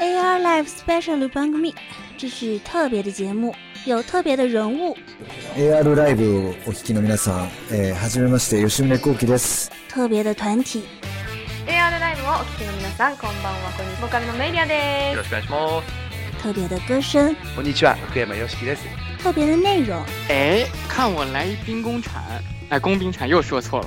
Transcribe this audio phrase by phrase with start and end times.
[0.00, 1.74] AR Live Special 番組，
[2.18, 4.96] 这是特别的节目，有特别的人物。
[5.56, 9.70] AR ライブをお聞きの皆さん、えー、はじめまして吉宗幸喜です。
[9.88, 10.82] 特别的团体，
[11.66, 13.70] AR ライブをお聞きの皆さん、こんばんは。
[13.76, 14.00] こんにちは。
[14.02, 15.24] ボーカルのメイリアですよろ。
[15.24, 16.42] しくお願いします。
[16.42, 18.82] 特别的歌声，こんにちは、福山よしきです。
[19.22, 22.20] 特别的内容，哎，看我来一兵工铲，
[22.68, 23.86] 哎，工兵铲又说错了。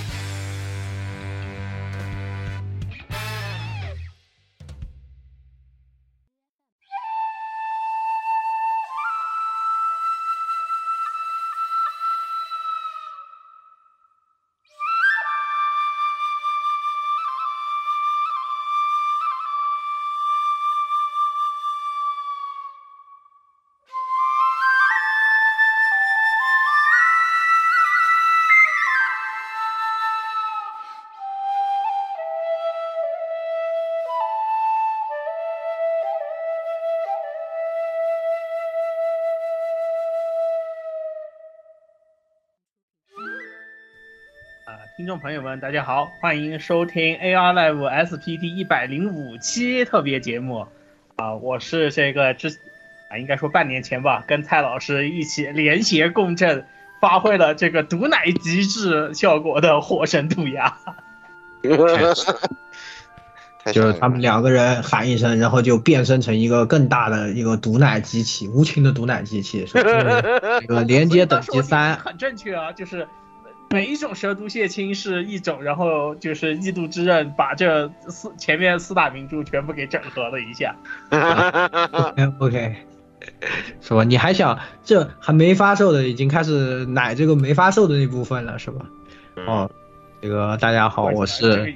[45.11, 50.65] 众朋友们，大家好，欢迎收听 AR Live SPT 一百零五期特别节目。
[51.17, 52.47] 啊，我是这个之
[53.09, 56.65] 啊，应该说半年前吧，跟蔡老师一起联携共振，
[57.01, 60.77] 发挥了这个毒奶极致效果的火神杜鸦。
[63.73, 70.21] 就是他们两个人喊一声，然后就变身成一个更大的一个毒奶机器，无情的毒奶机器，是吧？
[70.61, 73.05] 这个连接等级三， 很正确啊，就是
[73.71, 80.75] 每一种蛇毒血清是一种，然后就是异度之刃把这四前面四大名著全部给整合了一下。
[82.39, 82.75] OK，
[83.79, 84.03] 是吧？
[84.03, 88.85] 你还想这还没发售的，已经开始奶这个没发售的那部分了，是吧？
[89.47, 89.71] 哦，
[90.21, 91.73] 这个大家好，我是，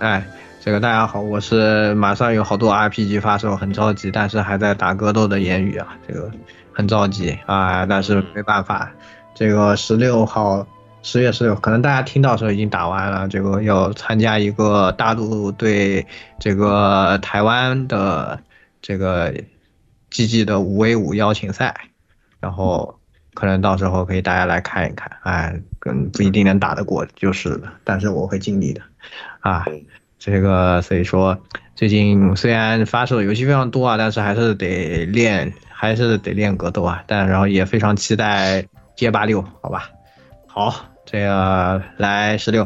[0.00, 0.26] 哎。
[0.58, 6.28] 这个大家好，我是马上有好多 RPG 发售，很着急，但是还在打格斗的言语啊，这个
[6.72, 8.90] 很着急啊，但是没办法，
[9.32, 10.66] 这个十六号，
[11.06, 16.04] 十月十六，可能大家听到时候已经打完了，这个要参加一个大陆对
[16.40, 18.40] 这个台湾的
[18.82, 19.32] 这个
[20.10, 21.72] GG 的五 v 五邀请赛，
[22.40, 22.98] 然后
[23.34, 28.82] 可能到时候可以大家来看一看，哎，跟不一定能打得过就是了，但是我会尽力的，
[29.38, 29.64] 啊。
[30.18, 31.38] 这个所以说，
[31.76, 37.04] 最近虽然发售的游戏非常多啊，但是还是得练，还是得练格斗啊。
[37.06, 38.66] 但然后也非常期待
[38.96, 39.90] 街霸六，好吧？
[40.48, 42.64] 好，这个来十六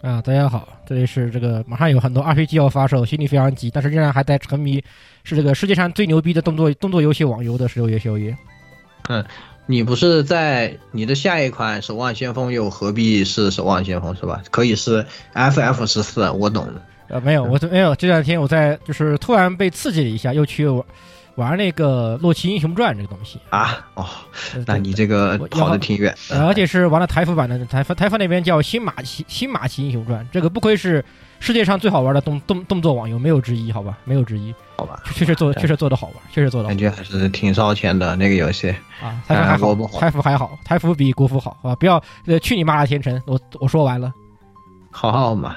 [0.00, 4.82] 啊，大家好，这里是这个马上有很多 RPG 要发售，心里非常急，但是仍然还在沉迷
[5.22, 8.34] 是这个世界上最牛逼的动作动作游戏网游的十六月宵夜。
[9.08, 9.22] 嗯，
[9.66, 14.42] 你不是在你的下一款《守望先锋》又何必是《守望先锋》是吧？
[14.50, 16.82] 可以是 FF 十四，我懂了。
[17.08, 17.94] 呃，没有，我没有。
[17.94, 20.66] 这两天我在就是突然被刺激了一下，又去
[21.36, 23.38] 玩玩那个《洛奇英雄传》这个东西。
[23.50, 23.86] 啊。
[23.94, 24.06] 哦，
[24.66, 31.04] 那你这个跑的挺远，而且是玩了台服版的，台服台服那边叫新马奇新马奇英雄传，这个不愧是
[31.40, 38.74] 世界上最好玩的动动动作网游，没有之一，好吧，没有之一，好吧，确实做确实做的好玩，确实做的感觉还是挺烧钱的那个游戏。
[39.00, 39.22] 啊。
[39.28, 44.12] 台服还好，台服还好，台服比国服好，好吧，不要呃去你妈的天成，我我说完了，
[44.90, 45.56] 好好嘛。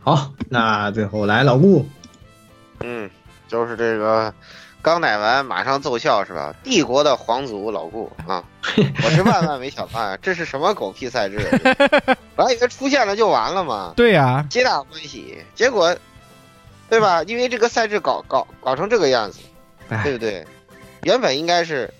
[0.00, 1.84] 好，那最后来老顾，
[2.80, 3.10] 嗯，
[3.56, 4.34] 就是这个
[4.82, 6.54] 刚奶完马上奏效是吧？
[6.62, 8.44] 帝国的皇族老顾啊，
[9.02, 11.38] 我是万万没想到啊，这是什么狗屁赛制？
[12.36, 13.94] 我还以为出现了就完了嘛。
[13.96, 15.38] 对呀、啊，皆大欢喜。
[15.54, 15.96] 结果，
[16.90, 17.22] 对吧？
[17.22, 19.38] 因为这个赛制搞搞搞成这个样子，
[20.04, 20.44] 对不对？
[21.04, 21.90] 原本应该是，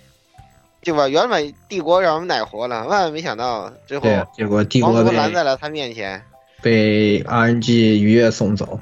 [0.83, 1.09] 对吧？
[1.09, 4.07] 原本帝国让我们奶活了，万万没想到最后，
[4.37, 6.23] 结果帝国拦在了他面前。
[6.61, 8.79] 被 RNG 愉悦送走，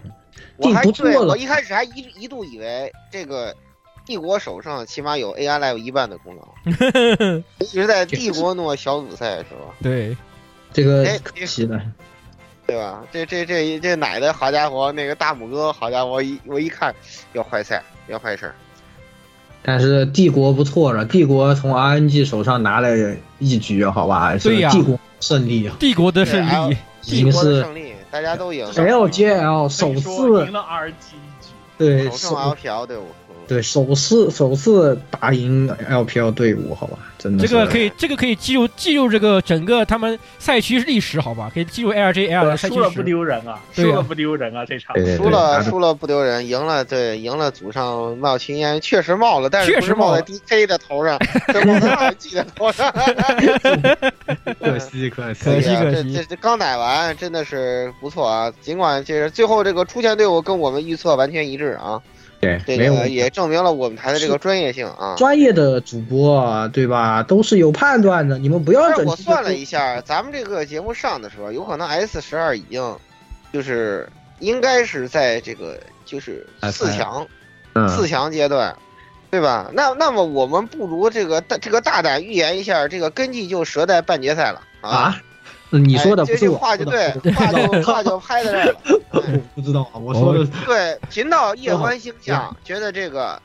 [0.56, 3.54] 我还对我一开始还一一度以为这个
[4.06, 6.48] 帝国手上起码有 AI Live 一半的功劳，
[7.58, 9.74] 一直在帝国诺小组赛是吧？
[9.82, 10.16] 对，
[10.72, 11.80] 这个可惜了，
[12.66, 13.02] 对吧？
[13.10, 16.94] 这这这这奶的好家伙，那个大拇哥好家伙，一我一看
[17.32, 18.54] 要坏赛，要坏事儿。
[19.66, 24.36] 但是帝国不错了，帝国从 RNG 手上拿了一局，好吧？
[24.36, 26.76] 对呀，帝国胜利，帝国的胜利。
[27.00, 28.64] 帝国的胜利，大家都赢。
[28.70, 30.92] LJL 首次赢了 RG
[31.76, 33.08] 对，首胜 LPL 队伍。
[33.46, 44.94] 对，首次首次打赢 LPL 队伍，好吧，真的这个可以，这个可以记录记录这个整个他们赛区历史，好吧，可以记录 LJ L 的赛区输了不丢人啊，输了不丢人啊，这场。
[45.16, 51.18] 输了输了不丢人，赢了对赢了祖上冒青烟，确实冒了，但是不是冒在 DK 的头上，
[51.52, 52.92] 是冒在二 G 的头上，
[54.60, 55.44] 可惜可惜。
[55.44, 62.00] 可惜可惜，这这刚奶完真的是不错啊，尽管这是最后这个出线队伍跟我们预测完全一致啊。
[62.40, 65.14] 对，这个也证明了我们台的这个专业性啊！
[65.16, 67.22] 专业的主播啊，对吧？
[67.22, 69.06] 都是有判断的，你们不要整。
[69.06, 72.96] 我算了一下，咱们这个节目上的时候，有可能 S 十二已经
[73.52, 74.08] 就是
[74.40, 77.26] 应该是在这个就是四强，
[77.88, 78.76] 四强阶段，
[79.30, 79.70] 对吧？
[79.72, 85.16] 那那么我们不如这个大这个大胆预言一下，这个根基就折在半决赛了啊！
[85.78, 89.40] 你说的不是话就对，话就话就拍在这儿了。
[89.54, 90.98] 不知道啊，我说的对。
[91.10, 93.40] 频道 夜观星象，觉得这个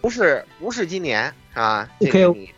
[0.00, 1.88] 不是不是今年啊。
[2.00, 2.52] OK，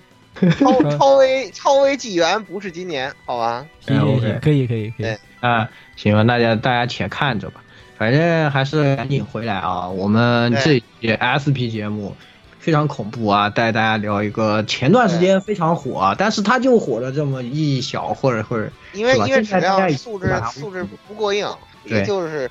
[0.59, 3.67] 超 超微超微纪元不是今年，好吧？
[3.87, 5.17] 可以可以可以可以。
[5.41, 7.63] 啊，行吧，大家大家且看着吧。
[7.99, 9.89] 反正还是赶紧回来啊！
[9.89, 12.17] 我们这节 SP 节目。
[12.63, 13.51] 非常恐怖啊！
[13.51, 21.45] 带大家聊一个前段时间非常火，但是他就火了这么一小或者或者，因为因为质量素质素质不过硬，
[21.83, 22.49] 也就是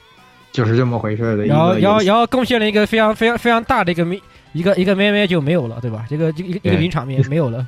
[0.51, 1.45] 就是这么回事的。
[1.45, 4.19] 然后然后然后贡献了一个非常非常非常大的一个名
[4.51, 6.05] 一个一个咩咩就没有了，对吧？
[6.09, 7.65] 这个这个一个名场面没有了。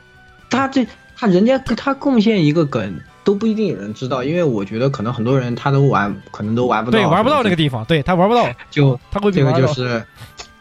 [0.49, 0.85] 他这
[1.15, 10.05] 他人家他贡献一个梗都不一定有人知道，因为我觉得可能很多人他都玩可能都玩不到，对，玩不到那个地方，对他玩不到，就他会这个就是。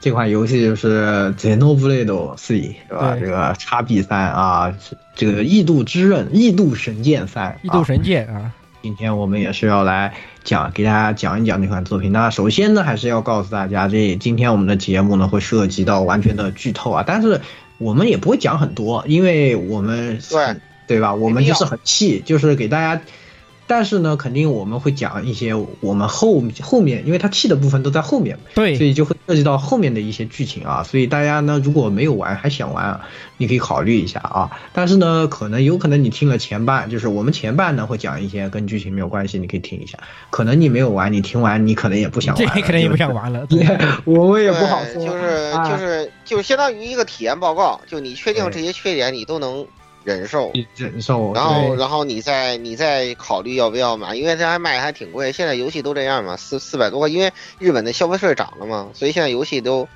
[0.02, 1.06] 这款游戏就是
[1.36, 2.56] 《Xenoblade C》，
[2.88, 3.16] 是吧？
[3.20, 4.76] 这个叉 B 三啊，
[5.14, 8.52] 这个异度之刃、异度神剑三、异度神剑啊。
[8.82, 10.12] 今天我们也是要来
[10.42, 12.10] 讲，给大家讲一讲这款作品。
[12.10, 17.40] 那首先呢，还是要告诉大家，这今天我们的节目呢会涉及到完全的剧透啊，但是
[17.78, 20.56] 我们也不会讲很多，因为我们对
[20.88, 21.14] 对吧？
[21.14, 23.00] 我们就是很细，就是给大家。
[23.74, 30.82] 但是呢，肯定我们会讲一些我们后后面，因为它气的部分都在后面，对，所以就会涉及到后面的一些剧情啊。
[30.82, 33.00] 所以大家呢，如果没有玩还想玩，
[33.38, 34.50] 你可以考虑一下啊。
[34.74, 39.96] 但是呢，可能有可能你听了前半，就是我们前半呢会讲一些跟剧情没有关系，你可以听一下。
[40.28, 43.46] 可能你没有玩，你听完你可能也不想玩，这可能也不想玩了。
[43.48, 43.66] 对
[44.04, 49.66] 我们也不好说，就是就是就相当于一个体验报告，就你确定这些缺点你都能。
[50.04, 55.30] 忍受，忍受，然后，然后你再，你再考虑要不要买，因为这还卖还挺贵。
[55.32, 59.88] 现在游戏都这样嘛，四四百多块，因为日本的消费税涨了嘛，所以现在游戏都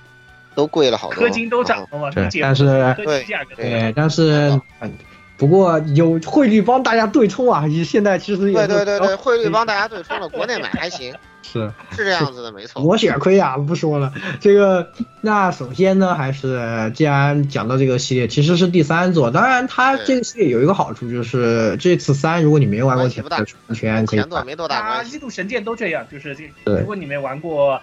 [0.55, 1.29] 都贵了好多。
[1.29, 3.27] 氪金都涨了嘛，对，但是对，
[3.57, 4.61] 对，但是，
[5.37, 11.15] 不过有汇率帮大家对冲啊，现在其实对对对对，汇率帮大家对冲了，国内买还行。
[11.57, 12.83] 是是这样子的，没错。
[12.83, 14.13] 我血亏啊，不说了。
[14.41, 19.31] 这个，那首先呢，还是既然讲到这个系列，其实是第三座。
[19.31, 23.25] 当然，它这个系列有一个好处，就是这次三，如果你没玩过前
[23.75, 24.19] 全可以。
[24.19, 25.17] 前作没多大关系。
[25.17, 26.51] 异度神剑都这样，就是这。
[26.65, 27.81] 如果你没玩过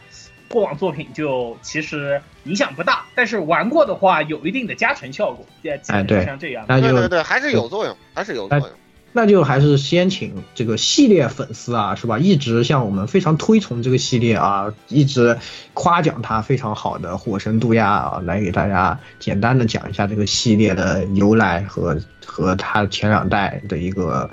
[0.48, 3.06] 过往作品，就其实影响不大。
[3.16, 5.46] 但是玩过的话，有一定的加成效果。
[5.88, 6.66] 哎，对，像这样。
[6.68, 8.70] 对对对，还是有作用，还是有作用。
[9.16, 12.18] 那就还是先请这个系列粉丝啊，是吧？
[12.18, 15.38] 一直向我们非常推崇这个系列啊，一直
[15.76, 24.28] 夸奖它非常好的火神渡鸦啊，来给大家简单的讲一下这个系列的由来和和它前两代的一个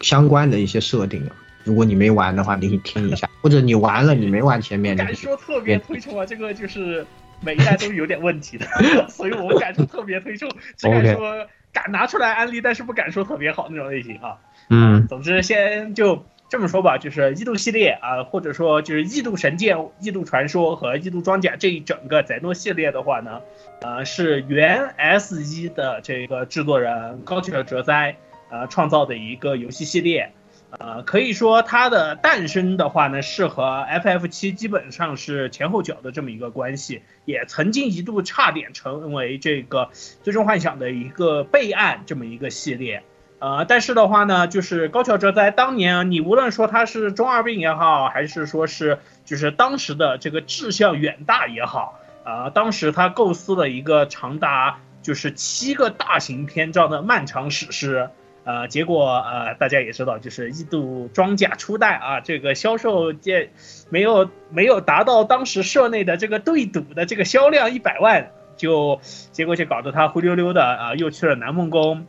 [0.00, 1.22] 相关的一些设定。
[1.64, 7.06] 如果你没玩的话，你可以听一下；或者你玩了，你没玩前面，敢说特别推崇啊，这个就是
[7.40, 8.66] 每一代都是有点问题的，
[9.10, 10.48] 所以我们敢说特别推崇，
[10.78, 11.46] 只敢说。
[11.72, 14.38] 敢拿出来安利，但是不敢说特别好那种类型啊。
[14.68, 23.40] 嗯，总之先就这么说吧，就是异度系列啊，或者说就是异度神剑、异度传说和异度装甲这一整个载诺系列的话呢，
[23.80, 28.16] 呃，是原 S 一的这个制作人高桥哲哉
[28.50, 30.30] 呃创造的一个游戏系列。
[30.78, 39.90] 呃，可以说它的诞生的话呢，是和 FF 七基本上是前后脚的这么一个关系，也曾经一度差点成为这个
[40.22, 43.02] 最终幻想的一个备案这么一个系列。
[43.38, 58.08] 呃，但是的话呢，就是高桥哲哉当年，你无论说他是中二病也好，还是说是就是当时的这个志向远大也好，啊，当时他构思了一个长达就是七个大型篇章的漫长史诗。
[58.44, 63.50] 呃，结果呃，大家也知道，就是异度装甲初代啊，这个销售界
[63.88, 72.04] 没有没有达到当时社内的这个对赌的这个销量一百万，就结果就搞得他灰溜溜的啊，又去了南梦宫，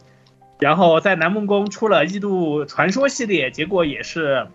[0.60, 4.48] 然后在南梦宫出了异度传说系列，结果也是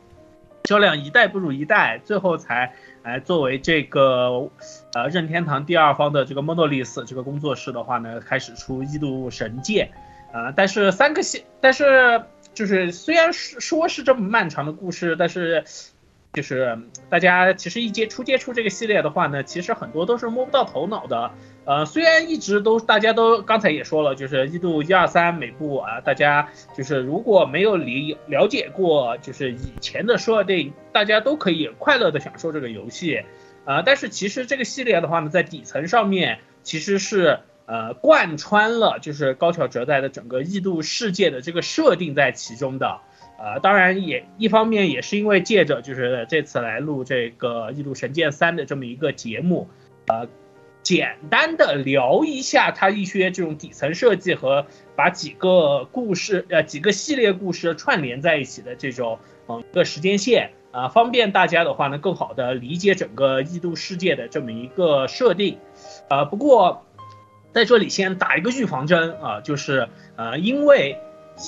[0.64, 2.72] 销量一代不如一代，最后才
[3.04, 4.50] 来作为这个
[4.94, 9.86] 呃任天堂第二方的这个 Monolith 这个工作室的话呢，开始出《异度神剑》
[10.32, 12.22] 啊，但是三个系，但是
[12.54, 15.64] 就是虽然是说是这么漫长的故事，但是。
[16.34, 21.30] 就是大家其实一接触接触这个系列的话呢，其实很多都是摸不到头脑的。
[21.64, 33.22] 呃，虽然一直都大家都刚才也说了，就是一度一二三每部啊，大家就是如果没有理了解过就是以前的设定，大家都可以快乐的享受这个游戏。
[33.64, 42.98] 呃，但是其实这个系列的话呢，在底层上面其实是呃贯穿了就是高桥哲代的整个异度世界的这个设定在其中的。
[43.38, 49.68] 呃，当然也一方面也是因为借着就是这次来录这个《异度神剑三》的这么一个节目，
[50.08, 50.26] 呃，
[50.82, 65.58] 简单的聊一下它一些这种底层设计和把几个故事呃几个系列故事串联在一起的这种嗯一个时间线啊，方便大家的话呢更好的理解整个异度世界的这么一个设定，
[66.10, 66.84] 呃，不过
[67.52, 70.98] 在这里先打一个预防针啊，就是呃因为。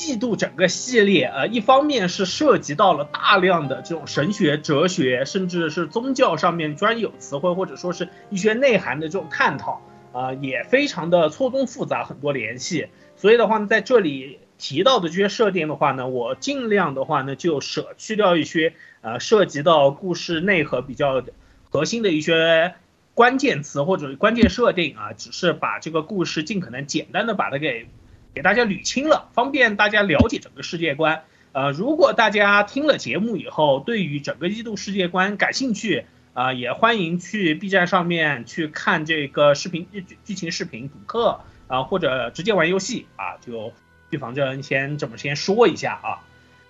[0.07, 12.87] 异度整个系列，呃，一方面是涉及到了大量的这种神学、哲学，甚至是宗教上面专有词汇，或者说是一些内涵的这种探讨，啊，也非常的错综复杂，很多联系。
[13.17, 21.25] 所以的话呢，在这里提到的这些设定的话呢，我尽量的话呢，就舍去掉一些，呃，涉及到故事内核比较
[21.69, 22.75] 核心的一些
[23.21, 27.87] 关键词或者关键设定啊，只是把这个故事尽可能简单的把它给。
[28.33, 31.25] 给大家捋清了，方便大家了解整个世界观。
[31.53, 43.73] 呃，如果大家听了节目以后，对于整个异度世界观感兴趣，啊，也欢迎去 B 站上面去看这个视频剧剧情视频补课啊，或者直接玩游戏啊，就
[44.11, 46.09] 预防针先这么先说一下啊。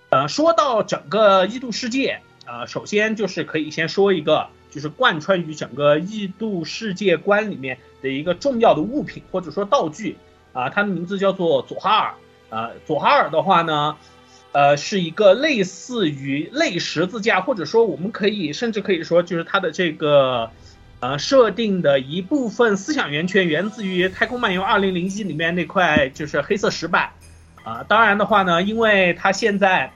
[0.09, 10.17] 呃，说到整个异度世界，呃，首先就是可以先说一个，就是贯穿于整个异度世界观里面的一个重要的物品或者说道具。
[10.53, 12.13] 啊，它的名字叫做佐哈尔。
[12.49, 13.95] 啊，佐哈尔的话呢，
[14.51, 20.51] 呃，是一个类似于类十字架，或者说我们可以甚至可以说，就是它的这个
[20.99, 24.91] 呃设定的一部分思想源泉源自于《太空漫游2001》
[25.25, 27.11] 里面那块就是黑色石板。
[27.63, 29.93] 啊，当然的话呢，因为它现在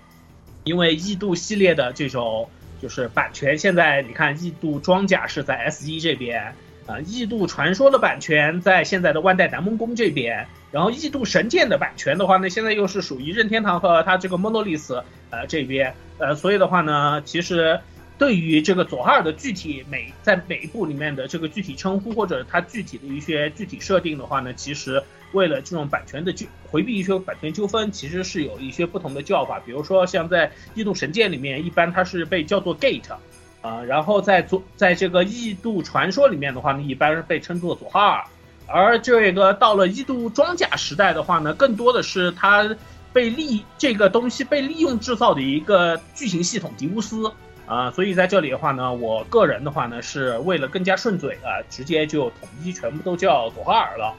[0.63, 2.49] 因为异度系列的这种
[2.81, 6.53] 就是版权，现在你看异度装甲是在 S 一这边。
[6.87, 17.79] 啊，异度传说的版权在现在的万代南梦宫这边，然后异度神剑的版权的话呢，现在又是属于任天堂和它这个 Monolith 呃这边，呃，所以的话呢，其实
[18.19, 25.01] 对于这个佐哈尔的具体每在每一部里面的这个具体称呼或者它具体的一些具体设定的话呢，其实
[25.35, 33.13] 为了这种版权的纠回避一些版权纠纷，其实是有一些不同的叫法，比如说像在异度神剑里面，一般它是被叫做 Gate。
[33.61, 38.23] 啊，然后在左，在这个异度传说里面的话呢，一般是被称作佐哈尔，
[38.67, 42.63] 而这个到了异度装甲时代的话呢，更多的是它
[43.11, 47.31] 被利这个东西被利用制造的一个巨型系统迪乌斯。
[47.65, 54.13] 啊，所以在这里的话呢，我个人的话呢，是为了更加顺嘴啊，直接就统一全部都叫佐哈尔了，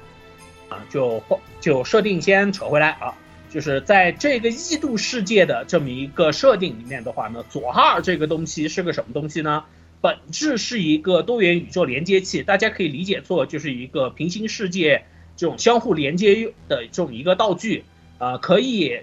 [0.69, 1.23] 啊，就
[1.61, 3.15] 就设定先扯回来啊。
[3.49, 9.65] 就是在这个异度世界的这么一个设定里面的话呢，左哈这个东西是个什么东西呢？
[10.03, 15.05] 本质是一个多元宇宙连接器，大家可以理解作就是一个平行世界
[15.37, 17.85] 这种相互连接的这种一个道具，
[18.19, 19.01] 呃，可以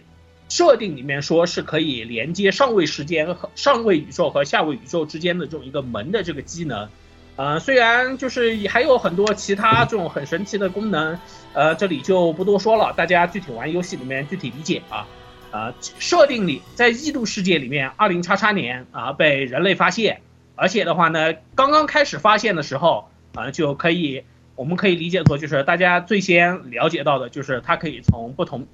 [0.49, 6.89] 设定里面说是可以连接上位时间和上位宇宙和下位宇宙之间的这种一个门的这个机能。
[7.35, 11.17] 呃，虽然就是还有很多其他这种很神奇的功能，
[11.53, 15.07] 呃，这里就不多说了，大家具体玩游戏里面具体理解啊。
[15.49, 20.21] 呃，设定里在异度世界里面，二零叉叉年啊被人类发现，
[20.55, 24.23] 而且的话呢，刚刚开始发现的时候啊就可以，
[24.55, 28.67] 我们可以理解作就是大家最先了解到的就是它可以从不同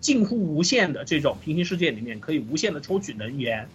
[0.00, 3.68] 近乎无限的这种平行世界里面可以无限的抽取能源，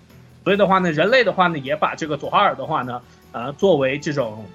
[0.43, 2.99] 所以的话呢，人类的话呢也把这个佐哈尔的话呢。
[3.31, 4.45] 呃，作为这种，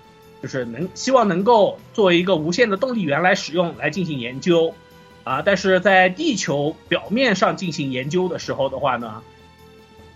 [0.42, 4.74] 就是能希望能够作为一个无限的动力源来使用来进行研究，
[5.24, 9.22] 啊，但是在地球表面上进行研究的时候的话呢，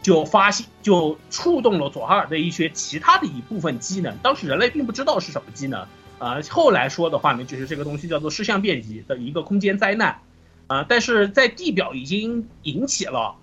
[0.03, 5.87] 就发现就触动了佐哈尔的一些其他的一部分机能，当时人类并不知道是什么机能，
[6.19, 10.21] 啊，后来说的话呢，就是这个东西叫做视像变极的一个空间灾难，
[10.67, 13.37] 啊，但是在地表已经引起了。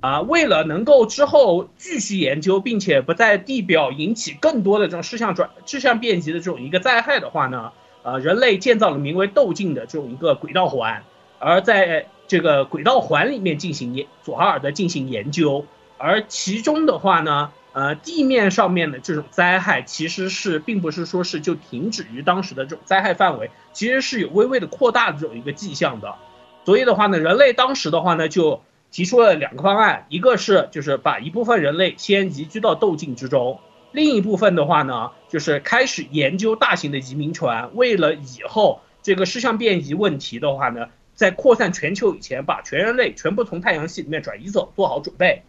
[0.00, 7.72] 啊，为了能够之后继续研究，并且不在地表引起更多的这种视像转、事项变极的这种一个灾害的话呢，
[8.04, 11.02] 呃，人类建造了名为斗镜的这种一个轨道环，
[11.40, 26.14] 而在这个轨道环里面进行研佐哈尔的进行研究，而其中的话呢，呃，地面上面的这种灾害其实是并不是说是就停止于当时的这种灾害范围，其实是有微微的扩大的这种一个迹象的。
[26.64, 33.60] 所以的话呢，人类当时的话呢就提出了两个方案，一个是就是把一部分人类先移居到斗境之中，
[33.92, 45.42] 另一部分的话呢就是开始研究大型的移民船，为了以后这个事项变异问题的话呢，在扩散全球以前，把全人类全部从太阳系里面转移走，做好准备。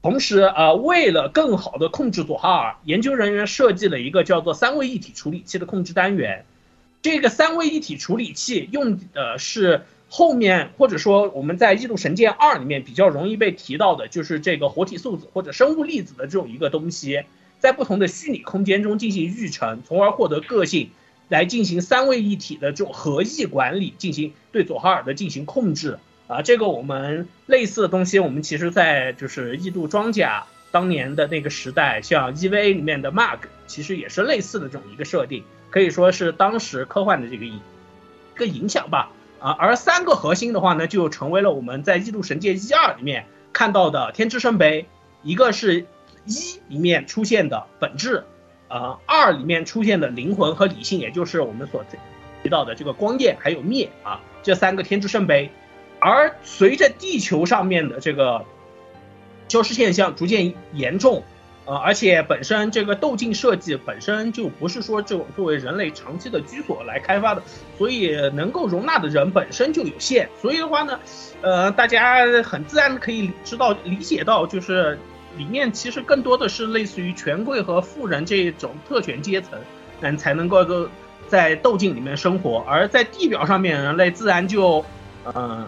[0.00, 6.44] 同时，呃，为了更好的控制佐哈尔，研究人员设计了一个叫做三位一体处理器的控制单元。
[7.02, 17.24] 这个三位一体处理器用的是后面或者说我们在《异度神剑二》里面比较容易被提到的，就是这个活体素子或者生物粒子的这种一个东西，
[17.58, 20.90] 在不同的虚拟空间中进行育成，从而获得个性，
[21.28, 25.98] 来进行三位一体的这种合意管理，进行对佐哈尔的进行控制。
[26.26, 37.58] 啊，这个我们类似的东西，我们其实，在就是异度装甲当年的那个时代，像 EVA 里面的 Mark，其实也是类似的这种一个设定，可以说是当时科幻的这个一
[38.34, 39.10] 个影响吧。
[39.40, 44.86] 啊，而三个核心的话呢，就成为了我们在异度神界一二里面看到的天之圣杯，
[45.22, 45.86] 一个是
[46.24, 48.24] 一里面出现的本质，
[48.68, 51.84] 呃，二里面出现的灵魂和理性，也就是我们所
[52.42, 55.50] 提到的这个光焰还有灭啊，这三个天之圣杯。
[56.00, 58.44] 而随着地球上面的这个
[59.48, 61.24] 消失现象逐渐严重，
[61.68, 67.42] 呃，而且本身这个斗境设计本身就不是说这作为人类长期的居所来开发的，
[67.76, 70.26] 所以能够容纳的人本身就有限。
[70.40, 70.98] 所以的话呢，
[71.42, 74.98] 呃，大家很自然可以知道理解到，就是
[75.36, 79.58] 里面其实更多的是类似于权贵和富人这种特权阶层，
[80.00, 80.88] 嗯，才能够够
[81.26, 82.64] 在斗境里面生活。
[82.66, 84.82] 而在地表上面，人类自然就，
[85.34, 85.66] 嗯。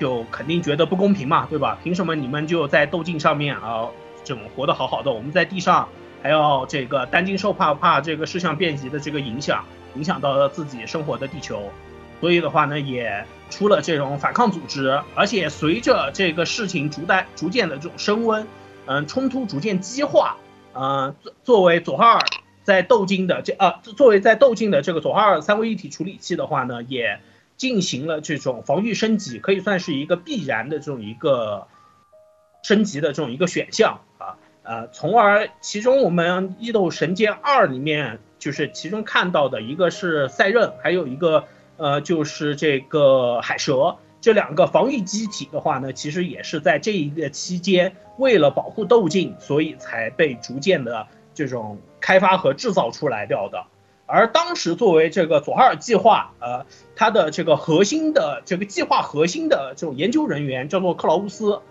[0.00, 1.76] 就肯定觉得不公平嘛，对吧？
[1.82, 3.88] 凭什么你们就在斗境上面啊，
[4.28, 5.88] 这种活得好好的，我们在地上
[6.22, 11.72] 还要这个担惊受怕，怕这个事项变异的这个影响，影响到了自己生活的地球，
[12.20, 18.46] 所以的话呢，也出了这种反抗组织，而且随着这个事情逐代逐渐的这种升温，
[18.84, 20.36] 嗯，冲突逐渐激化，
[20.74, 22.20] 嗯，作作为佐哈尔
[22.64, 27.20] 在斗金的这啊，作为在斗金的这个佐哈尔三位一体处理器的话呢，也。
[27.58, 31.66] 进行了这种防御升级，可以算是一个必然的这种一个
[32.62, 34.02] 升级的这种一个选项，
[34.68, 41.44] 呃，从而其中我们《异斗神剑二》里面就是其中看到的一个是赛壬，还有一个
[41.78, 53.64] 呃就是这个海蛇这两个防御机体的话呢，其实也是在这一个期间为了保护斗境，所以才被逐渐的这种开发和制造出来掉的。
[54.04, 61.62] 而当时作为这个佐哈尔计划，呃，它的这个核心的这个计划核心的这种研究人员叫做克劳乌斯，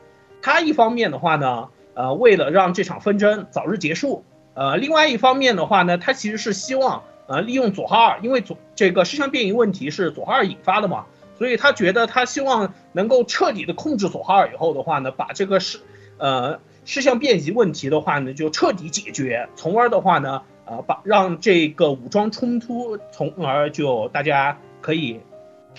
[0.41, 11.07] 他一方面的话呢，呃，为了让这场纷争早日结束，呃，另外一方面的话呢，他其实是希望，呃，利用佐哈尔，因为佐这个事项变异问题是佐哈尔引发的嘛，
[11.37, 15.79] 所以他觉得他希望能够彻底的控制佐哈尔以后的话呢，把这个事，
[16.19, 20.43] 呃，事项变异问题的话呢，就彻底解决，从而的话呢。
[20.69, 25.17] 呃，把让这个武装冲突，从而就大家可以，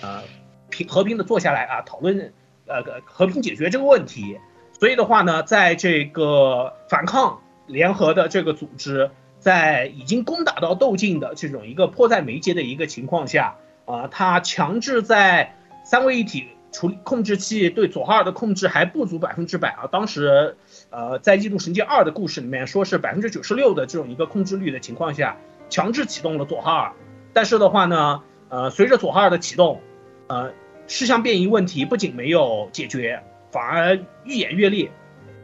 [0.01, 0.23] 呃，
[0.71, 2.33] 平和平的坐下来啊，讨论，
[2.65, 4.39] 呃，和平解决这个问题。
[4.79, 20.55] 所以的话呢，在这个反抗联合的这个组织，在已经攻打到窦靖的这种一个迫在眉睫的一个情况下，啊，他强制在三位一体处理控制器对佐哈尔的控制还不足百分之百啊，当时。
[20.91, 25.37] 呃，在《异度神剑二》的故事里面，说是百分之九十六的这种一个控制率的情况下，
[25.69, 26.93] 强制启动了佐哈尔。
[27.31, 29.81] 但是的话呢，呃，随着佐哈尔的启动，
[30.25, 30.51] 呃，
[30.87, 34.91] 事项变异问题不仅没有解决，反而愈演愈烈，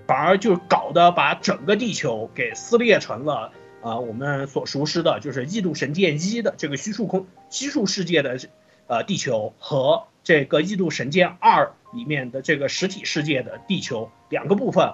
[0.07, 8.37] 反而就搞得把整个地球给撕裂成了呃我们所熟知的，就是《异度神剑一》的这个虚数空虚数世界的
[8.87, 14.93] 呃地球和这个《异度神剑二》里面的这个实体世界的地球两个部分。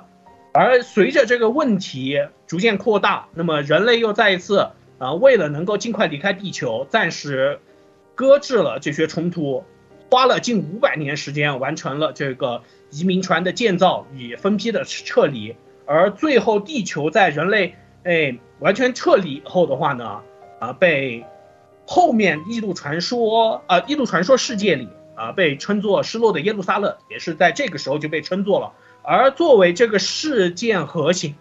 [0.53, 7.61] 而随着这个问题逐渐扩大，那么人类又再一次啊，为了能够尽快离开地球，暂时
[8.15, 9.63] 搁置了这些冲突，
[10.09, 15.55] 花了近五百年时间完成了这个移民船的建造与分批的撤离。
[15.85, 20.21] 而最后，地球在人类哎完全撤离以后的话呢，
[20.59, 21.25] 啊被
[21.85, 28.71] 后面异度传说啊异度传说世界里啊被称作失落的耶路撒冷，也是在这个时候就被称作了。
[29.03, 31.35] 而作为这个事件核心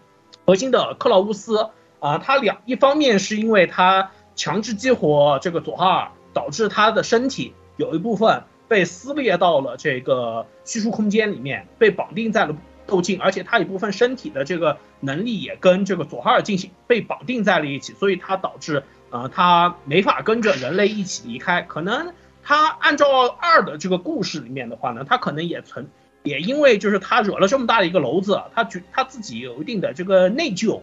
[0.45, 12.55] 核心的克劳乌斯啊，他两一方面是因为他强制激活这个佐哈尔，导致他的身体有一部分被撕裂到了这个虚数空间里面，被绑定在了
[12.87, 21.61] 斗镜，而且他一部分身体的这个能力也跟这个佐哈尔进行被绑定在了一起，所以他导致呃他没法跟着人类一起离开。
[21.63, 25.89] 可能他按照二的这个故事里面的话呢，他可能也曾
[26.23, 30.79] 也因为就是他惹了这么大的一个娄子，他觉他自己有一定的这个内疚，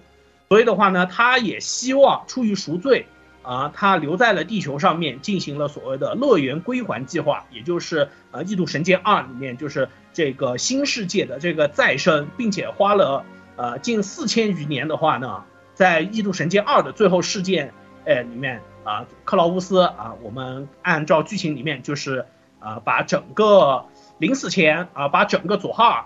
[0.51, 3.07] 所以的话呢，他也希望出于赎罪。
[3.49, 13.25] 啊，他留在了地球上面，进行了所谓的乐园归还计划，也就是呃《异度神剑二》里面就是这个新世界的这个再生，并且花了
[13.57, 17.73] 呃近四千余年的话呢，在《异度神剑二》的最后事件
[18.05, 22.27] 呃里面啊，克劳乌斯啊，我们按照剧情里面就是
[22.59, 23.87] 啊把整个
[24.19, 26.05] 临死前啊把整个佐哈尔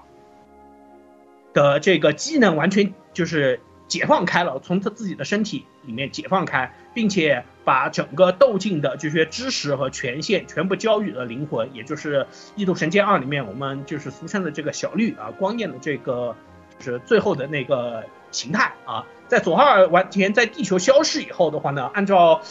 [1.52, 3.60] 的这个机能完全就是
[3.92, 6.72] 解放开了，从他自己的身体里面解放开。
[6.94, 12.20] 并且把整个斗境的这些知识和权限全部交予了灵魂，也就是
[12.54, 16.36] 《异度神剑二》里面我们就是俗称的这个小绿啊，光焰的这个
[16.78, 19.06] 就是最后的那个形态啊。
[19.26, 22.42] 在佐哈尔完全在地球消失以后的话呢，按照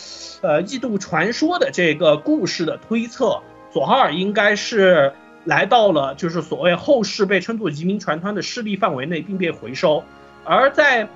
[0.42, 5.14] 呃异度传说的这个故事的推测，佐哈尔应该是
[5.46, 10.04] 来到了就是所谓后世被称作移民船团的势力范围内，并被回收，
[10.44, 11.08] 而在。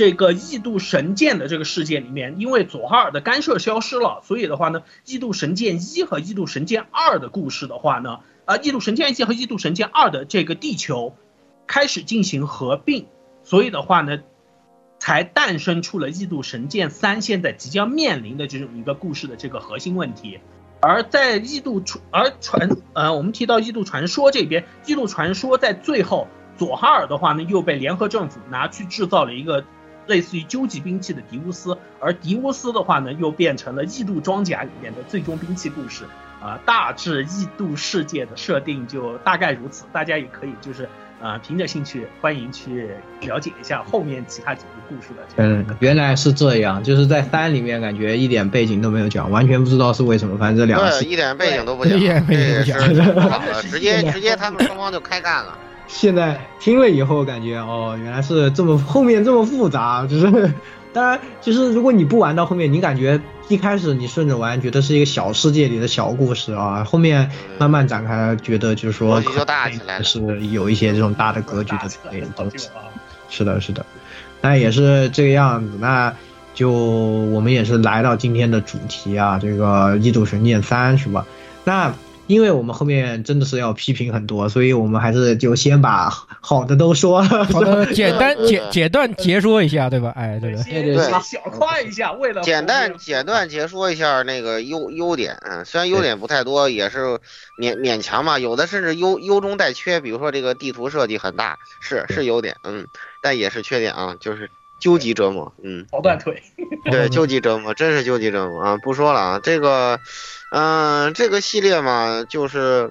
[0.00, 11.14] 这个异度神剑的这个世界里面，因为佐哈尔的干涉消失了，所以的话呢，异度神剑一和异度神剑二的故事的话呢，啊，异度神剑一和异度神剑二的这个地球
[11.66, 13.08] 开始进行合并，
[13.44, 14.20] 所以的话呢，
[14.98, 20.40] 才诞生出了异度神剑三现在即将面临的这种一个故事的这个核心问题。
[20.80, 29.62] 而在异度传，而传，呃，我们提到异度传说这边，异度传说在最后，佐哈尔的话呢，又被联合政府拿去制造了一个。
[30.10, 36.04] 类似于究极兵器的迪乌斯，而迪乌斯的话呢，又变成了异度装甲里面的最终兵器故事
[36.42, 36.58] 啊。
[36.66, 40.88] 大致异度世界的设定就大概如此，大家也可以就是
[41.22, 45.22] 呃凭着兴趣，欢迎去了解一下后面其他几个故事的。
[45.36, 50.36] 嗯，原来是这样，就是在三里面感觉一点背景都没有讲，完全不知道是为什么。
[50.36, 52.74] 反正这两个一点背景都不讲， 一点背景
[53.14, 55.56] 不讲，直接直接他们双方就开干了。
[55.92, 60.06] 现在听了以后，感觉哦，原来是这么后面这么复杂。
[60.08, 60.54] 就是，
[60.92, 66.84] 当然，其实如果你不玩到后面，你感觉一开始你顺着玩，觉得是一个小世界里的小故事啊。
[66.84, 71.88] 后面慢慢展开，觉得就是说，就大起来是有一些这种大的格局的
[72.34, 72.68] 东东西。
[73.28, 73.84] 是的，是的，
[74.40, 75.72] 那也是这个样子。
[75.80, 76.14] 那
[76.54, 81.26] 就我们也是来到今天的主题啊，这个《异度神剑三》是吧？
[81.64, 81.92] 那。
[82.30, 86.08] 因为我们后面真的是要批评很多，所以我们还是就先把
[86.40, 90.12] 好的都说，好的 简单简简短结说一下，对吧？
[90.14, 97.18] 哎，对对对，小夸一下，为了简单简短解说一下那个优优点，嗯，虽然优点不太多，也是
[97.60, 102.86] 勉勉强嘛，有的甚至优优中带缺，比如说这个地图设计很大，是是优点，嗯，
[103.20, 106.40] 但也是缺点啊，就是究极折磨，嗯，好断腿，
[106.92, 108.76] 对， 究极折磨，真是究极折磨啊！
[108.84, 109.98] 不说了啊，这个。
[110.50, 112.90] 嗯，这个系列嘛，就是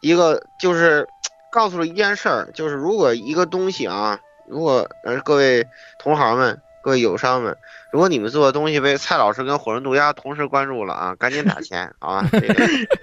[0.00, 1.06] 一个就是
[1.50, 5.66] 告诉了一件事儿，就是如果一个东西啊，如果呃各位
[5.98, 7.56] 同行们、各位友商们，
[7.90, 12.24] 如果你们做的东西被蔡老师跟火神渡鸦同时关注了啊，赶紧打钱啊，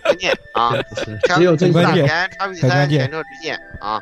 [0.04, 0.72] 关键啊，
[1.36, 4.02] 只有这打钱，叉 P 三前车之鉴啊。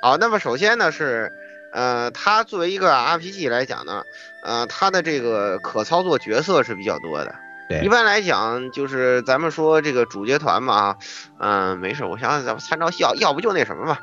[0.00, 1.30] 好，那么首先呢是，
[1.72, 4.02] 呃，它作为一个 RPG 来讲呢，
[4.42, 7.34] 呃，它的这个可操作角色是比较多的。
[7.82, 10.96] 一般来讲，就是咱们说这个主角团嘛，
[11.38, 14.00] 嗯，没事，我想想咱们参照要要不就那什么吧，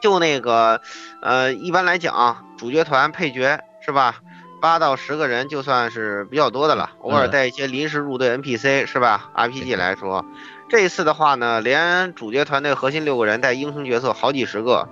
[0.00, 0.80] 就那个，
[1.22, 4.16] 呃，一般来讲，主角团配角是吧，
[4.60, 10.24] 八到十个人就算是比较多的了，偶尔带一些临时入队 NPC 是吧？RPG 来说，
[10.68, 14.88] 这一次的话呢，连主角团队核心六个人带英雄角色好几十个，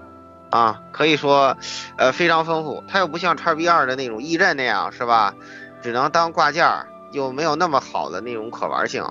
[0.50, 1.56] 啊，可以说，
[1.98, 2.82] 呃，非常丰富。
[2.88, 5.34] 它又不像叉 B 二的那种驿站那样是吧，
[5.82, 6.86] 只能当挂件儿。
[7.12, 9.04] 就没有那么好的那种可玩性，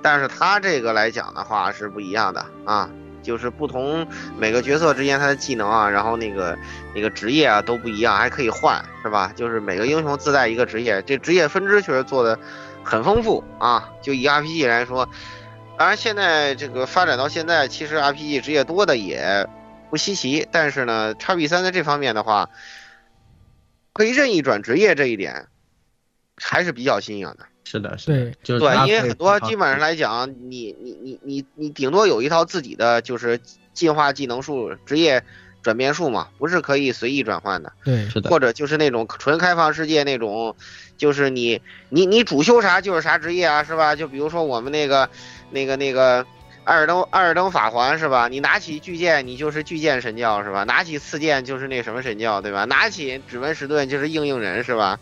[0.00, 2.90] 但是它这个来讲的话是不一样的啊，
[3.22, 4.06] 就是不同
[4.38, 6.58] 每个角色之间它的技能啊，然后那个
[6.94, 9.32] 那个职业啊都不一样，还可以换，是吧？
[9.36, 12.38] 就是每个英雄自带一个职业，这职业分支确实做的
[12.82, 13.90] 很丰富啊。
[14.00, 15.08] 就以 RPG 来说，
[15.78, 19.48] 当然现在这个发展到现在，其实 RPG 职业多的也
[19.90, 22.48] 不稀奇，但是呢，叉 B 三在这方面的话，
[23.92, 25.46] 可以任意转职业这一点
[26.36, 27.46] 还是比较新颖的。
[27.64, 33.40] 是的，是的，对，对，因为很多基本上来讲，你你你你你顶多有一套自己的就是
[33.72, 35.22] 进化技能术、职业
[35.62, 37.72] 转变术嘛，不是可以随意转换的。
[37.84, 38.28] 对，是的。
[38.28, 40.54] 或者就是那种纯开放世界那种，
[40.98, 43.94] 就是你你你主修啥就是啥职业啊，是吧？
[43.94, 45.08] 就比如说我们那个
[45.50, 46.26] 那个那个
[46.64, 48.28] 艾尔登艾尔登法环是吧？
[48.28, 50.64] 你拿起巨剑，你就是巨剑神教是吧？
[50.64, 52.64] 拿起刺剑就是那什么神教对吧？
[52.64, 54.98] 拿起指纹石盾就是硬硬人是吧？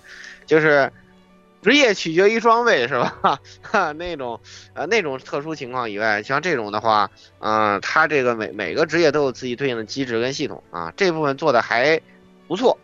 [0.47, 0.93] 就是
[1.63, 3.41] 职业取决于装备是吧？
[3.63, 4.41] 哈， 那种
[4.75, 12.01] 呃那种特殊情况以外，像这种的话，嗯、它这个每每个职业都有自己对应的机制跟系统啊，这部分做的还
[12.49, 12.79] 不错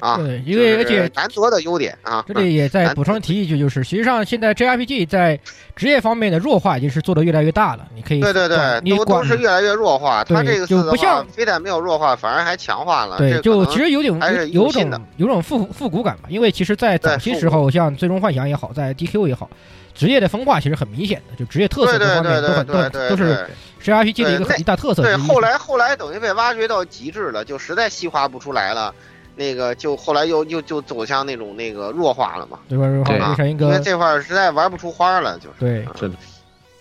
[0.00, 2.24] 啊，对因为而且难得的优点啊。
[2.26, 5.38] 这里也再补充提一句，就是实际上现在 JRPG 在
[5.74, 7.86] 职业方面的弱化已经是做的越来越大了。
[7.94, 10.22] 你可以对对对，你都都是越来越弱化。
[10.24, 13.18] 它对这个就不像，非但没有弱化，反而还强化了。
[13.18, 16.24] 对，就其实有点还是有种有种复复古感吧。
[16.28, 19.48] 因为其实，在早期时候，像最终幻想也好，在 DQ 也好，
[19.94, 23.48] 职业的分化其实很明显的，就职业特色对对各方面都很都对对都是
[23.82, 28.94] JRPG 的一个很一大特色之对，后来后来等于被挖掘到极致了，就实在细化不出来了。
[29.36, 32.86] 那个就后来又又就走向那种那个弱化了嘛，对吧？
[33.04, 35.54] 对变成一个因为这块儿实在玩不出花了，就是。
[35.60, 36.14] 对是的，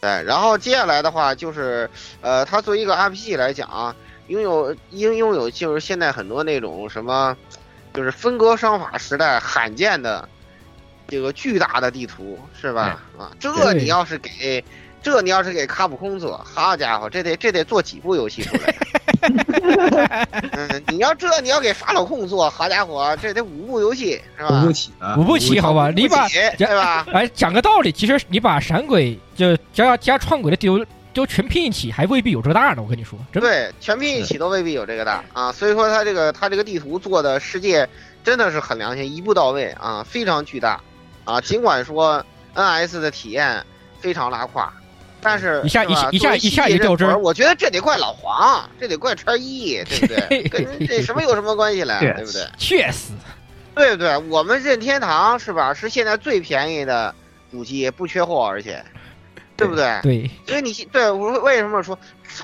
[0.02, 1.90] 对，然后接下来的话就是，
[2.22, 3.96] 呃，它作为一个 RPG 来讲啊，
[4.28, 7.36] 拥有应拥有就是现在很多那种什么，
[7.94, 10.28] 就是分割商法时代罕见的
[11.08, 13.04] 这个巨大的地图，是吧？
[13.18, 14.64] 啊，这你要是给
[15.06, 18.76] 这你要是给卡普空做，好家伙，这得这得做几部游戏出来？
[20.52, 24.64] 嗯，你要这你要给法老控做，好家伙，这得五部游戏是吧？
[24.64, 25.92] 五部起啊，五部起，好吧？
[25.96, 27.06] 你把对吧？
[27.14, 32.82] 哎讲个道理，其实你把闪鬼就加加创鬼的地图都全拼一起，还未必有这个大呢。
[32.82, 33.48] 我跟你说，真的。
[33.48, 37.88] 对，全拼一起都未必有这个大啊，所以说它这个它这个地图做的世界
[38.24, 40.82] 真的是很良心，一步到位啊，非常巨大
[41.26, 41.40] 啊。
[41.40, 43.64] 尽管说 NS 的体验
[44.00, 44.72] 非常拉胯，
[45.26, 50.44] 但是一下一下一下一下系列一掉帧我觉得这得怪老黄，这得怪川一，对不对？
[50.48, 52.48] 跟这什么有什么关系嘞，对对不对？
[52.58, 53.12] 确实，
[53.74, 54.16] 对不对？
[54.30, 55.74] 我们任天堂是吧？
[55.74, 57.14] 是现在最便宜的
[57.52, 58.80] 主机，不缺货，而且，
[59.58, 60.00] 对不对？
[60.04, 61.98] 对，所以你对我说为什么说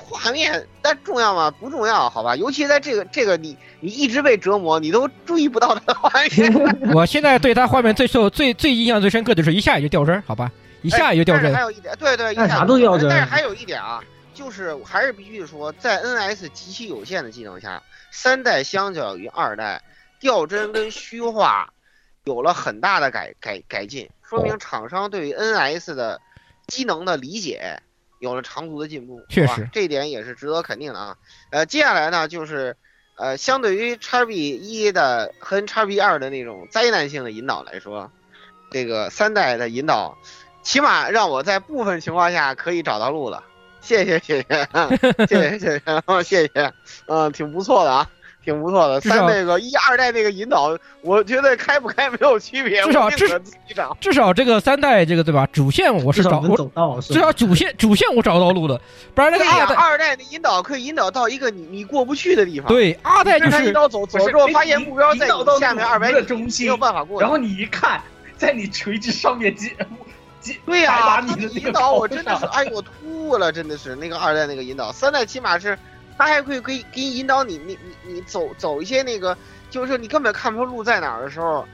[0.08, 1.50] 画面但重要吗？
[1.50, 2.34] 不重要，好吧？
[2.34, 6.52] 尤其在这个这个你你一直被折磨，你都注意不到它的画面。
[6.94, 10.50] 我现在对他画面最受最最印象最深刻的是一下也就掉帧，好吧，
[10.82, 11.62] 一下就掉帧但是还。
[11.62, 14.02] 有一点，对对，干一下啥都掉帧但是还有一点啊，
[14.34, 19.82] 就是还是必须说，在 NS 极其有限的技能下，三代相较于二代，
[20.20, 21.72] 掉帧跟虚化
[22.24, 26.20] 有了很大的改改改进，说哦明厂商对于 NS 的
[26.66, 27.80] 机能的理解
[28.20, 29.20] 有了长足的进步。
[29.28, 31.16] 确实这一点也是值得肯定的啊。
[31.50, 32.76] 呃，接下来呢，就是
[33.16, 38.10] 呃，相对于叉 B 一的和叉 B 二的那种灾难性的引导来说，
[38.70, 40.16] 这个三代的引导，
[40.62, 43.42] 起码让我在部分情况下可以找到路了。
[43.80, 44.68] 谢谢 谢谢，
[45.26, 45.82] 谢谢谢谢
[46.22, 46.72] 谢谢，
[47.06, 48.08] 嗯，挺不错的啊。
[48.44, 53.96] 挺不错的，三那个一二代那个引导，我觉得开不开没有区别，至少至少自己找。
[54.00, 55.46] 至少这个三代这个对吧？
[55.52, 58.80] 主线我是找我走到，至少主线主线我找到路了，
[59.14, 67.22] 不然那，个二代二代的引导可以引导到一个你你过不去的地方。，对二代就是他引导走走之后，发现目标在你下面二百的米，没中心有，办法过去。
[67.22, 68.02] 然后你一看，
[68.36, 69.76] 在你垂直上面几几
[70.66, 75.78] 对呀、他引导我真的是，上哎呦，我吐了，真的是那个二代那个引导，三代起码是，
[76.18, 79.36] 他还可以给给你引导你，你你你走走一些那个，
[79.70, 81.64] 就是说你根本看不出路在哪儿的时候，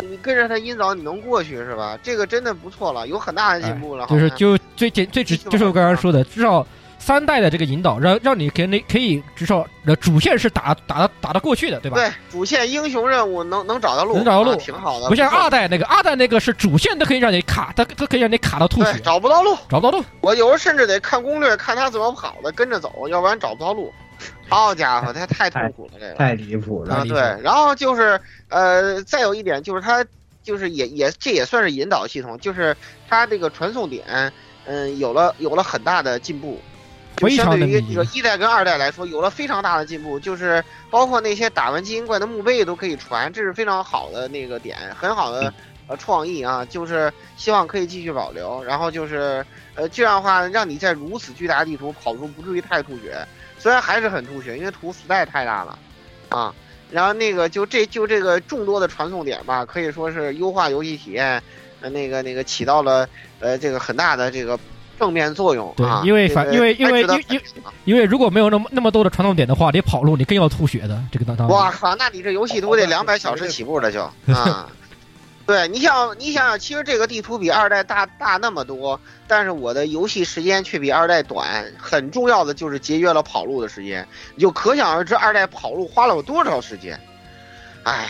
[0.00, 1.98] 你跟着他引导，你能过去是吧？
[2.02, 4.04] 这个真的不错了，有很大的进步了。
[4.04, 6.66] 哎就是就最简最直，就是我刚刚说的，至少
[6.98, 11.96] 三代的这个引导，让让你给你可以至少呃主线是打打打得过去的，对吧？
[11.96, 19.56] 对主线英雄任务能能找到路，能找到路啊挺好的，不像二代那个，二代那个是主线都可以让你卡，它它可以让你卡到吐血，找不到路。
[19.68, 20.04] 找不到路。
[20.20, 23.92] 我有时候甚至得看攻略，看他怎么跑的，跟着走，要不然找不到路。
[24.48, 26.14] 好家伙，他太痛苦了，这个。
[26.14, 26.94] 太离谱了。
[26.94, 30.04] 啊，对，然后就是呃，再有一点就是他
[30.42, 32.76] 就是也也这也算是引导系统，就是
[33.08, 34.32] 他这个传送点，
[34.64, 36.60] 嗯，有了有了很大的进步。
[37.30, 45.52] 相对于这个一代跟二代来说，有了非常大的进步，就是包括那些打完精英怪的墓碑都可以传，这是非常好的那个点，很好的
[45.86, 48.62] 呃创意啊，就是希望可以继续保留。
[48.62, 53.26] 然后就是呃这样的话，让你在如此巨大的地图跑出不至于太吐血，
[53.58, 55.78] 虽然还是很吐血，因为图实在太大了
[56.28, 56.54] 啊。
[56.88, 61.42] 然后那个就这就这个众多的传送点吧，可以说是优化游戏体验，
[61.80, 63.08] 呃那个那个起到了
[63.40, 64.56] 呃这个很大的这个
[64.98, 67.40] 正面作用对啊。，因为反因为因为因因
[67.84, 71.02] 因为如果没有那么那么多的传送点的话，你跑路你更要吐血的。
[71.12, 74.68] 这个当当哇靠，那你这游戏都得两百小时起步了就啊。
[75.46, 81.64] 对你想，你想想，其实这个地图比二代大大那么多，但是我的游戏时间却比二代短。
[81.78, 84.04] 很重要的就是节约了跑路的时间，
[84.34, 86.98] 你就可想而知二代跑路花了我多少时间。
[87.84, 88.08] 唉，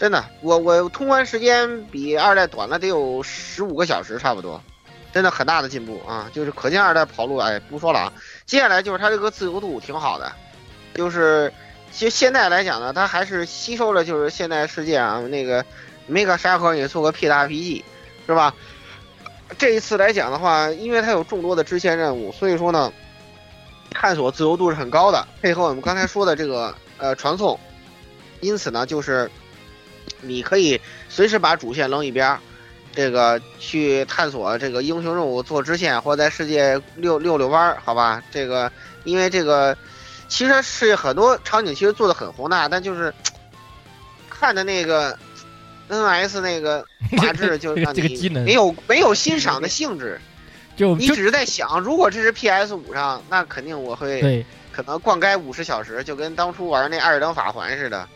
[0.00, 4.60] 真的，我我通关时间比二代短了得有十五个小时差不多。
[5.12, 6.30] 真的很大的进步啊！
[6.32, 8.12] 就是可见二代跑路，哎，不说了啊。
[8.46, 10.32] 接下来就是它这个自由度挺好的，
[10.94, 11.52] 就是
[11.92, 15.64] 其实现在来讲呢，它还是吸收了就是现代世界啊那个
[16.10, 17.84] Mega 沙盒也做个 P 大 P G
[18.26, 18.54] 是吧？
[19.58, 22.90] 这一次来讲的话，因为它有众多的支线任务，所以说呢，
[23.90, 27.60] 探索自由度是很高的，配合我们刚才说的这个呃传送，
[28.40, 29.30] 因此呢，就是
[30.22, 32.40] 你可以随时把主线扔一边儿。
[32.94, 38.22] 这个去探索这个英雄任务做支线，或者在世界溜溜溜弯儿，好吧？
[38.30, 38.70] 这个
[39.04, 39.76] 因为这个
[40.28, 43.12] 其实是很多场景其实做的很宏大，但就是
[44.28, 45.18] 看的那个
[45.88, 46.84] NS 那个
[47.18, 50.20] 画质就让你没有没有欣赏的兴致。
[50.76, 58.06] 就你只是在想，如果这是 PS 五上，那肯定我会可能逛街五十小时，就跟当初玩那《艾尔登法环》似的，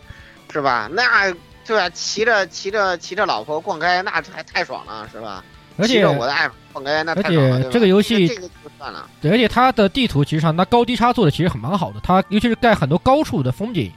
[0.53, 0.89] 是吧？
[0.93, 1.35] 那。
[1.67, 5.43] 对啊，骑着骑着骑着老婆逛街，那还太爽了，是吧？
[5.79, 9.07] 而且我的爱逛街，那而且这个游戏这个就算了。
[9.21, 12.01] 对，而且它的地图其实上，它高低差做的其实很蛮好的。
[12.03, 13.93] 它尤其是盖很多高处的风景，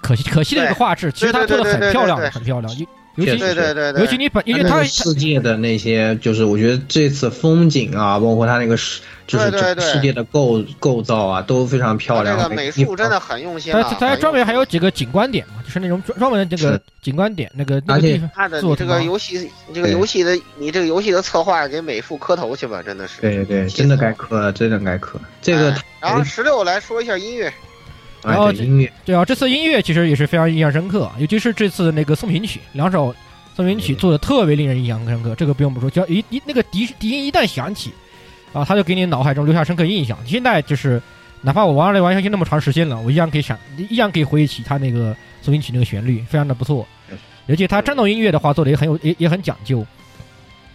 [0.00, 2.72] 可惜可惜的一个画质，其实它做的很漂亮，很漂亮。
[3.16, 9.50] 尤其对对对，尤其你本因为它世界的那些，就是我觉得这次风景啊，包括它那个世，就是
[9.80, 12.36] 世界的构构造啊，都非常漂亮。
[12.36, 13.72] 这个美术真的很用心。
[13.72, 23.22] 它它专门还有几个景观点嘛，就是那种专专门的这个景观点，那个而且它的这个游戏，这个游戏的你这个游戏的策划给美术磕头去吧，真的是。
[23.22, 25.18] 对对，真的该磕，真的该磕。
[25.40, 27.50] 这个然后十六来说一下音乐，
[28.26, 33.14] 然后音乐对啊，这次音乐其实也是非常印象深刻，尤其是这次那个送行曲两首。
[33.54, 37.90] 奏鸣曲做的特别令人印象深刻，这个不用不说，只要一一那个笛笛音一旦响起，
[38.52, 40.18] 啊，他就给你脑海中留下深刻印象。
[40.26, 41.00] 现在就是，
[41.40, 46.86] 哪怕我玩了玩游戏那么长时间了，我一样可以想，依然可以回忆起他那个奏鸣曲那个旋律，非常的不错。
[47.48, 49.86] 而且他战斗音乐的话做的也很有，也也很讲究。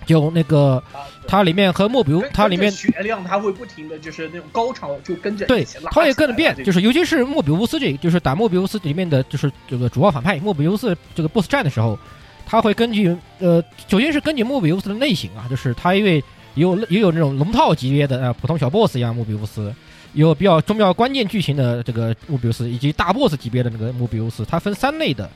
[0.05, 0.81] 就那个，
[1.27, 11.97] 它里面和莫比乌，它里面血量它会不停的就是那种高潮就跟着对，它也跟着变，就是尤其是莫比乌斯这，就是打莫比乌斯里面的就是这个主要反派莫比乌斯这个 BOSS 战的时候。
[12.43, 16.21] 他会根据呃，首先是根据莫比乌斯的类型啊，就是他因为
[16.55, 19.73] 有也有那种龙套级别的呃普通小 boss 一样莫比乌斯，
[20.11, 25.29] 有比较重要关键剧情的这个莫比乌斯，以及大 boss 级别的那个莫比乌斯，它分三类的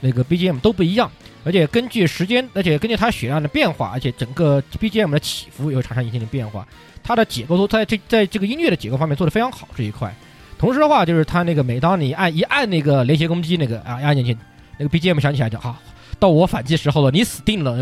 [0.00, 1.10] 那个 BGM 都不一样，
[1.44, 6.66] 而且根据时间，而且根据它血量的变化，而且整个 BGM 的起伏也会产生一定的变化，
[7.02, 10.14] 它的结构都在这在这个音乐的结构方面做得非常好这一块。
[10.58, 14.36] 同时的话，就是它那个每当你按一按那个连携攻击那个啊按进去，
[14.76, 15.76] 那个 BGM 响起来就好。
[16.18, 17.76] 到我反击时候了，你死定了，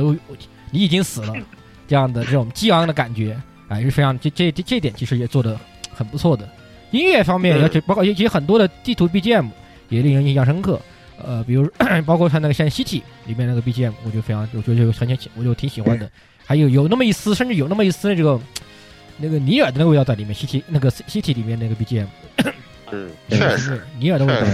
[0.70, 1.34] 你已经死了，
[1.88, 3.34] 这样的这种激昂的感觉，
[3.68, 5.58] 哎，是非常这这这这点其实也做得
[5.90, 6.46] 很不错的。
[6.90, 9.48] 音乐方面，而且包括以及很多的地图 BGM
[9.88, 10.80] 也令人印象深刻。
[11.24, 11.70] 呃，比如
[12.04, 16.08] 包括他那个像《西体里面那个 BGM，我就非常，我觉得就很喜，我就挺喜欢的。
[16.44, 18.38] 还有有那么一丝，甚至有那么一丝这个
[19.18, 20.32] 那个尼尔的那个味道在里面。
[20.34, 22.06] 西体那个西体里面那个 BGM，
[22.92, 24.46] 嗯，确实尼尔的味道。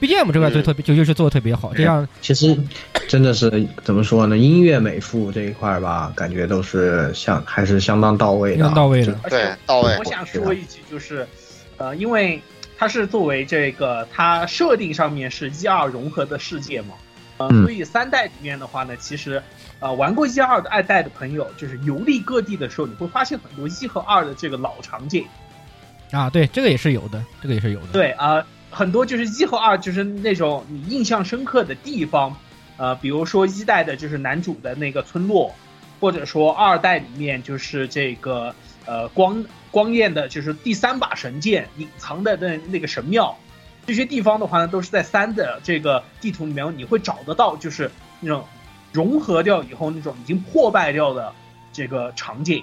[0.00, 1.72] BGM 这块做特别，就就是做的特别好。
[1.72, 2.58] 这样其实
[3.06, 4.36] 真的是怎么说呢？
[4.36, 9.12] 音乐美术这一块吧，感觉都是相还是相当到位的，到位的。
[9.30, 9.96] 对，到位。
[9.98, 11.24] 我想说一句，就是，
[11.76, 12.42] 呃，因为
[12.82, 16.96] 它是作为这个它设定上面是一二融合的世界嘛，
[17.36, 19.40] 呃，所以三代里面的话呢，其实，
[19.78, 25.24] 呃，玩过一二的二代的朋友，就是游历各地的时候，你会发现很多一和二的这个老场景。
[26.10, 27.86] 啊，对，这个也是有的，这个也是有的。
[27.92, 28.44] 对啊。
[28.68, 32.36] 很多就是一和二，就是那种你印象深刻的地方，
[32.78, 35.54] 呃，比如说一代的就是男主的那个村落，
[36.00, 38.52] 或者说二代里面就是这个
[38.86, 43.36] 呃光光焰的，就是第三把神剑隐藏的那那个神庙，
[43.84, 48.44] 这些地方的话呢，都是在三的这个地图里面你会找得到，就是那种
[48.92, 51.32] 融合掉以后那种已经破败掉的
[51.72, 52.62] 这个场景，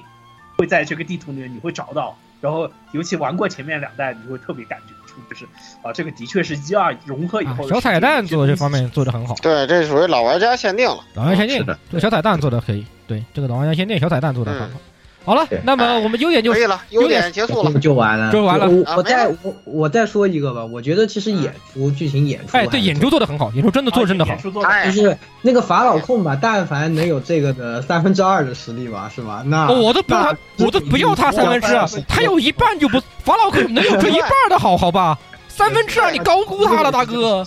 [0.58, 5.19] 会在这个地图里面你会找到，然后尤其玩过前面两代，你会特别感觉出。
[5.30, 5.43] 就是
[5.82, 9.36] 啊，这个的确是一二融合以后，小彩蛋做这方面做的很好。
[9.41, 11.04] 对，这属于老玩家限定了。
[11.15, 12.86] 老玩家限定的，这小彩蛋做的可以。
[13.06, 14.80] 对，这个老玩家限定小彩蛋做的很好。
[15.25, 18.67] 好了，那么我们优点就可以了，优点结束了，就完了，就完了。
[18.95, 24.35] 我再我我再说一个吧，我觉得其实演出剧情演出，哎，对，演出做的很好，演出真的做真的好。
[24.35, 29.44] 就是那个法老控吧，但凡能有这个的三分之二的实力吧，是吧？
[29.46, 35.17] 那我都不要，我都不要他三分之二，他有一半就不，法老控能有这一半的好好吧？
[35.48, 37.46] 三分之二，你高估他了，大哥。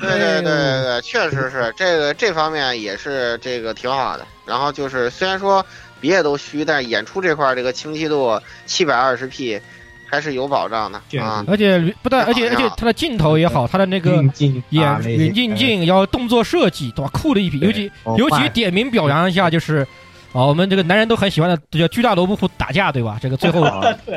[0.00, 4.26] 对对对对对，确实是这个这方面也是这个挺好的。
[4.46, 5.64] 然后就是虽然说
[6.02, 9.58] 别的都虚，但是演出这块这个清晰度七百二十 P
[10.04, 11.42] 还是有保障的啊。
[11.48, 17.10] 而且不但而且而且它的镜头也好，它的那个眼远近镜，要动作设计，对吧？
[17.14, 17.60] 酷的一批。
[17.60, 19.86] 尤其尤其点名表扬一下，就是
[20.32, 23.18] 啊，我们这个男人都很喜欢的，这叫巨大萝卜虎打架，对吧？
[23.22, 23.64] 这个最后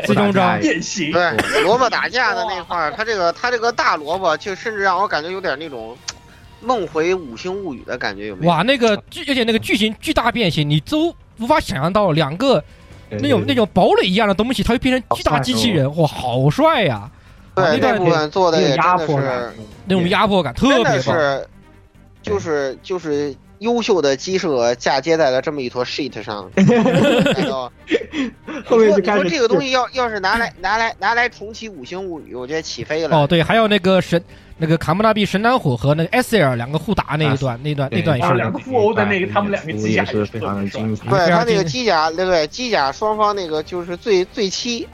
[0.06, 5.96] 最终章变形，对萝卜打架的那块儿，他这个他这个大萝卜，就甚至让我感觉有点那种
[6.62, 8.52] 梦回五星物语的感觉，有没有？
[8.52, 12.64] 哇，那个巨，而且那个巨型巨大变形，你都无法想象到两个
[13.10, 17.10] 那种那种堡垒一样的东西，它会变成巨大机器人，哇，好帅呀！
[17.56, 19.54] 对，那部分做的也真的是
[19.86, 21.48] 那种压迫感，特别是，
[22.22, 26.52] 就是就是优秀的鸡舍嫁接在了这么一坨 shit 上。
[28.66, 33.16] 后面就开始说这个东西要要是拿来拿来拿来重启五星物语，我觉得起飞了。
[33.16, 34.22] 哦，对，还有那个神
[34.58, 41.10] 那个卡姆纳比神男火和那个埃塞尔两个互打那一段，那段那段也是两个互殴的那个，他们两个机甲是非常的精彩。
[41.10, 44.88] 对他那个机甲，对对，机甲双方那个就是最最七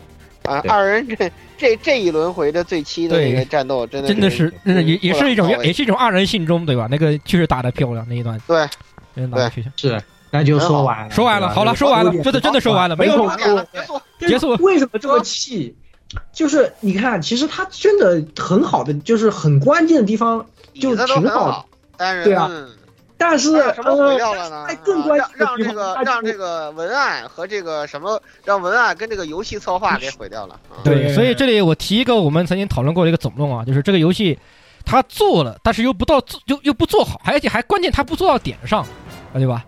[0.44, 1.32] 啊，二人这。
[1.62, 6.88] 这这一轮回的最七的那个战斗，真的真的是，也也是一种也是一种二人信中，对吧？
[6.90, 8.68] 那个确实打的漂亮那一段，对，
[9.14, 10.02] 对，是，
[10.32, 13.44] 那就说完了，说完了，好了，说完了，真的真的说完了，没有结
[13.84, 14.56] 束，结束。
[14.56, 15.76] 为什么这么气？
[16.34, 21.66] 就是你看，其实他真的很好的，就是很关键的地方就挺好，
[21.98, 22.50] 但是对啊。
[23.18, 24.66] 但是什么毁掉了呢？
[24.84, 30.60] 更关让这个让这个文案和这个什么让文案跟这个游戏策划给毁掉了。
[30.84, 34.40] 对，所以这里我提一个我们曾经讨论过的一个总论啊，就是这个游戏
[34.84, 38.84] 他做了，但是又不到做又又不做好，而且还关键他不做到点上，
[39.34, 39.64] 对吧？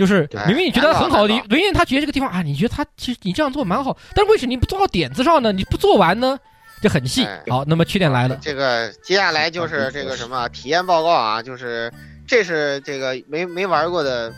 [0.00, 5.52] 就是明明你觉得很好的，明明他觉得这个地方啊，你觉得他其实你这样做蛮好，但是为什么你不做到点子上呢？
[5.52, 6.38] 你不做完呢？
[6.82, 7.26] 就很细。
[7.48, 8.38] 好，那么缺点来了。
[8.40, 11.92] 这个接下来就是这个什么体验报告啊，就是。
[12.26, 14.32] 这是这个没没玩过的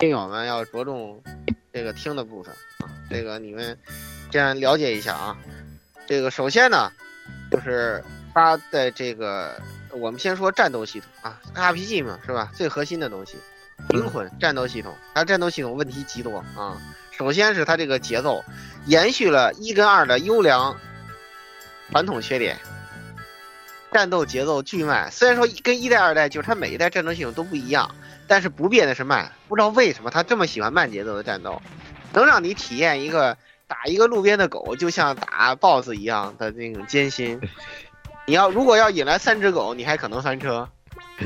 [0.00, 1.22] 听友们要着重
[1.72, 3.78] 这个听的部分啊，这个你们
[4.32, 5.36] 这样了解一下啊。
[6.08, 6.90] 这个首先呢，
[7.52, 8.02] 就是
[8.34, 9.54] 它的这个，
[9.92, 12.50] 我们先说战斗系统啊，RPG 嘛是吧？
[12.52, 13.36] 最核心的东西，
[13.88, 16.76] 灵魂战斗系统，它战斗系统问题极多啊。
[17.10, 18.44] 首先是它这个节奏，
[18.86, 20.76] 延续了一跟二的优良
[21.90, 22.58] 传统缺点。
[23.92, 27.94] 战斗节奏巨慢，虽然说跟一代、二代就是它每一代战斗系统都不一样，
[28.26, 29.32] 但是不变的是慢。
[29.48, 31.62] 不知道为什么他这么喜欢慢节奏的战斗，
[32.12, 37.40] 能让你体验一个打一个路边的狗就像打 BOSS 一样的那种艰辛。
[38.26, 40.68] 你要如果要引来三只狗，你还可能翻车，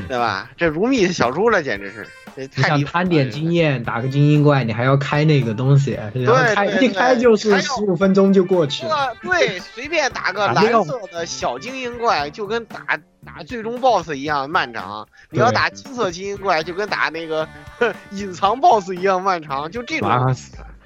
[0.07, 0.49] 对吧？
[0.55, 2.07] 这如蜜小猪了，简直是。
[2.35, 9.13] 你想贪点经验，打个精英怪，你还要开那个东西，然后开一开就是十五分钟就过去了。
[9.21, 15.07] 对，随便打个蓝色的小精英怪，就跟打打最终 BOSS 一样漫长。
[15.29, 17.47] 你要打金色精英怪，就跟打那个
[18.11, 19.69] 隐藏 BOSS 一样漫长。
[19.69, 20.35] 就这种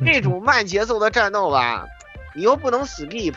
[0.05, 1.85] 这种慢节奏的战斗吧，
[2.35, 3.35] 你又不能 skip，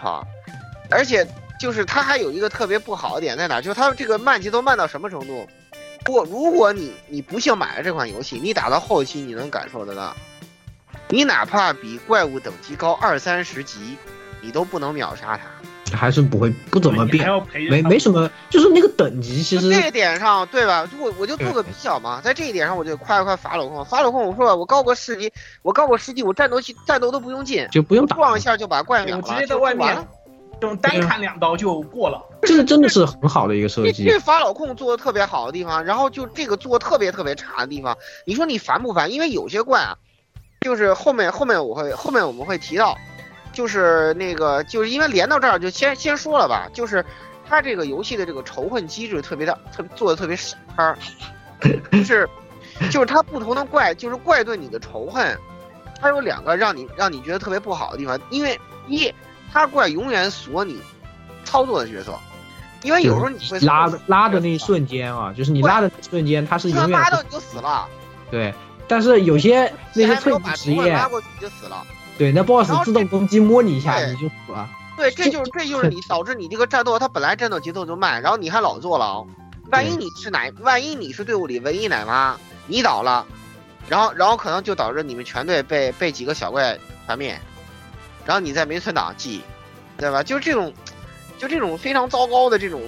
[0.91, 1.27] 而且
[1.61, 3.61] 就是它还有一个特别不好的点在哪？
[3.61, 5.47] 就是它这个慢节奏慢到什么程度？
[6.05, 10.17] 不，如果你你不幸买了这款游戏，你打到后期你能感受得到，
[11.09, 13.97] 你哪怕比怪物等级高二三十级，
[14.41, 17.29] 你都不能秒杀它，还是不会不怎么变，
[17.71, 20.89] 没没什么，就是那个等级其实这一点上对吧？
[20.99, 25.33] 我我就做个比较嘛，在这一点上我就夸一夸法老控，法老控我说我高过十级，
[25.63, 30.07] 我高过十级，我战斗系战斗都不用进，就不用打，撞一下就把怪秒了，直接在外面。
[30.61, 34.05] 用单砍两刀就过了，这个真的是很好的一个设计。
[34.05, 39.11] 这法老控做的特别好的地方，然后就这个做特别特别差的地方，你说你烦不烦？
[39.13, 39.97] 因为有些怪啊，
[40.61, 42.97] 就是后面后面我会后面我们会提到，
[43.53, 47.05] 就是那个就是因为连到这儿就先先说了吧，就是
[47.49, 50.57] 他这个游戏的这个仇恨机制特别的特做的特别傻，
[51.93, 52.29] 就 是
[52.91, 55.39] 就是他不同的怪就是怪对你的仇恨，
[56.01, 59.15] 它有两个让你让你觉得特别不好的地方，因为一。
[59.53, 60.81] 他怪永远锁你
[61.45, 62.19] 操作的角色，
[62.83, 67.87] 因为有时候你会拉拉的那一瞬间啊，就是你拉的瞬间，他是永远拉到你就死了。
[68.31, 68.55] 对，
[68.87, 71.85] 但是有些那些特级职业，拉过去你就死了。
[72.19, 74.69] 对，那 boss 自动攻击摸你一下你就死了。
[74.97, 79.27] 对，这就是这就是你导致你这个战斗，它本来战斗节奏就慢，然后你还老坐牢。
[79.71, 82.37] 万一你是奶，万一你是队伍里唯一奶妈，
[82.67, 83.25] 你倒了，
[83.89, 86.77] 然后然后可能就导致你们全队被被几个小怪
[87.07, 87.39] 团灭。
[88.29, 89.43] 然后你在没存档记，
[89.97, 90.23] 对吧？
[90.23, 90.71] 就这种，
[91.39, 92.83] 就这种非常糟糕的这种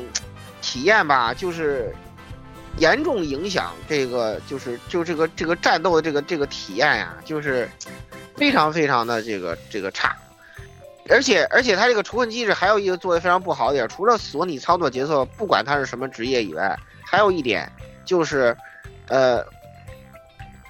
[0.60, 1.96] 体验吧，就是
[2.76, 7.66] 严重影响这个，就是就这个这个战斗的这个这个体验呀，就是
[8.36, 10.14] 非常非常的这个这个差。
[11.08, 17.72] 而且而且它这个仇恨机制还有一个做的非常不好的点，除了锁你操作节奏，不管他是什么职业以外，还有一点
[18.04, 18.54] 就是，
[19.08, 19.42] 呃，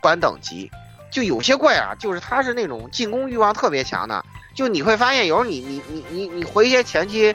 [0.00, 0.70] 关等级。
[1.10, 4.24] 就有些怪啊，就是他是那种进攻欲望特别强的。
[4.60, 7.34] 就你会发现，有时候你你你你你回一些前期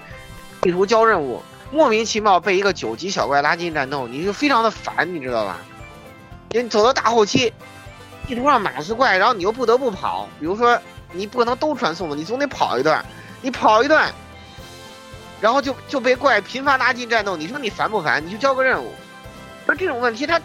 [0.61, 5.57] 地图交任务，莫名其妙被一个九级小怪拉进战斗，你就非常的烦，你知道吧？
[6.51, 7.51] 你走到大后期，
[8.27, 10.79] 地图上满是怪，然后你又不得不跑，比如说
[11.13, 13.03] 你不可能都传送吧，你总得跑一段，
[13.41, 14.13] 你跑一段，
[15.41, 18.23] 然后就就被怪频繁拉进战斗，你说你烦不烦？
[18.23, 18.93] 你就交个任务。
[19.65, 20.39] 那这种问题，他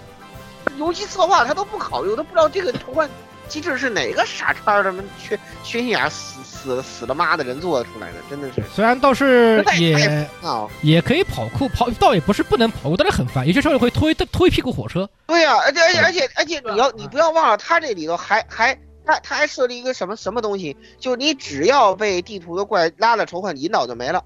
[0.78, 3.06] 游戏策划他都不考虑，我都不知道这个投换
[3.48, 8.62] 机制是哪个傻叉他们缺缺心眼死死死了妈的人做出来的，真的是。
[8.74, 15.08] 虽然倒是太也啊，也可以跑酷跑，倒也不是不能跑酷，但是很烦，有些时候会推推一屁股火车。
[15.26, 24.22] 对呀、而且而且而且而且你要你不要忘了，他这里头还还他他还设立一个什么什么东西，就你只要被地图的怪拉了仇恨，引导就没了。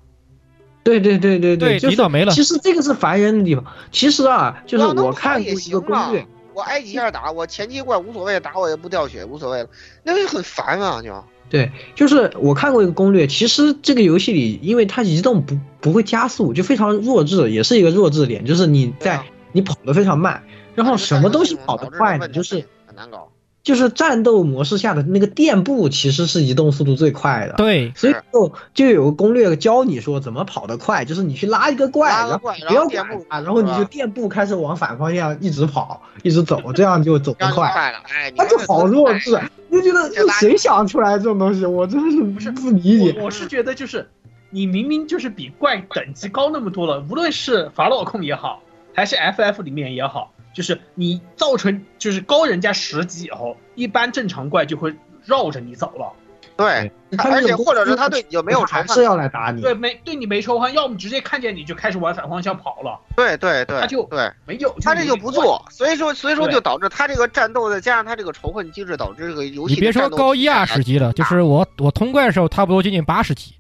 [0.83, 3.65] 对对对对对就是引导没了其实这个是烦人的地方。
[3.91, 9.69] 其实啊，就是我看过一个行略，我挨几下打，我前期怪无所谓，打我也不掉血，无所谓了，
[10.03, 11.25] 那就很烦啊，就。
[11.49, 19.27] 对，就是我看过一个攻略，其实这个游戏里，因为它移动不不会加速，就非常弱智，也是一个弱智点，就是你在、啊
[19.57, 20.43] 你跑得非常慢，
[20.75, 22.29] 然后什么东西跑得快呢？
[22.29, 23.31] 就是很难搞。
[23.65, 27.55] 就是战斗模式下的那个垫步，其实是移动速度最快的。
[27.55, 37.71] 对，所以就就有个攻略教你说怎么跑得快，就是你去拉一个怪，然后你不要管它，然后你就垫步开始往反方向一直跑，一直走，这样就走得快。
[37.73, 39.41] 快了，哎，他就好弱智，
[39.71, 41.65] 你就觉得这谁想出来这种东西？
[41.65, 43.17] 我真的是不理解。
[43.19, 44.07] 我我是觉得就是
[44.51, 48.63] 你明明就是比怪等级高那么多了，无论是法老控也好，
[48.93, 54.95] 还是 FF 里面也好，就是你造成就是高人家十级以后，一般正常怪就会
[55.25, 56.11] 绕着你走了。
[56.57, 56.89] 对，
[57.19, 59.61] 而且或者是他对你就没有仇恨，还是要来打你。
[59.61, 64.31] 对，没对你没仇恨，要么直接看见你就开始往反方向跑了，对对对，他就对。
[64.47, 73.55] 没有他这就不做，所以说所以说就导致他这个战斗再加上他这个仇恨机制，导致这个游戏你别说高一二十级了，就是我我通关的时候差不多接近八十级，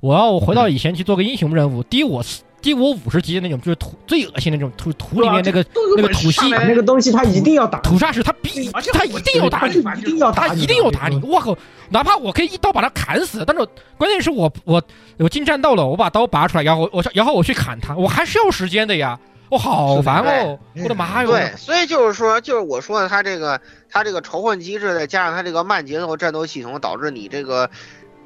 [0.00, 2.20] 我要回到以前去做个英雄任务，低我
[2.62, 5.64] 低我五十级的那种，就是土最恶心的那种土土里面那个
[5.96, 11.20] 那个土系那个东西他一定要打，土煞石，他必他一定要打你，一定要打一定要打你！
[11.22, 11.56] 我靠，
[11.88, 14.82] 哪怕我可以一刀把他砍死，但是关键是我我
[15.18, 19.18] 我进战斗了，我把刀拔出来，然后我然后我去砍他，我还是要时间的呀！
[19.48, 20.56] 我好烦哦！
[20.80, 21.32] 我的妈哟！
[21.32, 27.68] 对，所以就是说，就是我说的，他这个他这个仇恨机制，再加上他这个慢节奏战斗系统，导致你这个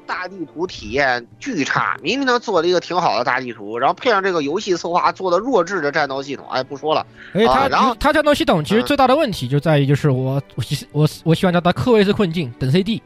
[0.05, 1.97] 大地图体验巨差。
[2.01, 7.05] 明明他做了一个挺好的大地图，然后配上这个游戏策划做的弱智的战斗系统，哎，不说了。
[7.33, 13.01] 哎，它啊然后它战斗系统其实最大的问题就在于，就是我我喜我我喜欢叫它科维斯困境等 CD，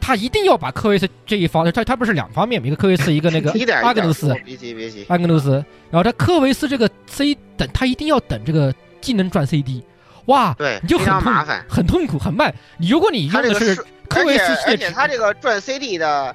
[0.00, 5.52] 他一定要把科维斯这一方，他他不是两方面嘛，一个科维斯，一个那个阿格努斯，别急别急，阿格努斯，
[5.90, 9.82] 然后他科维斯这个 C 等，他一定要等这个技能转 CD，
[10.26, 12.52] 哇，对，你就很痛麻烦，很痛苦，很慢。
[12.78, 13.84] 你如果你用的是
[14.14, 16.34] 而且而且他这个转 CD 的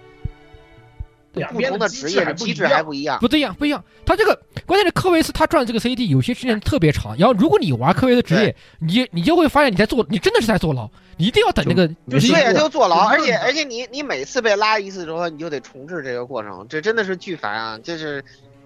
[1.52, 3.20] 不同的职业的机制还不一样。
[3.20, 3.84] 不对呀，不一样。
[4.06, 7.16] 他这个关键是科维斯，他转这个 CD 有些时间特别长。
[7.18, 10.90] 然后如果你玩科维斯职业，你你就会发现你在坐，你真的是在坐牢。
[11.18, 17.78] 你一定要等那个就对呀，就坐牢，而且而且你你每次被拉一次之后，你就得重置这个过程，这真的是巨烦啊！
[17.80, 18.24] 就是，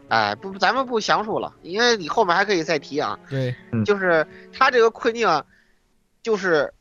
[0.09, 3.17] 哎，不，咱们不详述了，因为你后面还可以再提啊。
[3.29, 3.55] 对，
[3.85, 5.43] 就是他这个困境啊，
[6.21, 6.71] 就是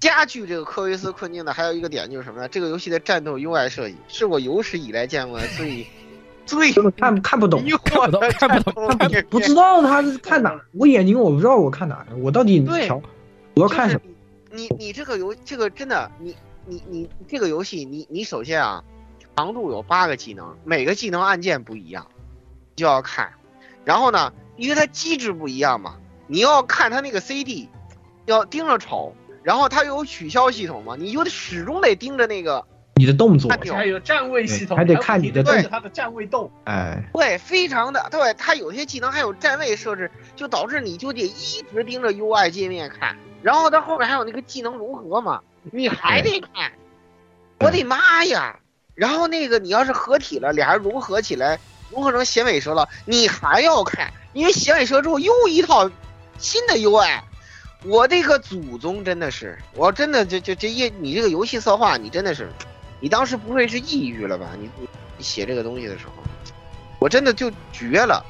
[0.00, 2.48] 加剧这个科维斯困境的还有一个点就是什么呢？
[2.48, 5.86] 这个游戏的战斗 UI 设计是我有史以来见过的最
[6.46, 13.02] 最看看不懂，看不懂，看不懂，看不不知道他是看哪，我眼睛我不知道我看哪，我到底对调，
[13.54, 14.02] 我要看什么？
[14.50, 16.34] 你你这个游这个真的，你
[16.64, 18.82] 你你这个游戏，你你首先啊，
[19.36, 22.06] 长度有八个技能，每个技能按键不一样，
[22.76, 23.32] 就要看。
[23.84, 25.96] 然后呢，因为它机制不一样嘛，
[26.28, 27.68] 你要看它那个 CD，
[28.24, 29.12] 要盯着瞅。
[29.48, 32.62] 然后它有取消系统嘛，你就得始终得盯着那个
[32.96, 36.50] 你的动作，还有站位系统，还得看你的动它的站位动。
[36.64, 43.16] 哎，对，非常的对，它有些技能还有站位设置，就导致你就得一直盯着 UI 界面看。
[43.40, 45.40] 然后它后面还有那个技能融合嘛，
[45.72, 46.70] 你还得看。
[47.60, 48.60] 我的妈呀！
[48.94, 51.58] 然后那个你要是合体了，俩人融合起来，
[51.90, 55.90] 融合成响尾蛇了，你还要看，因为响尾蛇之后又一套
[56.36, 57.20] 新的 UI。
[57.84, 62.50] 我这个祖宗真的是，我真的就就这一你这个游戏策划，你真的是，
[62.98, 64.48] 你当时不会是抑郁了吧？
[64.58, 66.22] 你你你写这个东西的时候，
[66.98, 68.24] 我真的就绝了。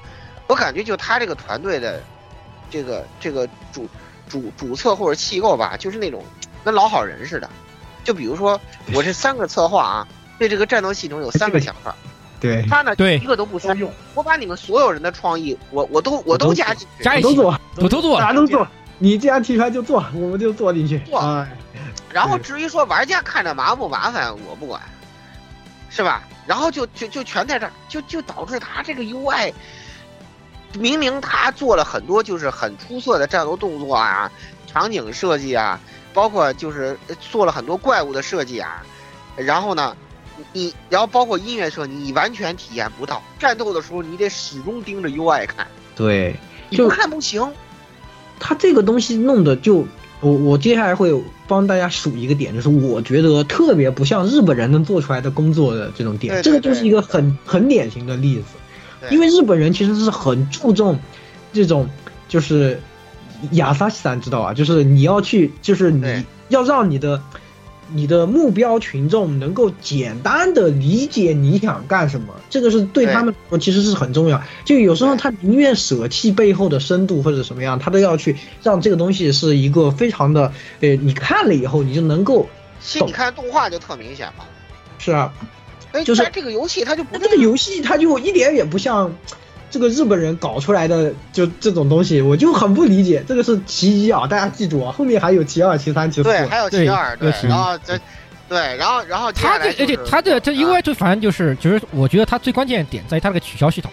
[0.49, 2.03] 我感觉就他这个团队的
[2.71, 3.89] 这个这个主
[4.29, 6.23] 主主策或者气构吧，就是那种
[6.63, 7.49] 跟老好人似的。
[8.05, 8.61] 就比如说
[8.95, 11.95] 我这三个策划啊，对这个战斗系统有三个想法，
[12.39, 18.67] 对，他呢对一个都不删用，我把你们所有人的创意，我我都我都加进去，加一起，都做，我都做，啥都做。
[18.99, 20.99] 你既然提出来就做，我们就做进去。
[21.01, 21.57] 做哎，
[22.13, 24.81] 然后至于说玩家看着麻不麻烦，我不管，
[25.89, 26.23] 是吧？
[26.47, 29.53] 然后就就就全在这儿，就就导致他这个 UI，
[30.79, 34.31] 明明他做了很多就是很出色的战斗动作啊，
[34.67, 35.79] 场景设计啊，
[36.15, 38.83] 包括就是做了很多怪物的设计啊，
[39.37, 39.95] 然后呢，
[40.53, 43.23] 你然后包括音乐设计，你完全体验不到。
[43.39, 46.35] 战斗的时候，你得始终盯着 UI 看，对，
[46.71, 47.47] 你不看不行。
[48.39, 49.87] 他这个东西弄的就，
[50.21, 51.13] 我我接下来会
[51.47, 58.45] 帮大家数一个点，就是我觉得特别不像日本人能做出来的工作的这种点，对对这个就是一个很很典型的例子。
[59.11, 60.99] 因为日本人其实是很注重
[61.53, 61.89] 这种，
[62.29, 62.81] 就是
[63.53, 67.23] 亚萨西三知道啊，就是你要去，就是你要让你的
[67.93, 74.43] 你的目标群众能够简单的理解你想干什么，这个是对对他们其实是很重要。
[74.65, 82.49] 就有时候他宁愿舍弃背后的深度或者什么样，他都要去让这个东西是一个非常的，呃，你看了以后你就能够
[82.81, 84.45] 其实你看动画就特明显嘛。
[84.99, 85.33] 是啊，
[85.93, 89.13] 哎，就是这个游戏它就不那这个游戏它就一点也不像
[89.71, 93.23] 这个日本人搞出来的就这种东西，我就很不理解。
[93.27, 96.25] 这个是其一啊，大家记住啊，后面还有其二、其三、其四。
[96.25, 97.99] 对，还有其二，对对，然后这，
[98.49, 103.91] 对，然后然后他这而且他这这啊 UI 最烦就是，就是我觉得他最关键的点在于他那个取消系统。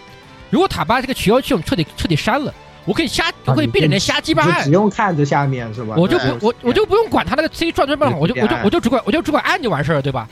[0.50, 2.54] 如果他把这个取消系统彻底彻底删了，
[2.84, 5.94] 我可以瞎，我可以闭着眼瞎鸡巴按只，用看着下面是吧？
[5.96, 10.28] 我就不我我就不用管他那个 C 转转办法，我就我就我就只管我就只管按就完事儿了，对吧？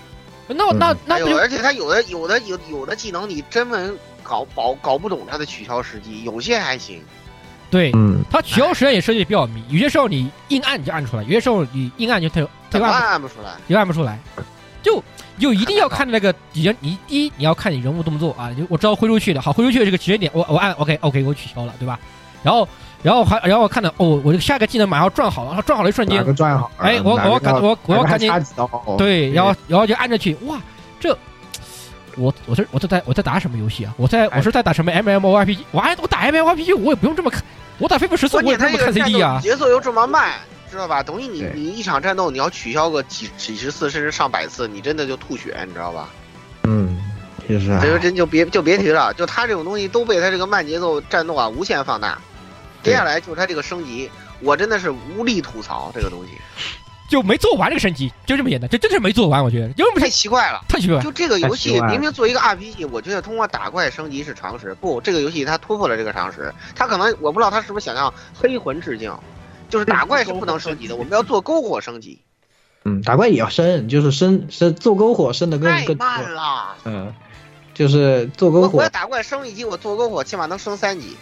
[0.47, 7.01] 那我那嗯还有，那不就而且他有的有的有有的技能你真门搞搞搞不懂它的取消时机，有些还行。
[7.70, 7.91] 对？
[7.95, 13.51] 嗯，它取消时间也设计的比较迷，有些时候你硬按你就按出来，有些时候你硬按就它就它怎么就按不按不出来？
[13.68, 14.18] 就按不出来，
[14.83, 15.03] 就
[15.39, 21.99] 就一定要看那个人，你第一你要看你人物动作啊，就我知道挥出去的，好挥出去的这个时间点，我我按 OK OK 我取消了，对吧？
[22.45, 22.68] 然后
[23.03, 26.70] 然后还然后我看到哦，我这个下一个技能马上要转好了，然后转好了一瞬哪间，个转好？
[26.79, 28.31] 哎我我要赶我我要赶紧
[28.97, 30.61] 对，然后然后就按着去，哇，
[31.01, 31.16] 这
[32.17, 33.95] 我我这我这在我在打什么游戏啊？
[33.97, 35.59] 我在我是在打什么 MMORPG？
[35.71, 37.43] 我还我打 MMORPG 我也不用这么看，
[37.79, 39.43] 我打飞飞十四我关也这么看键它这个战 CD 啊斗。
[39.43, 40.35] 节奏又这么慢，
[40.71, 41.03] 知道吧？
[41.03, 46.09] 等于你你一场战斗你要取消个几几十次甚至上百次，你真的就吐血，你知道吧？
[46.62, 46.99] 嗯，
[47.47, 52.19] 其实所以说真就别就别提了，就他这种东西都被他这个慢节奏战斗啊无限放大。
[52.83, 54.11] 接下来就是他这个升级，
[54.41, 56.33] 我真的是无力吐槽这个东西，
[57.09, 60.62] 就没做完这个升级，就这么简单，这真是没做完，我觉得，因为不太奇怪了。
[60.68, 61.02] 太奇怪了。
[61.02, 64.74] 就这个游戏明明做一个 RPG，我觉得通过打怪升级是常识。
[64.80, 66.52] 不，这个游戏它突破了这个常识。
[66.74, 69.12] 它可能我不知道它是不是想向黑魂致敬，
[69.68, 72.20] 就是打怪是不能升级的， 我们要做篝火升级。
[72.84, 75.96] 嗯，打怪也要升，就是升升做篝火升的更太更。
[75.96, 76.74] 慢了。
[76.84, 77.14] 嗯，
[77.74, 81.16] 就是做篝火我我要，打怪升一级，我做篝火起码能升三级，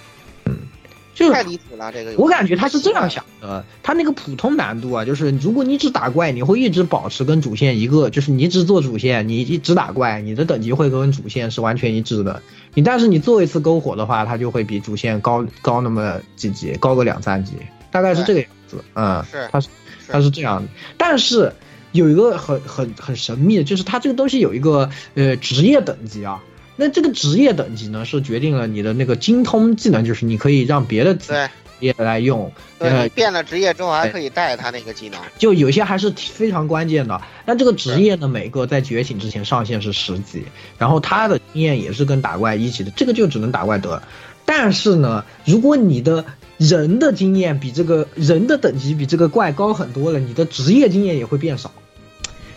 [1.15, 1.93] 就是太离谱了。
[1.93, 12.43] 这个我感觉他是这样想的，他那个普通难度啊，就是如果你只打怪，你会一直保持跟主线一个，就是你只做主线，你一直打怪，你的等级会跟主线是完全一致的。
[12.75, 17.53] 你但是你做一次篝火的话，它就会比主线高高那么几级，高个两三级，
[17.91, 18.83] 大概是这个样子。
[18.95, 19.69] 嗯，是它是
[20.09, 21.53] 它是这样的，但是
[21.93, 26.43] 有一个很很很神秘的，就是它这个东西有一个呃职业等级啊。
[26.83, 32.51] 那这个职业等级呢，是决定了你的那个精通技能，就是你可以让别的职对业来用。
[32.79, 35.21] 呃变了职业之后还可以带他那个技能。
[35.39, 37.23] 就有些还是非常关键的。
[37.47, 40.43] 那这个职业呢，每个在觉醒之前上限是十级，
[40.77, 44.03] 然后他的经验也是跟打怪一起的，这个就只能打怪得。
[44.45, 46.25] 但是呢，如果你的
[46.57, 51.73] 人的经验比这个人的等级比这个怪高很多了，你的职业经验也会变少。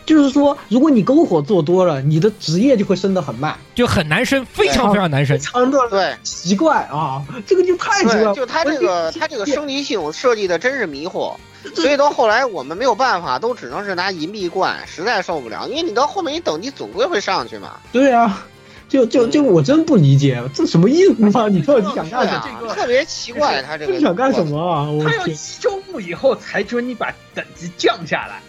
[0.05, 5.43] 就是说，如果你篝火做多了，你的职业就会升得很慢，就很难升，非常非常难升非。
[5.43, 7.23] 常的对奇怪啊！
[7.47, 8.33] 这个就太奇怪了。
[8.35, 11.33] 就他这个他这个升级系统设计的真是迷惑，
[11.73, 17.77] 所以到后来我们没有办法，都只能是拿银币灌，实在受不了，因为你到后面你等级总归会上去嘛。
[17.91, 18.45] 对啊，
[18.87, 21.47] 就就就我真不理解，这什么意思啊？
[21.47, 22.69] 你到底想干对什么？
[22.69, 24.87] 啊，特别奇怪，他这个你想干什么啊？
[25.03, 28.39] 他要一周目以后才准你把等级降下来。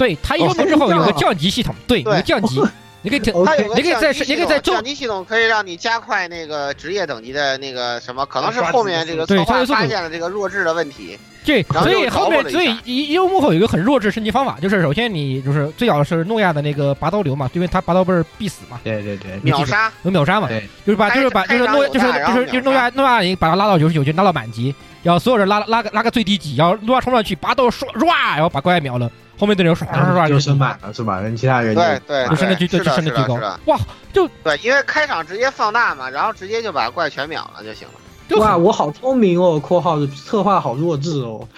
[0.00, 2.58] 对，它一周目之后有个降级系统，对，有个降级，
[3.02, 11.18] 你可以调，它有个你可以在降级系统你可以在周降级系统可以让你加快那个职业等级的那个什么，可能是后面这个策划对它有速度发现了这个弱智的问题。
[11.42, 12.82] 对，所以后面所以调过了一下。
[12.84, 29.10] 一一周幕后有一个很弱智升级方法，就是首先你就是最早是诺亚的那个拔刀流嘛，因为他拔刀不是必死嘛，对对对，秒杀，有秒杀嘛，对，就是把就是把就是诺就是就是就是诺亚诺亚你把他拉到九十九级，拉到满级，然后所有人拉拉个拉个最低级，然后诺亚冲上去拔刀唰唰，然后把怪秒了，
[29.40, 31.18] 后面的人唰唰唰就升满了是吧？
[31.18, 33.34] 人其他人就对对就升的巨对就升的巨高，
[33.64, 33.78] 哇，
[34.12, 37.94] 就对，因为开场直接放大嘛，然后直接就把怪全秒了就行了。
[38.38, 41.48] 哇，我好聪明哦！（括号策划好弱智哦。）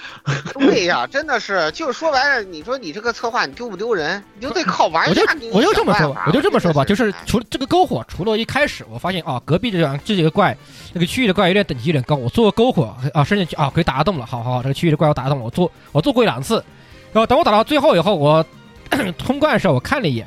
[0.59, 4.25] 对呀，真的是，就是说白了，你说你这个策划你丢不丢人？
[4.39, 5.23] 你就得靠玩我就。
[5.53, 10.57] 我就这么说，我就这么说吧，就是除了这个篝火，除了一开始我发现啊，隔壁这两这几个怪，
[10.95, 16.65] 那个区域的怪有点等级有点高，我做个篝火啊，升进去啊，可以打得动了，好好，这个区域的怪我打得动了，我做我做过一两次，
[17.13, 18.45] 然后等我打到最后以后，我
[19.19, 20.27] 通关的时候我看了一眼。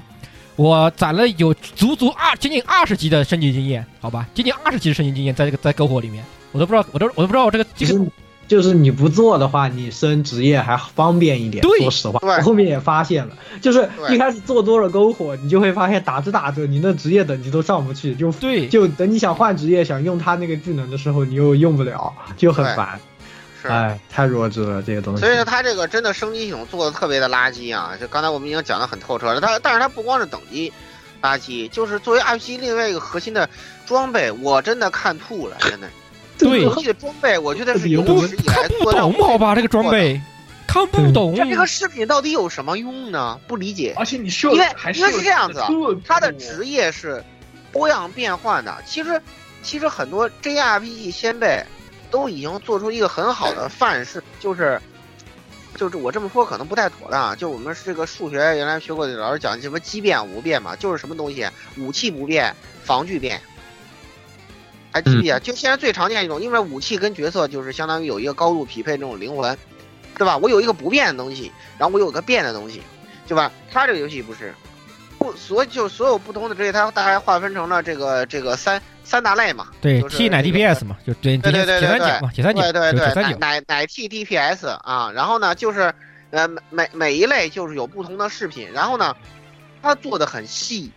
[0.58, 6.24] 我攒了有足足二接近二十级的升级经验，好吧，接近二十级的升级经验，在这个在篝火里面，
[6.54, 8.06] 我都不知道，我都我都不知道我这个这个
[8.48, 11.62] 就是你不做的话，你升职业还方便一点。
[11.62, 22.98] 说实话，我后面也发现了，就是一开始做多了篝火，你就会发现打着打着，你那职业等级都上不去，就对，就等你想换职业，想用他那个技能的时候，你又用不了，就很烦。
[23.70, 25.22] 哎，太弱智了，这个东西。
[25.22, 27.94] 所以说，它这个真的升级系统做的特别的垃圾啊！
[28.00, 29.42] 就刚才我们已经讲的很透彻了。
[29.42, 30.72] 它，但是它不光是等级
[31.22, 33.50] 垃圾，就是作为 RPG 另外一个核心的
[33.86, 35.88] 装备，我真的看吐了，真的。
[36.38, 39.00] 对，游戏的装备，我觉得是有史以来做的。
[39.00, 39.56] 看不懂，好吧？
[39.56, 40.20] 这个装备
[40.68, 41.34] 看不懂。
[41.36, 43.40] 这个饰品到底有什么用呢？
[43.48, 43.94] 不理解。
[43.98, 45.62] 而且你说，因为因为是这样子，
[46.06, 47.24] 他的职业是
[47.72, 48.76] 多样变换的。
[48.86, 49.22] 其实，
[49.64, 51.64] 其实很多 JRPG 先辈。
[52.12, 54.80] 都已经做出一个很好的范式，就是，
[55.76, 61.48] 就是我这么说可能不太妥当，就我们这个数学原来学过的老师讲什么奇变无变嘛，就是什么东西
[61.78, 63.42] 武器不变，防具变，
[64.92, 65.40] 还记不记得？
[65.40, 69.58] 就现在最常见一种，因为武器跟角色就是相当于有一个高度匹配这种灵魂，
[70.18, 70.38] 对吧？
[70.38, 72.82] 我有一个不变的东西，然后我有个变的东西，
[73.28, 73.52] 对吧？
[73.72, 74.54] 他这个游戏不是，
[75.26, 78.82] 不，所就所有不同的职业，它大概划分成了这个这个三。
[79.08, 85.94] 三大类嘛，对，T 奶 DPS 嘛，就对对对对铁三角嘛，铁三角，对对对，奶奶奶 T DPS 啊，然后呢，就是
[86.32, 89.16] 呃每每一类就是有不同的饰品，然后呢，
[89.80, 90.92] 它做的很细，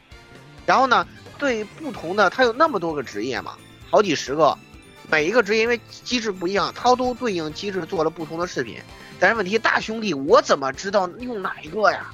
[0.64, 1.06] 然后呢，
[1.36, 3.52] 对不同的它有那么多个职业嘛，
[3.90, 4.56] 好几十个，
[5.10, 8.78] 每一个职业因为机制不一样，它都对应机制做了不同的饰品，
[9.20, 12.06] 但是问题大兄弟，我怎么知道用哪一个呀？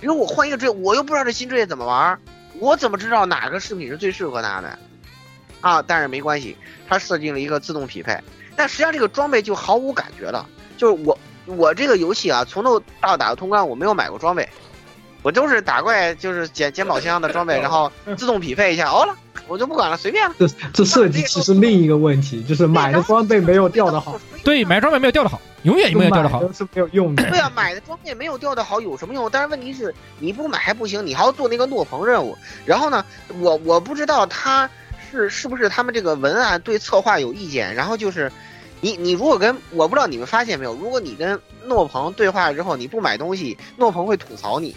[0.00, 2.18] 比如我换一个职业，我又不知道这新职业怎么玩，
[2.58, 4.78] 我怎么知道哪个饰品是最适合他的？
[5.60, 8.16] 啊，但是没关系，它设定了一个自动匹配。
[8.54, 10.46] 但实际上这个装备就毫无感觉了。
[10.76, 14.48] 就是我我这个游戏啊，从头到打到通关，我没有买过装备，
[15.26, 19.12] 我都是打怪就是捡捡宝箱的装备， 然后自动匹配一下，哦了，
[19.48, 20.32] 我就不管了，随便了。
[20.38, 24.16] 这这设计其实另一个问题就是买的装备没有掉的好。
[24.44, 27.28] 对，买装备没有掉的好，永远没有掉的好，是没有用的。
[27.28, 29.28] 对啊，买的装备没有掉的好有什么用？
[29.28, 32.38] 但是问题是你不买还不行，你还要做那个诺鹏任务。
[32.64, 33.04] 然后呢，
[33.40, 34.70] 我我不知道他。
[35.10, 37.74] 是是不是他们这个文案对策划有意见？
[37.74, 38.30] 然后就是，
[38.80, 44.76] 你你如果跟我不知道你们发现没有，如果你跟诺鹏对话之后你不买东西，诺鹏会吐槽你。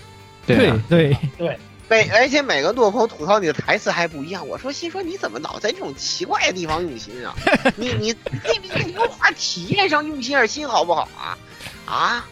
[0.57, 4.47] 对对对，每而且每个诺鹏吐槽你的台词还不一样。
[4.47, 7.35] 我说心说你怎么老在这种奇怪的地方用心啊？
[7.75, 8.13] 你你
[8.61, 11.37] 你你优化体验上用心点心好不好啊？
[11.85, 12.25] 啊，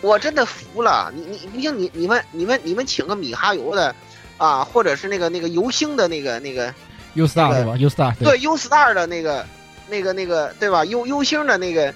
[0.00, 3.94] 我真的服了你你不行你你们你们你们请个米哈游的
[4.36, 6.72] 啊，或者是那个那个游星的那个那个。
[7.14, 9.44] U Star 是吧？U Star 对 U Star 的那个、
[9.88, 11.92] 那个、那个，对吧？U U 星的那个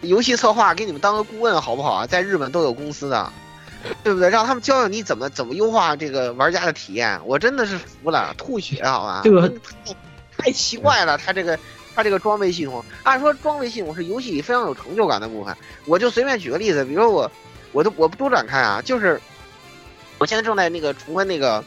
[0.00, 2.06] 游戏策划，给你们当个顾问好不好啊？
[2.06, 3.30] 在日本都有公司的，
[4.02, 4.28] 对不对？
[4.28, 7.20] 让他们教教你怎么怎么优化这个玩家的体验。
[7.24, 9.20] 我真的是服了，吐血好吧？
[9.24, 9.52] 这个
[10.36, 11.58] 太奇怪了，他这个
[11.94, 15.56] 他这个装备系统，按说装备系统是游戏里非常有成就感的部分。
[15.84, 17.30] 我就随便举个例子，比如说我，
[17.72, 19.20] 我都我不多展开啊，就是
[20.18, 21.64] 我现在正在那个重温那个。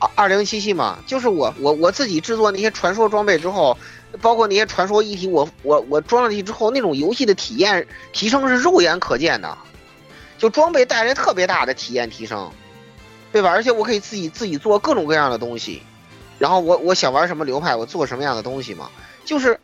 [0.00, 3.76] 二二零七七嘛，就是我我我自己制作那些传说装备之后，
[4.22, 9.58] 包括那些传说一体，我我我装上去之后，那种游戏的体验提升是肉眼可见的，
[10.38, 12.50] 就装备带来特别大的体验提升，
[13.32, 13.50] 对吧？
[13.50, 15.82] 而且我可以自己自己做各种各样的东西，
[16.38, 18.90] 然后我我想玩什么流派，我做什么样的东西嘛，
[19.24, 19.60] 就是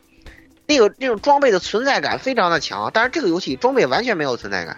[0.67, 4.77] 那个那种装备的存在感非常的强，但是这个游戏装备完全没有存在感，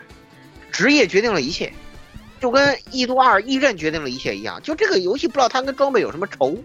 [0.71, 1.73] 职业决定了一切。
[2.39, 6.55] 就跟《异度二》《异刃》决定了一切一样，就这个游戏不知道它跟装备有什么仇，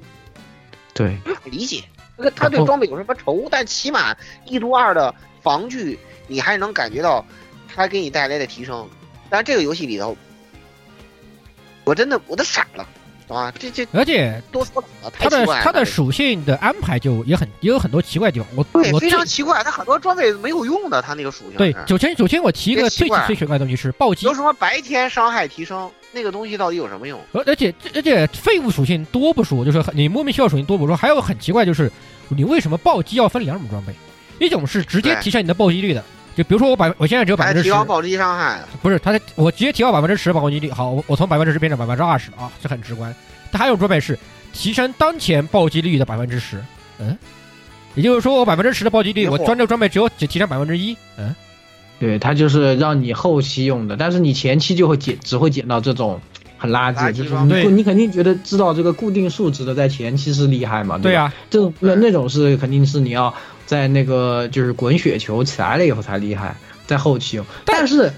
[0.93, 1.83] 对，不理解。
[2.15, 3.49] 那个他对装备有什么仇？
[3.51, 4.13] 但起码
[4.45, 7.25] 《异度二》的防具你还能感觉到
[7.75, 8.87] 它给你带来的提升，
[9.33, 10.15] 但这个游戏里头，
[11.85, 12.87] 我真的我都傻了。
[13.29, 14.85] 啊，这这，而且多说
[15.19, 18.47] 它的它的属性的安排就也很也有很多奇怪地方。
[18.55, 21.57] 我对非常奇怪，它很多装备没有用的，它那个属性。
[21.57, 25.91] 对，首先首先我提一个最最奇怪的东西是暴击，有什么白天伤害提升？
[26.13, 27.19] 那个东西到底有什么用？
[27.33, 31.91] 而而且而且废物属性多不说，就是你莫名其妙属性多不说，还有很奇怪就是，
[32.29, 33.95] 你为什么暴击要分两种装备？
[34.41, 36.05] 一种是直接提升你的暴击率的，
[36.35, 38.61] 就比如说我百我现在只有百分之十，提高暴击伤害。
[38.81, 43.15] 不是，它我直接提高百分之十暴击率，好，我我从百分之十变成百分之二十了啊，这很直观。
[43.51, 44.19] 它还有装备是
[44.53, 46.63] 提升当前暴击率的百分之十，
[46.99, 47.17] 嗯，
[47.95, 50.97] 也就是说我百分之十的暴击率，我装这个装备只有只提升百分之一。
[51.19, 51.35] 嗯，
[51.99, 56.19] 对，它就是让你后期用的，但是你前期就会捡，只会捡到这种
[56.57, 60.97] 很垃圾，就是垃圾装备你你肯定觉得知道这个固定数值的在前期是厉害嘛？
[60.97, 61.03] 吧？
[61.03, 63.35] 对啊，这种那那种是肯定是你要
[63.73, 66.55] 在那个就是滚雪球起来了以后才厉害，
[66.87, 67.47] 在后期用。
[67.65, 68.13] 但是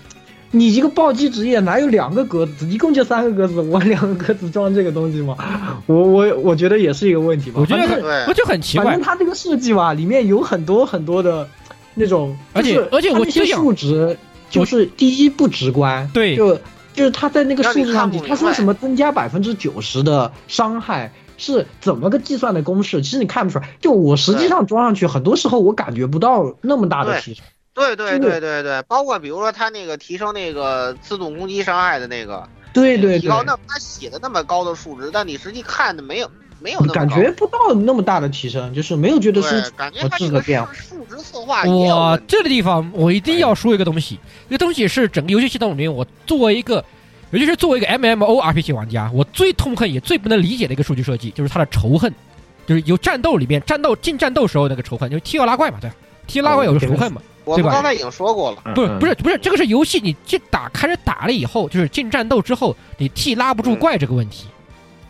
[0.51, 5.37] 你一个暴击职业哪有两个格子，一共就三个格子，我两个格子装这个东西吗？
[5.87, 7.61] 我我我觉得也是一个问题吧。
[7.61, 9.03] 我觉得我就很奇怪反正。
[9.05, 11.49] 它这个设计吧，里面有很多很多的
[11.95, 14.19] 那种，而且而且它那些数值
[14.51, 16.59] 就是第一不直观，对就
[16.95, 21.13] 就是他在那个数字上他说什么增加百分之九十的伤害。
[21.37, 23.03] 是怎么个计算的公式？
[23.03, 23.69] 其实你看不出来。
[23.81, 27.45] 就我实际上装上去，很多时候我感觉不到那么大的提升。
[27.75, 36.31] 对对对对对，包括比如说他那个提升那个自动攻击伤害的那个对对对，提高，那他写的那么高的数值，但你实际看的没有
[36.61, 40.73] 没有那么感觉不到那么大的提升，就是没有觉得是，感觉我他这个质的变化。
[40.73, 42.17] 数值策划我。
[42.29, 46.85] 这个地方我一定要说一个东西，这个东西是整个游戏系统里面我作为一个，
[47.35, 52.13] 尤其是作为一个 MMO RPG 玩家，我最痛恨也最不能理解的一个数据设计，就是它的仇恨，
[52.65, 55.97] 就是有战斗里面战斗进战斗时候那个仇恨，就是 T 二拉怪嘛，对吧
[56.29, 57.71] ？T 拉怪有个仇恨嘛，我对吧？
[57.71, 64.47] 我刚才已经说过了，嗯不是不是不是，这个是游戏你进打开始打了以后，就是进战斗之后你 T 拉不住怪这个问题，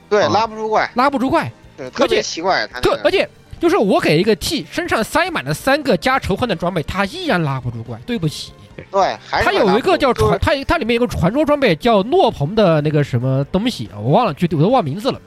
[0.09, 0.31] 对，啊。
[0.33, 2.97] 拉不住怪，拉不住怪，对，特别奇怪，他那个。
[2.97, 3.29] 特而且
[3.61, 8.53] 就是我给一个 T 身上塞满了三个加仇恨的装备，他依然拉不住怪，对不起。
[8.95, 15.21] 对，还是它有一个叫传，它它里面有个传说装备叫诺鹏的那个什么东西，我忘了具体，我都忘名字了。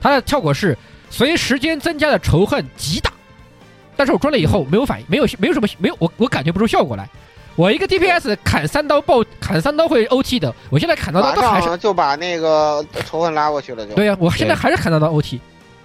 [0.00, 0.78] 它的效果是
[1.10, 3.12] 随时间增加的仇恨极大，
[3.96, 7.08] 但是我装了以后没有反应，没有没有什么没有我我感觉不出效果来。
[7.56, 15.40] 我一个 DPS 砍三刀爆砍三刀会 OT 的，我现在砍到刀还是就把那个仇恨拉过去了，就对呀、我现在还是砍到刀 OT。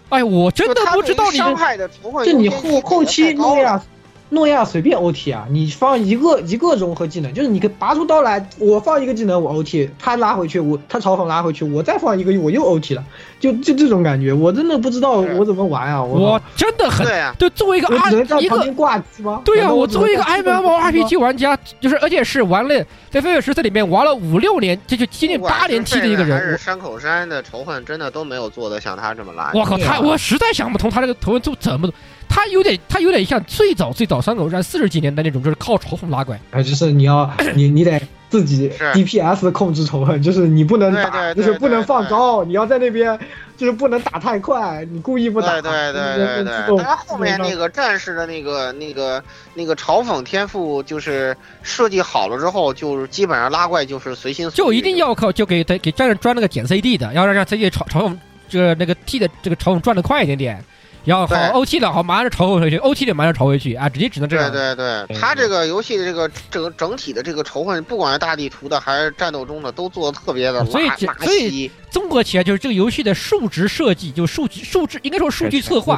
[0.10, 3.84] 哎，我真的不知道你伤害的仇恨就你后后期给得太高了
[4.30, 13.04] 诺亚，随便 OT 啊，你放一个一个融合技能，就是你可以拔出刀来，我放一个技能我 OT，他拉回去，我他嘲讽拉回去，我再放一个我又 OT 了，
[13.40, 19.42] 就就这种感觉，我真的不知道我怎么玩啊，我我真的很对呀，就作为一个 R 一个挂机吗？
[19.46, 29.52] 对呀、我作为一个只能在基本 MMORPG 玩家，就是而且是玩了在《飞跃十四》里面玩了五六年，这就接近八年是 T 的一个人还是人，山口山的仇恨真的都没有做的像他这么烂。
[29.54, 31.88] 我我靠，他我实在想不通他这个头文做怎么，
[32.28, 36.40] 他有点他有点像最早最早三口战四十几年的那种，就是靠仇恨拉怪。
[36.52, 43.18] 啊，就是你要 你你得自己 DPS 控制仇恨，就是你不能对打，就是不能放高，你要在那边
[43.56, 49.24] 就是不能打太快，你故意不打，对对对对对，但是后面那个战士的那个那个
[49.54, 58.18] 那个嘲讽天赋，就是设计好了之后，就是基本上拉怪就是随心所欲，就一定要靠就给给给战士装那个减 CD 的，要让让 CD 嘲嘲讽
[58.50, 60.64] 这个那个 T 的这个嘲讽转的快一点点，
[61.06, 64.51] 然后好对 OT 的好马上嘲讽回去，OT 的马上朝回去啊，直接只能这样。
[64.51, 70.89] 对对对，他这个游戏的这个整整体的这个仇恨，不管是大地图的还是战斗中的，都做的特别的所以
[71.24, 71.72] 所以稀。
[71.89, 75.97] 综合起来就是这个游戏的数值设计，就数据数值应该说数据策划，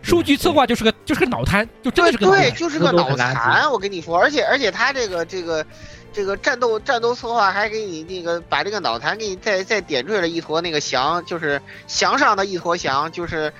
[0.00, 2.56] 数据策划就是个就是个脑瘫，就真的对对，是个脑瘫。
[2.56, 5.66] 就是个脑残，我跟你说，而且而且他这个这个
[6.12, 13.52] 这个战斗战斗策划还给你那个把这个脑残给你再再点缀了一坨那个翔，就是翔上的一坨翔，就是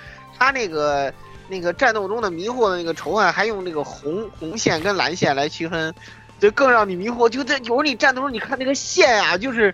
[0.43, 1.13] 他那个
[1.47, 5.93] 那个战斗中的迷惑的那个仇恨，还用那个红红线跟蓝线来区分，
[6.37, 7.29] 就更让你迷惑。
[7.29, 9.73] 就在有时候你战斗中你看那个线啊，就是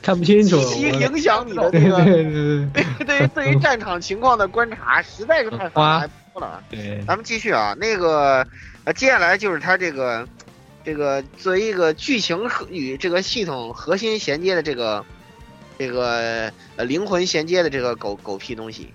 [0.00, 6.62] 看不清楚，极其影响你的对那个对对对对于对于战场情况的观察，实在是太繁杂多了。
[6.70, 8.46] 对，咱们继续啊，那个
[8.84, 10.26] 呃，接下来就是他这个
[10.82, 15.04] 这个作为一个剧情和与这个系统核心衔接的这个
[15.78, 18.92] 这个呃灵魂衔接的这个狗狗屁东西。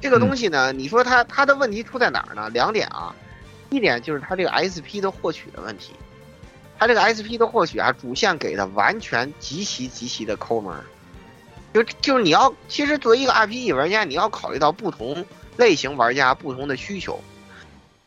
[0.00, 2.48] 这个东西呢，你说它它的问题出在哪儿呢？
[2.50, 3.14] 两点啊，
[3.70, 5.92] 一点就是它这个 SP 的获取的问题。
[6.78, 10.84] 它这个 SP 的获取啊，主线给的完全极其极其的抠门儿。
[11.72, 15.24] 就就是你要，其实作为一个 RPG 玩家，你要考虑到不同
[15.56, 17.18] 类型玩家不同的需求，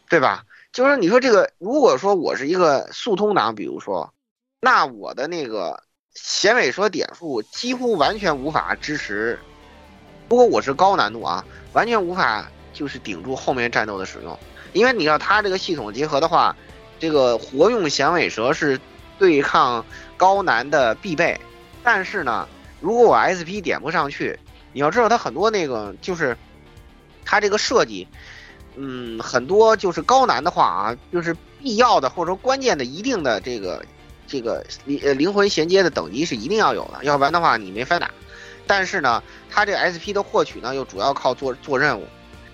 [0.07, 0.43] 对吧？
[0.71, 4.13] 就是你说这个，如果说我是一个速通党，比如说，
[4.61, 5.83] 那我的那个
[6.13, 9.39] 显尾蛇点数几乎完全无法支持。
[10.30, 14.38] 如果我是高难度啊，完全无法就是顶住后面战斗的使用，
[14.73, 16.55] 因为你要它这个系统结合的话，
[16.99, 18.80] 这个活用响尾蛇是
[19.17, 19.84] 对抗
[20.15, 21.39] 高难的必备。
[21.84, 22.47] 但是呢，
[22.80, 24.38] 如果我 SP 点不上去，
[24.71, 26.38] 你要知道它很多那个就是
[27.25, 28.07] 它这个设计。
[28.75, 33.84] 嗯，很多就是高难的话啊，就是必要的或者说关键的一定的这个
[34.27, 38.09] 这个灵灵魂衔接的等级是一定要有的，要不然的话你没法打。
[38.70, 42.05] 但是呢，它这个 SP 的获取呢，又主要靠做做任务。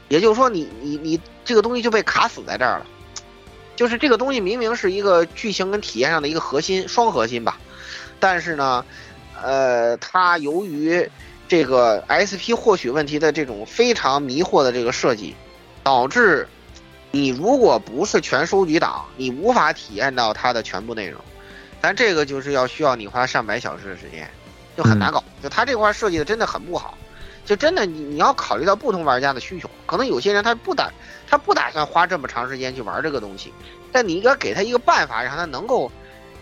[0.07, 2.85] 也就是说你，你你这个东西就被卡死在这儿了。
[3.75, 7.57] 就是这个东西明明是一个剧情跟体验上的一个核心，双核心吧，
[8.17, 8.85] 但是呢，
[9.43, 11.05] 呃，它由于
[11.49, 15.35] 这个 SP 获取问题的这种非常迷惑的这个设计，
[15.83, 16.47] 导致
[17.11, 21.19] 你如果不是全收集党，你无法体验到它的全部内容。
[21.81, 24.29] 但这个就是要需要你花上百小时的时间，
[24.77, 25.23] 就很难搞。
[25.41, 26.97] 就他这块设计的真的很不好，
[27.45, 30.91] 就真的你你要考虑到不同玩家的需求，可能有些人他不打
[31.29, 33.53] 他不打算花这么长时间去玩这个东西，
[33.91, 35.91] 但你应该给他一个办法，让他能够，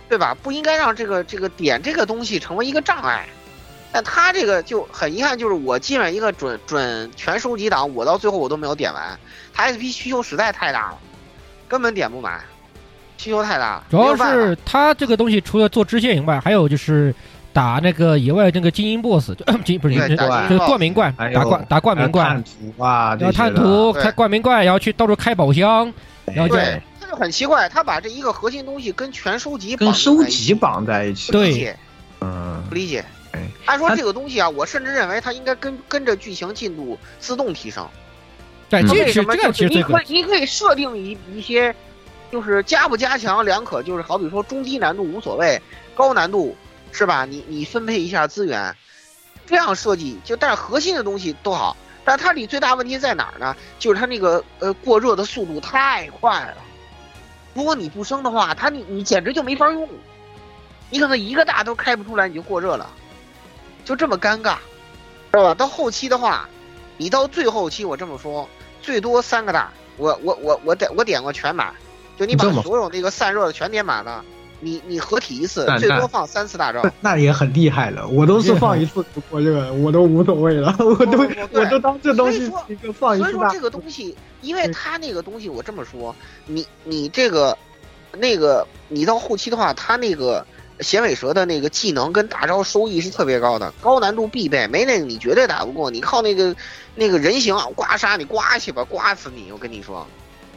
[0.09, 0.35] 对吧？
[0.41, 3.27] 不应该让这个这个点这个东西成为一个障碍。
[3.91, 9.19] 但他这个就很遗憾，就是我进了一个准准全收集档，我到最后我都没有点完，
[9.53, 10.97] 他 SP 需求实在太大了，
[11.67, 12.43] 根本点不满。
[13.15, 17.13] 需求太大，主要是他这个东西除了做支线以外，还有就是
[17.53, 25.93] 打那个野外那个精英 BOSS，就 精不是就是冠名怪，打冠打冠名怪，探图啊，然后探图开冠名怪，然后去到处开宝箱，
[26.25, 26.55] 然后就
[26.99, 31.75] 他就很奇怪，他把这一个核心东西跟全收集跟收集绑在一起，对，
[32.21, 33.05] 嗯，不理解。
[33.65, 37.87] 按说这个东西啊，我甚至认为它应该跟跟着剧情进度自动提升。
[38.69, 39.35] 对，为什么？
[39.37, 41.73] 就是你可以你可以设定一一些。
[42.31, 45.61] 就是加不加强两可，就是好比说中低难度无所谓，
[45.93, 46.57] 高难度
[46.93, 47.25] 是吧？
[47.25, 48.73] 你你分配一下资源，
[49.47, 51.75] 这样设计就但是核心的东西都好，
[52.05, 53.55] 但它里最大问题在哪儿呢？
[53.79, 56.57] 就是它那个呃过热的速度太快了。
[57.55, 59.89] 如果你不升的话，它你你简直就没法用，
[60.91, 62.87] 你可能一个大都开不出来你就过热了，
[63.83, 64.55] 就这么尴尬，
[65.31, 65.53] 知道吧？
[65.55, 66.47] 到后期的话，
[66.97, 68.47] 你到最后期我这么说，
[68.81, 71.73] 最多三个大，我我我我点我点过全满。
[72.15, 74.23] 就你把所有那个散热的全点满了，
[74.63, 78.07] 你你合体一次最多放三次大招，那也很厉害了。
[78.07, 81.19] 我都是放一次我这个，我都无所谓了，我都
[81.51, 87.57] 我都当这东西一个放一次所以说这个东西，因为它那个东西，我这么说，你你这个
[88.17, 90.45] 那个你到后期的话，它那个
[90.79, 95.91] 衔尾蛇的那个技能跟大招收益是特别高的，高难度必备，没那个你绝对打不过。
[95.91, 96.55] 你靠那个
[96.95, 99.51] 那个人形刮痧，你刮去吧，刮死你！
[99.51, 100.07] 我跟你说。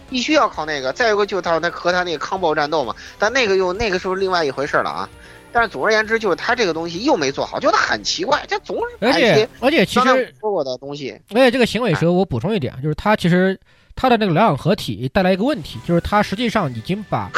[0.09, 5.09] 必须要靠那个，再一个就是他他和他那个康爆战斗嘛，但那个又那个时候另外一回事了啊。
[5.53, 11.19] 但是总而言之，就是他这个东西又没做好，就他很奇怪，这总是而且而且其实说过的东西。
[11.31, 13.59] 而且这个行尾蛇，我补充一点，就是他其实
[13.95, 17.31] 他的那个两氧合体带来一个问题，就是他实际上已经把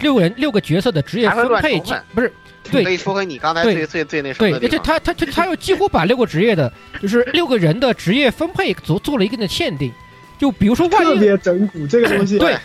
[0.00, 1.80] 六个人六个角色的职业分配
[2.14, 2.32] 不是
[2.70, 6.72] 对，可以说回你刚才最最最那什么对，而且他他他他又几乎把六个职业的，
[7.02, 9.92] 就是六个人的职业分配做做了一定的限定。
[10.38, 12.56] 就比如说，特别整蛊这个东西， 对，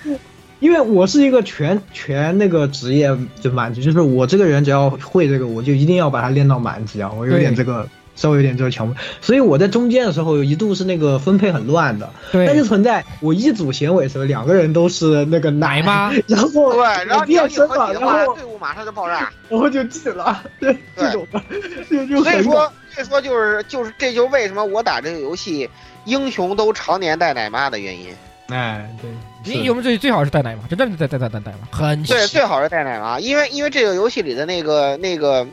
[0.60, 21.42] 因为我是一个全全那个职业就满级，就是我这个人只要会这个，我就一定要把它练到满级啊，我有点这个稍微有点这个强迫，所以我在中间的时候一度是那个分配很乱的，对，但是存在我一组衔尾蛇两个人都是那个奶妈， 然后对，然后变身了，然后队伍马上就爆炸， 然后就进了，对，这种的，
[21.90, 25.70] 就就所以说，所以说就是就是这就是为什么我打这个游戏。
[26.10, 28.14] 英雄都常年带奶妈的原因，
[28.48, 35.48] 哎，对，英雄最最好是带奶妈，真的是带带带带奶妈，很对，最好是带奶妈，因为因为这个游戏里的那个那个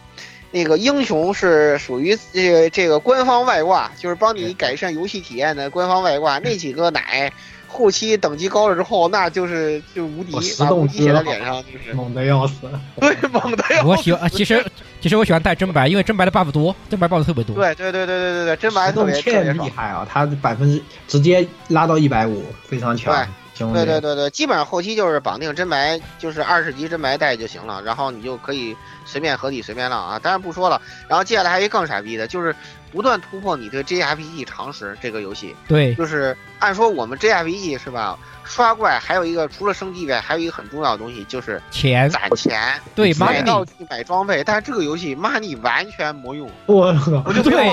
[0.51, 7.33] 那个英雄是属于这个这个官方外挂，就是帮你改善游戏体验的官方外挂，那几个奶。
[7.67, 12.55] 后期等级高了之后，那就是就无敌，把无敌写在脸上，就是猛的要死。
[13.01, 13.87] 对，猛的要死。
[13.87, 14.65] 我喜欢，其实
[15.01, 17.55] 其实我喜欢带真白，因为真白的 buff 多，真白 buff 特别多。
[17.57, 20.07] 对对对对对对对，真白特别特别厉害啊！
[20.11, 23.15] 他百分之直接拉到一百五，非常强。
[23.59, 30.19] 对对对对，基本上后期就是绑定真白，就是二十级真白带就行了，然后你就可以随便合体随便浪啊。
[30.19, 32.55] 当然不说了，然后接下来还有一更傻逼的，就是。
[32.97, 38.19] 不断突破你对 JRPG 常识这个游戏，对，就是按说我们 JRPG 是吧？
[38.43, 44.43] 刷怪还有一个除了升级外，还有一个很重要的东西就是钱，攒钱，对，买道具、买装备。
[44.43, 46.87] 但是这个游戏 money 完全没用，我
[47.27, 47.71] 我就 对，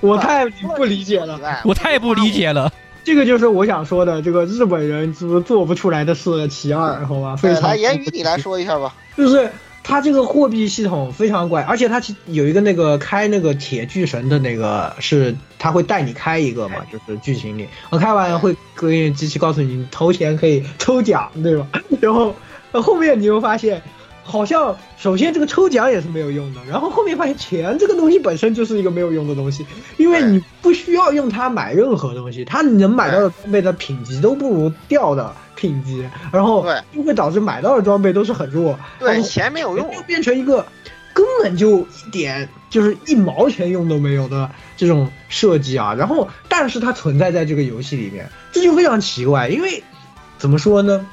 [0.00, 2.72] 我太不理解了，我太不理解了。
[3.04, 6.48] 这个就是我想说的，这个日本人是不是做不出来的事？
[6.48, 7.36] 其二，好吧？
[7.36, 7.64] 非常。
[7.64, 9.52] 来，言语你来说一下吧，就是。
[9.86, 21.68] 它这个货币系统非常怪，而且它其有一个那个开那个铁巨神的那个是，他会带你开一个嘛，就是剧情里，我开完会给机器告诉你投钱可以抽奖，对吧？
[22.02, 22.34] 然后
[22.72, 23.80] 后面你又发现。
[24.28, 29.64] 好像首先这个抽奖也是没有用的，然后后面发现钱这个东西本身就是一个没有用的东西，
[29.98, 38.78] 因为你不需要用它买任何东西，它能买到的装备的品级都不如掉的品级，然后就会导致买到的装备都是很弱。
[39.00, 40.64] 对，钱没有用，就变成一个
[41.12, 45.94] 根本就一点就是一毛钱用都没有的这种设计啊。
[45.94, 49.48] 然后，但是它存在在这个游戏里面，这就非常奇怪。
[49.48, 49.82] 因为
[50.38, 51.04] 怎么说呢？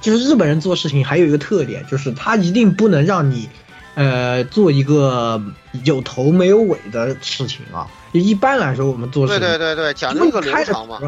[0.00, 3.48] 就是日本人做事情还有一个特点，就是他一定不能让你，
[3.96, 5.42] 呃，做一个
[5.84, 7.88] 有头没有尾的事情啊。
[8.12, 11.00] 一般来说，我们做事对对对对，讲究一个流程嘛。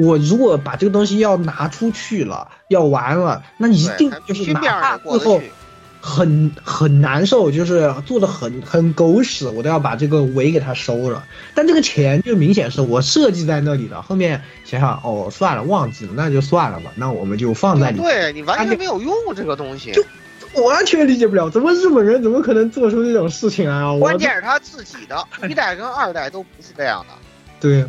[0.00, 5.40] 我如果把这个东西要拿出去了，要玩了，那一定就是哪怕最后
[6.00, 11.22] 很很难受，就是做的很很狗屎，我都要把这个尾给它收了。
[11.54, 18.00] 但这个钱就明显是我设计在那里的，后面想想哦，算了，忘记了，那就算了吧，那我们就放在里。
[18.00, 23.98] 对你完全没有用这个东西，就完全理解不了，怎么日本人怎么可能做出这种事情来啊？
[23.98, 27.14] 关键是他自己的一代跟二代都不是这样的。
[27.60, 27.84] 对。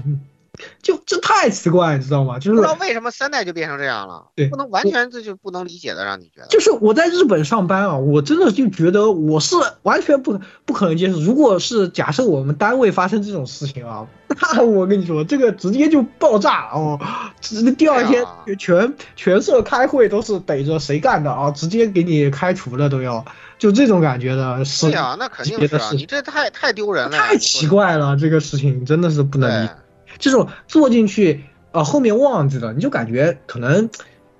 [0.82, 2.40] 就这太奇怪，你知道吗？
[2.40, 6.48] 就是不知道为什么三代就变成这样了，对，不能完全这就不能理解的，让你觉得。
[6.48, 11.20] 就是我在日本上班啊，我真的就觉得我是完全不不可能接受。
[11.20, 14.08] 如果是假设我们单位发生这种事情啊，
[14.54, 17.00] 那我跟你说，这个直接就爆炸哦，
[17.40, 18.26] 直第二天
[18.58, 23.24] 全全社开会都是逮着谁干的啊，直接给你开除了都要，
[23.58, 24.64] 就这种感觉的。
[24.66, 29.74] 是呀，那肯定是啊，你这太太丢人了，太奇怪了，这个事情真的是不能理解。
[30.22, 31.44] 这种做进去，
[31.74, 33.90] 呃，后面忘记了，你就感觉可能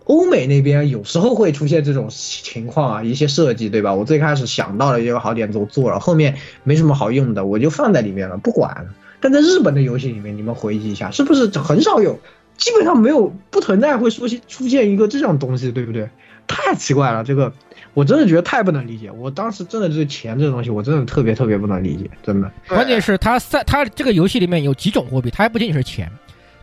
[0.06, 3.94] 欧美那边有时候会出现这种情况啊，一些设计，对吧？
[3.94, 8.88] 我最开始想到了一个好点子，我做了，后面没什么好用的，我就放在里面了，不管。
[9.20, 12.20] 但在日本的游戏里面，你们回忆一下，是不是很少有，
[12.58, 16.10] 基本上没有，不存在会出现出现一个这种东西，对不对？
[16.48, 17.54] 太奇怪了，这个
[17.94, 19.12] 我真的觉得太不能理解。
[19.12, 22.52] 我当时真的是钱这东西，我真的特别特别不能理解，真的。
[22.68, 26.10] 关键是它在它这个游戏里面有几种货币，它还不仅仅是钱，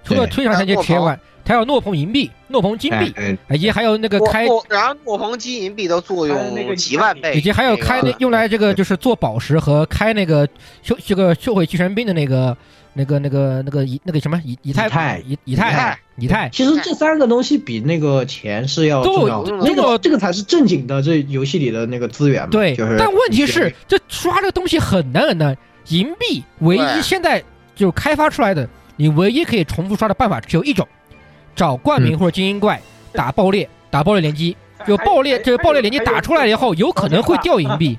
[0.08, 3.14] 除了推上这些钱外，它有诺鹏银币、诺鹏金币，
[3.50, 10.48] 以及还有那个开，然后诺鹏金银币的作用几万倍，以及还有开那用来这个就是做宝石和开那个
[10.82, 12.56] 修这个修毁巨神兵的那个。
[12.94, 14.88] 那个、那个、那个以那个什么以以太
[15.24, 22.48] 以以太以太，其实这三个东西比那个钱是要重要，那个这个才是正经的这游戏里的那个资源嘛。
[22.50, 25.56] 对，但问题是，这刷这个东西很难很难。
[25.90, 27.40] 银币唯一现在
[27.76, 28.68] 就开发出来的，
[28.98, 30.86] 你唯一可以重复刷的办法只有一种：
[31.56, 32.78] 找冠名或者精英怪
[33.12, 34.54] 打爆裂，打爆裂连击。
[34.86, 37.98] 就爆裂，这个爆裂连击打出来以后，有可能会掉银币。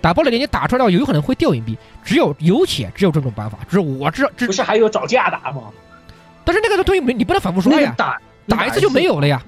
[0.00, 4.30] 打爆裂连击打出来有可能会掉银币，只有有且只有这种办法，只有我知道。
[4.36, 5.64] 不是还有找架打吗？
[6.44, 7.94] 但是那个东西没，你不能反复刷呀。
[7.96, 9.42] 打打一次就没有了呀。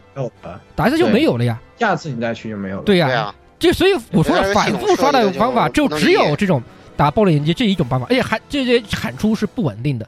[0.74, 1.58] 打一次就没有了呀。
[1.78, 2.82] 下次你再去就没有了。
[2.84, 3.34] 对呀。
[3.58, 6.62] 就所以我说的反复刷的方法，就只有这种
[6.94, 10.06] 打爆裂连击这一种办法，而且还这些产出是不稳定的。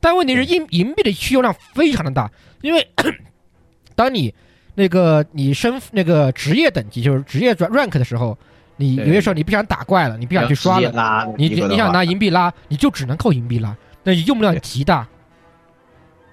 [0.00, 2.30] 但问题是银银币的需求量非常的大，
[2.62, 2.88] 因为
[3.94, 4.34] 当你
[4.74, 8.36] 那个你升那个职业等级，就是职业转 rank 的时候。
[8.76, 15.06] 你有些时候你不想打怪了，你不想去刷了，你你想拿银币拉，你就只能靠银币拉，那用量极大。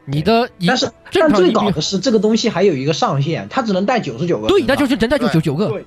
[0.06, 4.48] 你的但是但最搞的是这个东西还有一个上限，它只能带九十九个。
[4.48, 5.84] 对，那就是只带就九九个。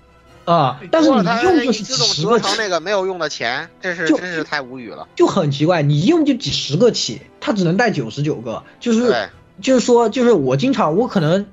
[0.50, 5.06] 啊，但是你用就是几十个那个没有用的钱，这是真是太无语了。
[5.14, 9.28] 就很奇怪，你用就几十个起，它只能带九十九个，就是
[9.60, 11.46] 就是说就是我经常我可能。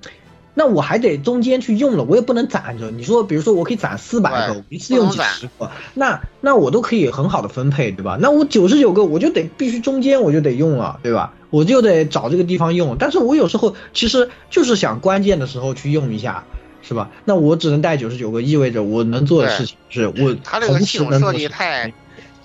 [0.59, 2.89] 那我还得中间去用了，我也不能攒着。
[2.89, 8.17] 你说，比如说我可以攒四百个，一次用几十个，那那我都可以很好的分配，对吧？
[8.19, 11.35] 那我九十九个我就得必须中间我就得用了，对吧？
[11.51, 12.95] 我就得找这个地方用。
[12.97, 16.43] 但是我有时候其实就是想关键的时候去用一下，
[16.87, 17.09] 是吧？
[17.25, 21.91] 那我只能带九十九个，意味着我能做的事情是我他这个系统设计太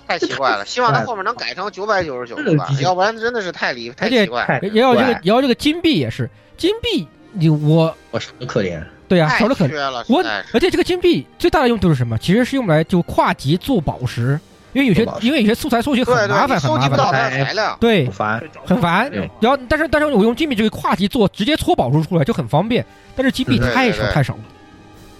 [0.05, 4.59] 太奇怪了，希望他后面能改成九百九十九个吧，要不然真的是太离太奇怪。
[4.73, 7.07] 要这个要这个金币也是金币。
[7.35, 10.03] 你我我少的可怜，对呀，少的可怜。
[10.07, 12.15] 我而且这个金币最大的用途是什么？
[12.19, 14.39] 其实是用来就跨级做宝石，
[14.73, 17.77] 因为有些因为有些素材收集很麻烦，很麻烦。
[17.79, 19.11] 对，很烦，很烦。
[19.39, 22.85] 然后但是但是我用金币这个跨级做，直接搓宝珠出来就很方便。
[23.15, 24.39] 但是金币太少太少了，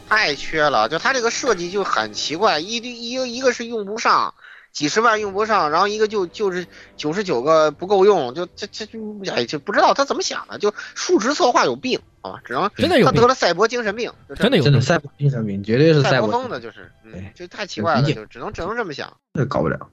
[0.09, 0.89] 太缺了。
[0.89, 4.33] 就它这个设计就很奇怪，一一个一个是用不上。
[4.73, 6.65] 几十万用不上，然后一个就就是
[6.97, 8.99] 九十九个不够用，就这这就
[9.31, 19.89] 哎就不知道他怎么想的，就数值策划有病啊，只能真的有他得了赛博精神病，真的有真的赛博精神病，绝对是赛博疯的，就是嗯，就太奇怪了，就只能只能这么想，这搞不了，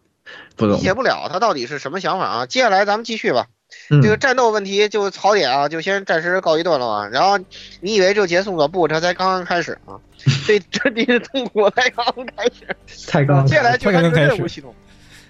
[0.57, 2.47] 理解不了他到底是什么想法啊？
[2.47, 3.49] 接下来咱们继续吧。
[4.03, 7.09] 这个战斗问题就槽点啊，就先暂时告一段落啊。
[7.09, 7.39] 然后
[7.81, 8.69] 你以为就结束了？
[8.69, 9.99] 不，这才刚 刚开始啊。
[10.47, 13.47] 这这敌人痛苦才刚刚开始，才刚。
[13.47, 14.75] 接下来就是这个任务系统。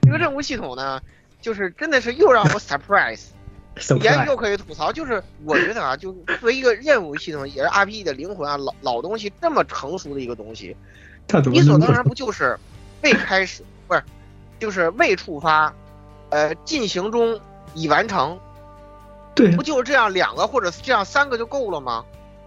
[0.03, 1.01] 这个任务系统呢，
[1.41, 3.27] 就是真的是又让我 surprise，
[4.03, 4.93] 也 又可以吐槽。
[4.93, 10.77] 就是我觉得啊，就作为一个任务系统，也是 RPG 的灵魂啊，老老东西这么成熟的一个东西，
[11.53, 12.59] 理所当然不就是
[13.03, 14.03] 未开始不是，
[14.59, 15.73] 就是未触发，
[16.31, 17.41] 呃，进行中
[17.75, 18.39] 已完成，
[19.35, 22.05] 对不就是这样两个或者这样三个就够了吗？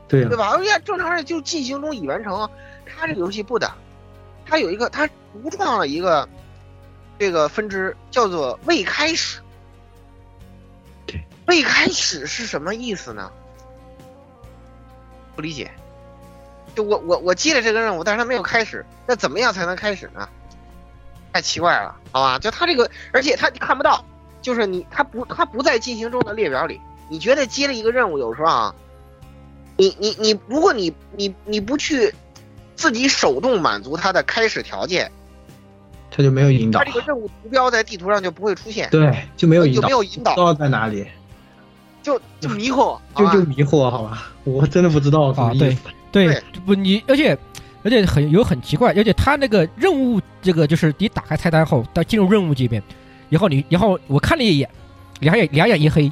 [0.07, 0.49] 对对吧？
[0.49, 2.49] 而且正常人就进行中已完成啊，
[2.85, 3.71] 他这个游戏不的，
[4.45, 6.27] 他有一个他独创了一个
[7.17, 9.39] 这个分支叫做未开始。
[11.07, 13.31] 对，未开始是什么意思呢？
[15.35, 15.71] 不理解。
[16.75, 20.27] 就我我我接了这个任务，但是他没有开始，那怎么样才能开始呢？
[21.31, 22.37] 太奇怪了，好吧？
[22.37, 24.03] 就他这个，而且他看不到，
[24.43, 26.79] 就是你他不他不在进行中的列表里。
[27.09, 28.75] 你觉得接了一个任务，有时候啊，
[29.77, 32.13] 你你你，如果你你你不去
[32.75, 35.11] 自己手动满足它的开始条件，
[36.09, 41.05] 他就没有引导它，这个任务图标在地图上就不会出现，对，就没有引就导，没有引导不知道在哪里，
[42.01, 44.31] 就就迷惑，就就迷惑，好吧？
[44.43, 45.77] 我真的不知道什啊么，意思。
[46.11, 47.37] 对对，不你，而且
[47.83, 52.81] 而且很有很奇怪，而且他那个任务这个就是你打开菜单后，到进入任务界面，
[53.29, 54.69] 然后你然后我看了一眼，
[55.19, 56.11] 两眼两眼一黑，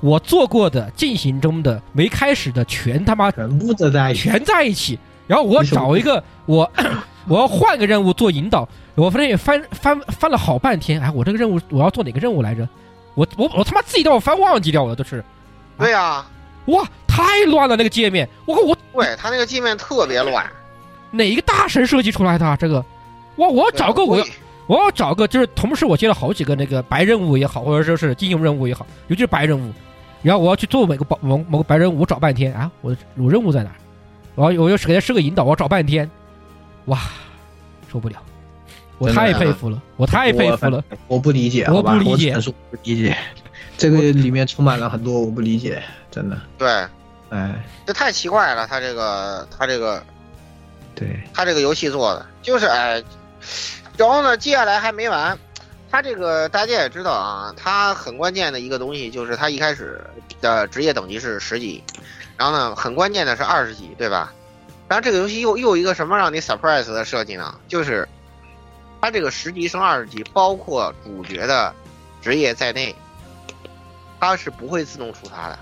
[0.00, 6.70] 我做过的进行中的没开始的全他妈全部都在一起，全在一起，然后我找一个我
[7.28, 12.68] 我要换个任务做引导，我发现翻翻翻了好半天，哎，我这个任务我要做哪个任务来着？
[13.14, 15.24] 我我我他妈自己都要翻忘记掉了，都是。
[15.78, 16.24] 对呀、
[16.66, 20.46] 哇，太乱了那个界面，我靠我对他那个界面特别乱，
[21.10, 22.84] 哪一个大神设计出来的、啊、这个？
[23.36, 24.24] 哇，我要找个我要
[24.66, 29.72] 我要找个就是同时我接了好几个那个白任务也好，或者说是金融任务也好，尤其是白任务，
[30.22, 33.70] 然后我要去做每个某某某个白任务，我找半天啊，我我任务在哪？
[34.34, 36.10] 我要我要给他设个引导，我要找半天，
[36.86, 36.98] 哇，
[37.90, 38.16] 受不了！
[38.98, 40.82] 我太佩服了，我太佩服了。
[41.06, 43.16] 我不理解，我不理解我只能说不理解。
[43.76, 46.38] 这个里面充满了很多我不理解，真的。
[46.56, 46.68] 对，
[47.28, 50.02] 哎，这太奇怪了，他这个他这个
[50.94, 53.02] 对，他这个游戏做的就是哎，
[53.96, 55.38] 然后呢，接下来还没完，
[55.90, 60.04] 他这个大家也知道啊，他很关键的一个东西就是他一开始
[60.40, 61.82] 的职业等级是十级，
[62.36, 64.32] 然后呢，很关键的是二十级，对吧？
[64.88, 67.58] 然后这个游戏又又有一个什么让你 surprise 的设计呢？
[67.66, 68.08] 就是
[69.00, 71.74] 它这个十级升二十级，包括主角的
[72.20, 72.94] 职业在内，
[74.20, 75.58] 它是不会自动触发的，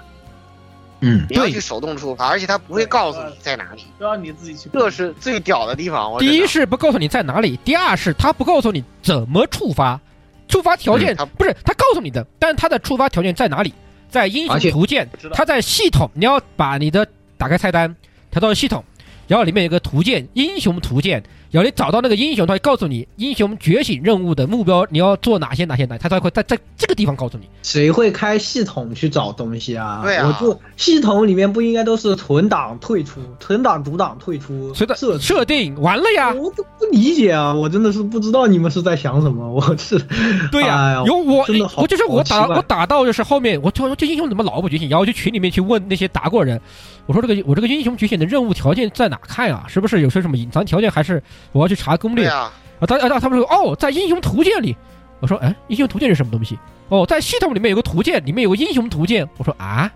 [1.01, 4.69] 嗯，你要去手动触发，而且它不会告诉你在哪里，都要你自己去。
[4.73, 6.11] 这是最屌的地方。
[6.11, 10.01] 我第一是不告诉你在哪里，第二是他不告诉你怎么触发，
[10.49, 13.73] 触发条件、不是他告诉你的，但是他的触发条件在哪里？
[14.11, 17.05] 在英雄图鉴我知，道它在系统，你要把你的
[17.37, 17.93] 打开菜单，
[18.31, 18.85] 调到系统，
[19.27, 21.21] 然后里面有个图鉴，英雄图鉴，
[21.55, 27.49] 然后你找到那个英雄，他会告诉你英雄觉醒任务的目标，你要做哪些哪些哪，他才会在在这个地方告诉你。
[27.63, 30.01] 谁会开系统去找东西啊？
[30.03, 37.55] 对啊我就系统里面不应该都是存档退出、存档读档退出所以的设设定完了呀，我都不理解啊！
[37.55, 39.49] 我真的是不知道你们是在想什么。
[39.49, 39.97] 我是，
[40.51, 46.61] 对呀、有我真的好我就是我打我打到就是后面我说这英雄怎么老不觉醒，然后我去群里面去问那些打过人，
[47.07, 49.67] 我说这个我这个英雄觉醒的任务条件在哪看啊？
[49.69, 50.91] 是不是有些什么隐藏条件？
[50.91, 51.23] 还是
[51.53, 52.25] 我要去查攻略？
[52.25, 54.77] 对啊，啊，他啊他们说哦，在英雄图鉴里。
[55.21, 56.59] 我说哎，英雄图鉴是什么东西？
[56.91, 59.27] 哦，在系统里面有个图鉴，里面有个英雄图鉴。
[59.39, 59.91] 我说啊，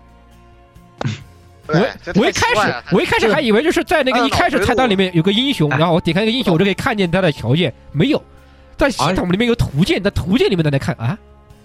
[1.67, 1.75] 我，
[2.15, 8.19] 我一开始我一开始还以为就是在那个一开始菜单里面有个英雄，然后我点开一个英雄，我就可以看见他的条件，没有，
[8.75, 11.15] 在系统里面有图鉴，在图鉴里面再来看啊。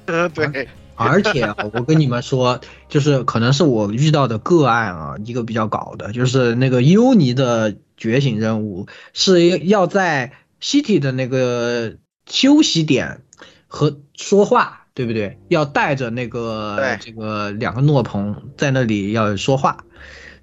[0.06, 11.97] 呃对，而且啊我跟你们说，就是可能是我遇到的个案啊，一个比较搞的，就是那个尤尼的觉醒任务是要在 City 的那个
[12.27, 13.23] 休息点
[13.66, 15.39] 和说话，对不对？
[15.49, 19.85] 要带着那个对这个两个诺鹏在那里要说话，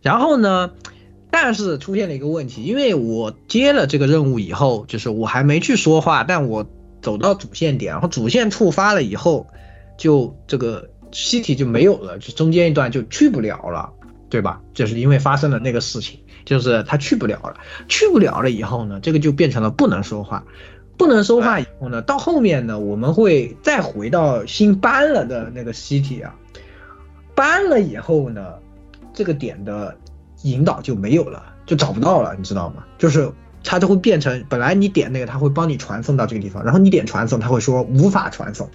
[0.01, 0.71] 然后呢？
[1.33, 6.69] 但是出现了一个问题，因为我接了这个任务以后，就是我还没去说话，但我
[7.01, 9.47] 走到主线点，然后主线触发了以后，
[9.97, 13.93] 就这个西体就没有了，就中间一段就去不了了，
[14.29, 14.61] 对吧？
[14.73, 17.55] 就是因为发生了那个事情，就是他去不了了，
[17.87, 20.43] 去不了了以后呢，这个就变成了不能说话，
[20.97, 26.35] 不能说话以后呢，到后面呢，我们会再回到新搬了的那个 city 啊，
[27.35, 28.53] 搬了以后呢，
[29.13, 29.95] 这个点的
[30.43, 32.83] 引导就没有了，就找不到了，你知道吗？
[32.97, 33.31] 就是
[33.63, 38.69] 它就会变成本来你点那个，它会帮你传送到这个地方，然后你点传送，它会说无法传送，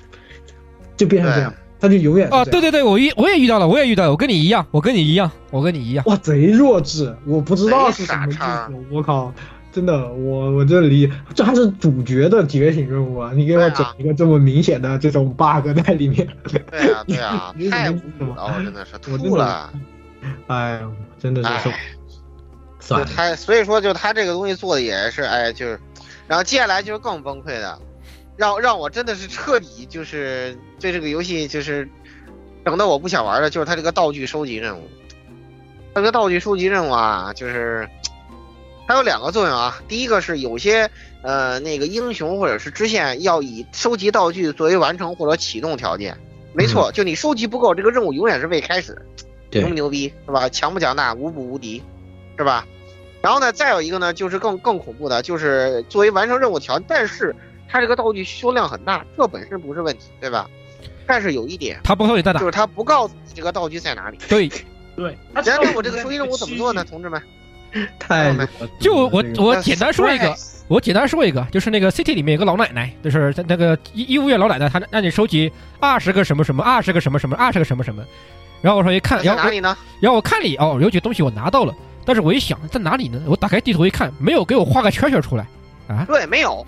[0.96, 6.04] 就变成这样，它就永远是哦，这样对对对，我遇我也遇到了，我也遇到了，我跟你一样，我跟你一样，我跟你一样。
[6.06, 7.14] 哇，贼弱智！
[7.26, 9.32] 我不知道是什么我靠！
[9.72, 13.30] 真的，我我这里这还是主角的觉醒任务啊！
[13.34, 16.26] 你给我整一个这么明显的这种 bug 在里面，
[16.70, 19.70] 对啊，对啊 你，太无你怎么语了，我真的是我吐了。
[20.46, 21.70] 哎呦，真的是
[22.80, 25.78] 算了，他，所以说就他这个东西做的也是，哎，就是
[26.26, 27.78] 然后接下来就是更崩溃的，
[28.36, 31.88] 让让我真的是彻底就是对这个游戏就是
[32.64, 34.82] 整的我不想玩了，就是它这个道具收集任务。
[35.94, 37.88] 它这个道具收集任务啊，就是
[38.86, 39.80] 它有两个作用啊。
[39.88, 40.90] 第一个是有些
[41.22, 46.16] 呃那个英雄或者是支线要以收集道具作为完成或者启动条件。
[46.52, 48.96] 没错，就你收集不够，这个任务永远是未开始。
[49.52, 50.48] 牛不牛逼是吧？
[50.48, 51.14] 强不强大？
[51.14, 51.82] 无不无敌，
[52.36, 52.66] 是吧？
[53.22, 57.34] 然后呢，再有一个呢，就是更更恐怖的，就是作为完成任务条，但是
[57.68, 60.48] 它这个道具需求量很大，这本身不是问题，对吧？
[61.06, 64.18] 但是有一点，他不告诉你在哪，就是他不告诉你这个道具在哪里。
[64.28, 64.48] 对，
[64.96, 65.16] 对。
[65.32, 67.20] 然后我这个收集任务怎么做呢，同志们？
[67.98, 68.34] 太
[68.80, 70.34] 就我我简单说一个，
[70.68, 78.02] 我简单说一个，就是那个 CT 里面有个老奶奶，就是在那个医医务院老奶奶，她让你收集二十个什么什么，二十个什么什么，二十个什么什么。
[78.62, 79.76] 然后我说一看，然后哪里呢？
[80.00, 81.74] 然后我看了一哦，有几个东西我拿到了，
[82.06, 83.20] 但是我一想在哪里呢？
[83.26, 85.46] 我打开地图一看，没有给我画个圈圈出来
[85.88, 86.06] 啊？
[86.08, 86.66] 对，没有。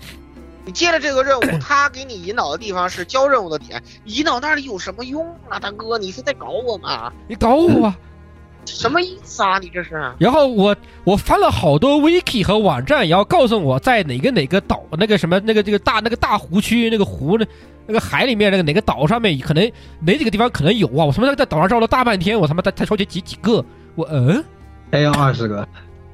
[0.69, 5.97] 你接了这个任务， 他给你引导的地方是交任务的点，引导那里有什么用啊，大哥？
[5.97, 7.11] 你是在搞我吗？
[7.27, 7.97] 你搞我啊？
[8.67, 9.57] 什么意思啊？
[9.57, 9.99] 你这是？
[10.19, 17.47] 然后我我翻了好多 wiki 和网站，然后告诉我在哪个哪个岛，那个什么那个这个大那个大湖区那个湖那
[17.87, 19.71] 那个海里面那个哪个岛上面可能
[20.01, 21.03] 哪几个地方可能有啊？
[21.03, 23.65] 我他妈在岛上绕了大半天，我他妈才才收集几几个？
[23.95, 24.45] 我嗯，
[24.91, 25.67] 还要二十个，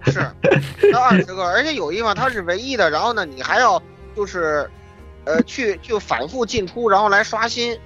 [0.06, 0.26] 是
[0.94, 3.82] 要二十个，而且有地方它是唯一的，然后呢，你还要
[4.16, 4.70] 就是
[5.26, 7.78] 呃去就反复进出，然后来刷新，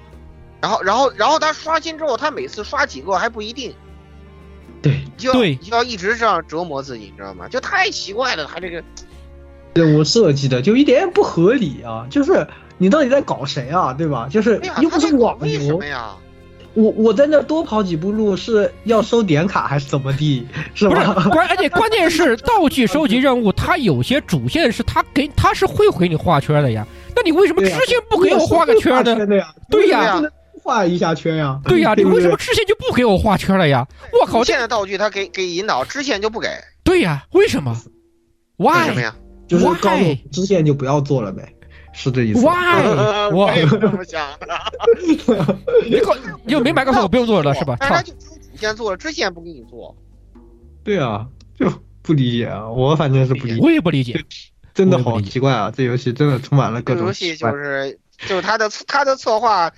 [0.62, 3.74] 然后然后然后他刷新之后，他每次刷几个还不一定。
[4.82, 7.48] 对，就要就要一直这样折磨自己，你知道吗？
[7.50, 8.82] 就太奇怪了，他这个
[9.76, 12.08] 任务设计的就一点也不合理啊！
[12.10, 12.48] 就是
[12.78, 13.94] 你到底在搞谁啊？
[13.94, 14.30] 对吧？
[14.32, 15.82] 就是又不是网游，
[16.74, 20.48] 我我在那多跑几步路是要收点卡还是怎么地？
[20.76, 21.14] 是吧？
[21.32, 26.86] 关而且关键是 道具收集任务，它有些主线是它给它是会回你画圈的呀。
[27.16, 29.16] 那你为什么支线不给我画个圈呢？
[29.70, 30.22] 对呀。
[30.62, 33.88] 画一下圈呀，对呀，你为什么支线就不给我画圈了呀？
[34.22, 36.48] 我靠，现在道具他给给引导，支线就不给。
[36.84, 37.76] 对呀，为什么
[38.58, 39.16] ？Why 什么呀？
[39.48, 41.54] 就是告诉支线就不要做了呗，
[42.00, 42.40] 是这意思。
[42.40, 43.30] Why？
[43.36, 44.48] 我也这么想的。
[45.86, 46.16] 你告，
[46.46, 47.76] 你又没白告诉我不用做了是吧？
[47.80, 49.94] 他就主线做了，支线不给你做。
[50.84, 51.28] 对啊，
[51.60, 51.70] 就
[52.02, 52.70] 不理解啊！
[52.70, 54.24] 我反正是不理解，我也不理解，
[54.74, 55.72] 真的好奇怪啊！
[55.76, 59.72] 这游戏真的充满了各种游戏就是就是他的他的策划。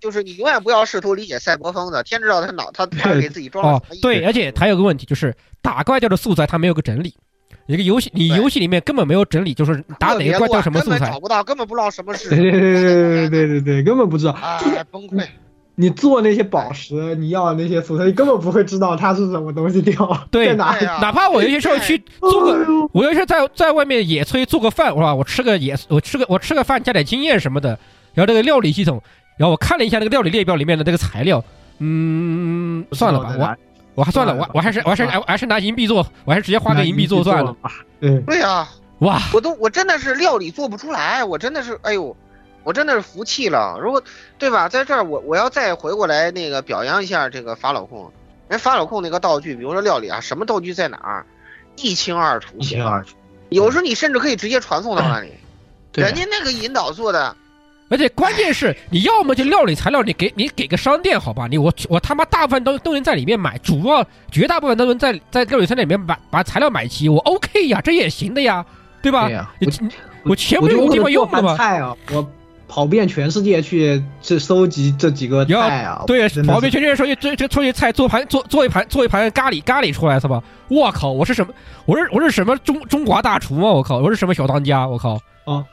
[0.00, 7.14] 就是你永远不要试图理解赛博风的，天知道他脑他他给自己装哦，对，而且还有个问题就是打怪掉的素材他没有个整理，
[7.66, 12.28] 一个游戏你游戏里面根本没有整理，就是打哪个怪掉什么素材，找不到，根本不知道什么是。
[12.28, 14.32] 对对对对对对对，根本不知道。
[14.32, 15.24] 哎，崩溃！
[15.76, 20.26] 你做那些宝石，你要那些素材，你根本不会知道它是什么东西掉。
[20.30, 25.14] 对，哪哪怕我有些时候去做个，我有些在在外面野炊做个饭，是吧？
[25.14, 27.70] 我吃个野，我吃个我吃个饭加点经验什么的，
[28.12, 29.02] 然后这个料理系统。
[29.38, 31.42] 然后我看了一下那个料理列表里面的这个材料，
[31.78, 33.56] 嗯，算了吧，我
[33.94, 37.54] 我还算了，我我还是我还是我还是拿银币做，我还是直接花个银币做算了。
[38.00, 38.66] 嗯，对呀，
[39.00, 42.16] 哇，我都我真的是料理做不出来，我真的是，哎呦，
[42.62, 43.78] 我真的是服气了。
[43.82, 44.02] 如果
[44.38, 48.10] 对吧，在这儿我我要再回过来那个表扬一下这个法老控，
[48.48, 51.26] 人法老控那个道具，比如说料理啊，什么道具在哪儿，
[51.76, 53.16] 一清二楚，一清二楚。
[53.48, 55.32] 有时候你甚至可以直接传送到那里，
[55.94, 57.36] 人家那个引导做的。
[57.90, 61.48] 而且关键是，你要么就料理材料，你给你给个商店好吧？
[61.50, 68.64] 你我我他妈大部分都都能在里面买，主要绝大部分都能在在料理商店里面买把材料买齐，我 OK 呀，这也行的呀，
[69.02, 69.28] 对吧？
[69.60, 71.56] 我我钱不有地方用的吗？
[71.56, 72.26] 菜啊，我
[72.68, 80.40] 跑遍全世界去去收集这几个菜啊，对，跑遍全世界收集这这收集菜做盘做做一盘做一盘咖喱咖喱出来是吧？
[80.68, 81.52] 我靠，我是什么？
[81.86, 83.68] 我是我是什么中中华大厨吗？
[83.68, 84.86] 我靠，我是什么小当家？
[84.86, 85.14] 我靠
[85.44, 85.64] 啊！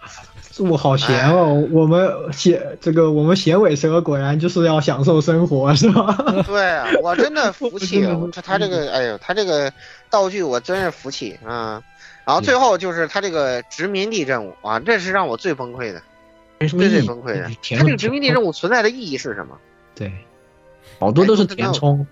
[0.59, 6.15] 我好闲哦，我们闲这个我们闲尾蛇果然就是要享受生活， 是吧？
[6.47, 8.01] 对我真的 服气，
[8.31, 9.71] 他他这个哎呦，他这个
[10.09, 11.81] 道具我真是服气啊！
[12.25, 16.01] 然后最后就是他这个殖民地任务啊，这是让我最崩溃的，
[16.59, 17.49] 最最崩溃的。
[17.77, 19.57] 他这个殖民地任务存在的意义是什么？
[19.95, 20.11] 对，
[20.99, 22.05] 好多都是填充，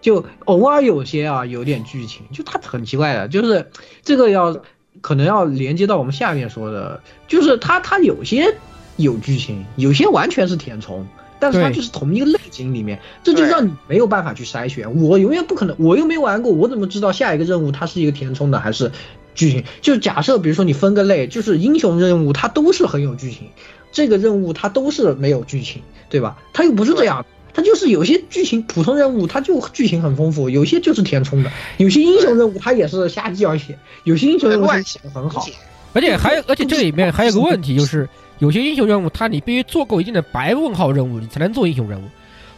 [0.00, 3.70] 就偶尔有些啊有点剧情，就他很奇怪的，就是
[4.02, 4.56] 这个要。
[5.00, 8.54] 可能要连接到我们下面说的，就是它它有些
[8.96, 11.06] 有剧情，有些完全是填充，
[11.38, 15.00] 但是它就是同一个类型里面，这就让你没有办法去筛选。
[15.00, 18.92] 我永远不可能，我又没玩过，我怎么知道下一个任务它是一个填充的还是
[19.34, 19.64] 剧情？
[19.80, 23.48] 就假设比如说你分个类，就是英雄任务它都是很有剧情，
[23.92, 26.38] 这个任务它都是没有剧情，对吧？
[26.52, 27.24] 它又不是这样。
[27.58, 35.44] 它就是有些剧情普通任务，它就剧情很丰富；有些就是填充的，有些英雄任务它也是瞎鸡儿写，有些英雄任务写的很好。
[35.92, 38.08] 而且还有，而且这里面还有个问题，就是
[38.38, 42.04] 有些英雄任务，它你必须做够一定的白问号任务，你才能做英雄任务。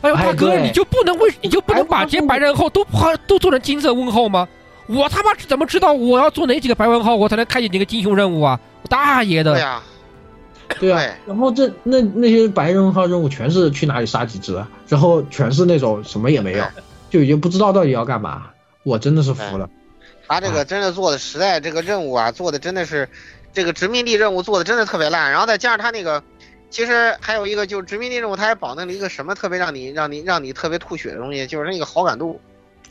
[0.03, 4.47] 哎呦，大哥，你就不能为你就不能把这些白问号都画都做成金色问号吗？
[4.87, 8.61] 我他妈怎么知道我要做哪几个白问号，我才能开启这个英雄任务啊？
[8.83, 9.55] 我大爷的！
[9.55, 9.81] 对呀，
[10.79, 11.03] 对啊。
[11.27, 14.55] 然后这那那些白问号任务全是去哪里杀几只，
[14.89, 16.65] 然后全是那种什么也没有，
[17.09, 18.47] 就已经不知道到底要干嘛。
[18.83, 19.69] 我真的是服了。
[20.29, 23.09] 他这个真的做的实在，这个任务啊做的真的是，
[23.53, 25.31] 这个殖民地任务做的真的特别烂。
[25.31, 26.23] 然后再加上他那个。
[26.73, 32.41] 其实还有一个，就是殖民地任务，他还绑定了一个什么特别让你让你让你特别吐血的东西，就是那个好感度。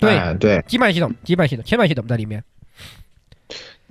[0.02, 2.44] 对对，羁绊系统，羁绊系统，牵绊系统在里面。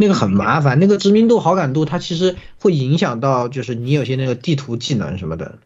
[0.01, 5.59] 那个很麻烦，那个知名度、好感度，它其实会影响到，就是你有些那个地图技能什么的。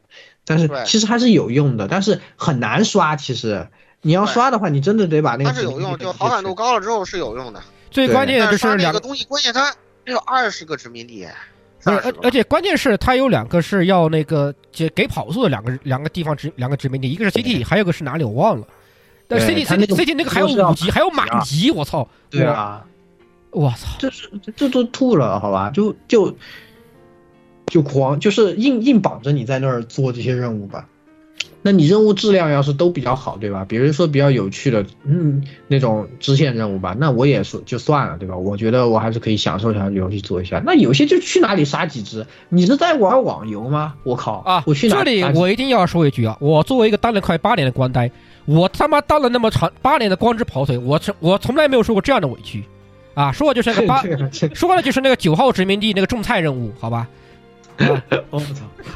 [0.47, 3.15] 但是其实还是有用的，但是很难刷。
[3.15, 3.69] 其实
[4.01, 5.51] 你要刷的话，你真的得把那个。
[5.51, 7.63] 它是有用，就好感度高了之后是有用的。
[7.91, 9.73] 最关键的就是两个东西，关键它
[10.07, 11.29] 有二十个殖民地。
[11.85, 18.67] 而而而且关键是它有两个是要那个给给跑速的两个两个地方殖两个殖民地，一个是 CT，还有个是哪里我忘了。
[19.27, 22.07] 但 CT CT CT 那个还有五级，还有满级，我操！
[22.31, 22.85] 对啊，
[23.53, 23.97] 我操！
[23.99, 25.71] 这是这都吐了，好吧？
[25.71, 26.35] 就就
[27.67, 30.89] 就狂，就是硬硬绑着你在那儿做这些任务吧。
[31.65, 33.65] 那你任务质量要是都比较好，对吧？
[33.69, 38.37] 比如说比较有趣的，嗯，那种支线任务吧，那我也说就算了，对吧？
[38.37, 40.61] 我觉得我还是可以享受一下游戏做一下。
[40.67, 42.27] 那有些就去哪里杀几只？
[42.49, 43.95] 你是在玩网游吗？
[44.03, 44.65] 我靠啊！
[44.67, 46.37] 我去这里我一定要说一句啊！
[46.41, 48.11] 我作为一个当了快八年的光呆，
[48.45, 52.65] 我他妈当了那么长八年的光之跑腿，我从我从来没有受过这样的委屈，
[53.15, 53.31] 啊！
[53.33, 54.03] 说的就是那个八，
[54.55, 57.07] 说的就是那个九号殖民地那个种菜任务，好吧？
[58.31, 58.47] 我操！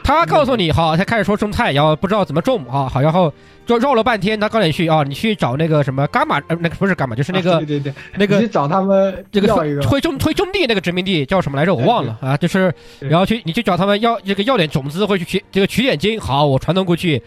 [0.05, 3.32] 他告诉你好，他开始说种菜，然后不知道怎么种啊，好，然后
[3.64, 11.74] 就绕了半天，他告诉你去啊，你去找那个什么伽马，呃，那个不是伽马，就是那个，对对对，那个去找他们这个会会种会种地那个殖民地叫什么来着？
[11.74, 16.20] 我忘了啊，就是然后去你去找他们要这个要点种子，或者取这个取点金。
[16.20, 17.18] 好，我传送过去，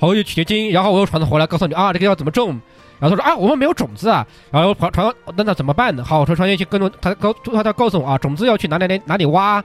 [0.00, 2.60] 跑过去取金，然后我又传送回来，告诉你啊，这个要怎么种？
[2.98, 6.04] 然后他说啊，我们没有种子啊，然后传传那那怎么办呢？
[6.04, 9.62] 好，我说传进去跟着他告他他告诉我啊，种子要去哪哪哪哪里挖，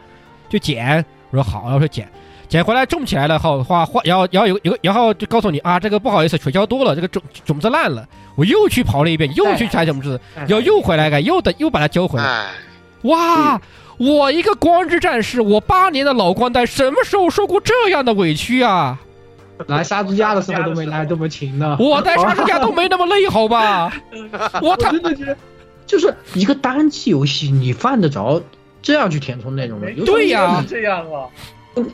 [0.49, 1.03] 就捡。
[1.29, 2.11] 我说好，然后说捡，
[2.49, 8.05] 捡回来种起来了好，话话，然后然后有有，然后就告诉你啊，这个不好意思，水浇多了，这个种种子烂了，
[8.35, 12.47] 我又去跑了一遍，又去采种子，然后又回来改，又等又把它浇回来。
[13.03, 13.59] 哇，
[13.97, 18.99] 我一个光之战士，我八年的老光蛋，什么时候受过这样的委屈啊？
[19.69, 21.77] 来杀猪架的时候都没来这么勤呢。
[21.79, 23.91] 我在杀猪架都没那么累，好吧？
[24.61, 25.38] 我真的觉得，
[25.85, 28.41] 就是一个单机游戏，你犯得着？
[28.81, 31.29] 这样去填充内容吗，对呀，这样啊。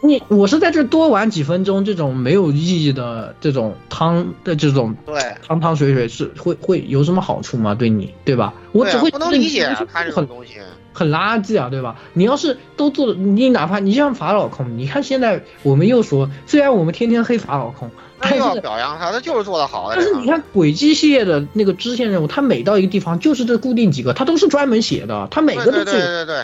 [0.01, 7.75] 你我是在这多玩几分钟，这种没有意义的这种汤的这种对汤汤水水是会会有什么好处吗？
[7.75, 8.53] 对你对吧？
[8.71, 10.53] 我只会不能理解他这种东西
[10.93, 11.95] 很垃圾啊，对吧？
[12.13, 19.91] 你要是都做，你哪怕你像法老控，你看现在我们又说，虽然我们天天黑法老控，但是表扬他，他就是做的好。
[19.93, 26.43] 但是你看轨迹系列的那个支线任务，他每到一个地方就是这固定几个，他都是专门写的，他每个都对对对对。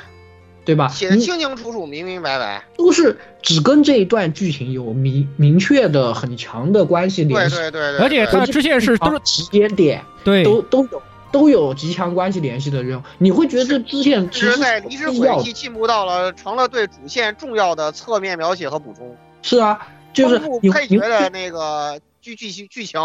[0.66, 0.88] 对吧？
[0.88, 7.56] 写的清清楚楚、明明白白，都是只跟这一段剧情有明明确的、很强的关系联系。
[7.58, 13.04] 对对对而且它支线是都是时间点，对，都都有都有极强关系联系的任务。
[13.18, 19.18] 你会觉得这支线其实在离之轨迹进步到了成了对主线重要的侧面描写和补充。
[19.42, 20.40] 是啊，就是
[20.72, 23.02] 配角的那个剧剧情剧情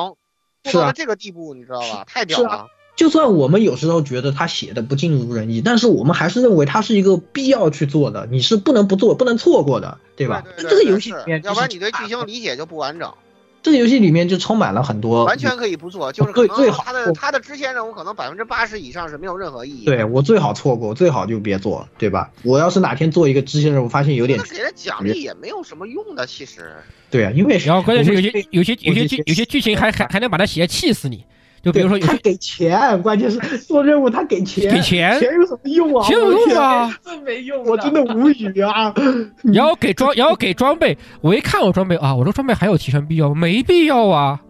[0.63, 2.05] 做到这个地步，你知道吧？
[2.07, 2.67] 太屌了。
[2.99, 10.43] 就算我们有时候觉得他写的不尽如人意，但是我们还是认为它是一个必要去做的，你是不能不做、不能错过的，对吧？
[10.59, 13.09] 这个游戏里面，要不然你对剧情理解就不完整。
[13.63, 19.85] 这个游戏里面就充满了很多，完全可以不做，就是最最好他的他的支线任务可能百分之八十以上是没有任何意义。
[19.85, 22.33] 对我最好错过，最好就别做，对吧？
[22.43, 26.73] 我要是哪天做一个支线任务，发现有点，给他奖励也没有什么用的，其实。
[27.11, 31.25] 对啊，因为然后关键是有些有些有些剧有些剧情还还还能把他写气死你。
[31.63, 36.07] 就比如说，他给钱，关键是做任务他给钱，给钱，钱有什么用啊？
[36.07, 36.95] 钱有用啊？
[37.05, 38.95] 真没用，我真的无语啊！
[39.43, 43.35] 你要给装， 要给装备，我一看我装备啊，我说装备还有提升必要？
[43.35, 44.41] 没必要啊！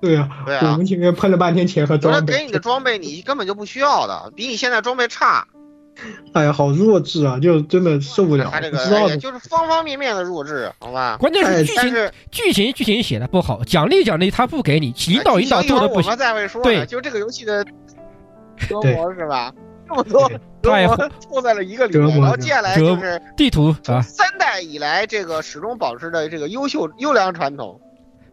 [0.00, 5.46] 对啊，对啊，我们前面喷了半天钱和装备，给你的装备你根本就不需要的，比你现在装备差。
[6.34, 7.38] 哎呀，好弱智啊！
[7.40, 8.48] 就真的受不了。
[8.50, 11.16] 他这个哎就是方方面面的弱智，好吧？
[11.18, 16.04] 关键是剧情剧情剧情写的不好，奖励奖励他不给你，引导引导做的不行。
[16.04, 16.62] 我们再会说。
[16.62, 17.64] 对，就这个游戏的
[18.68, 19.52] 折磨是吧？
[19.88, 20.28] 这么多
[20.62, 27.80] 折磨错 在了一个里面，然后接下来就是地图啊，三代以来这个始终保持的这个优秀优良传统，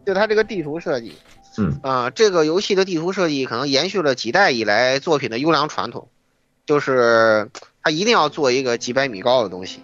[0.04, 1.14] 就它这个地图设计，
[1.56, 6.08] 嗯啊，这个游戏的地图设计可能延续了几代以来作品的优良传统。
[6.66, 7.50] 就是
[7.82, 9.82] 他一定要做一个几百米高的东西。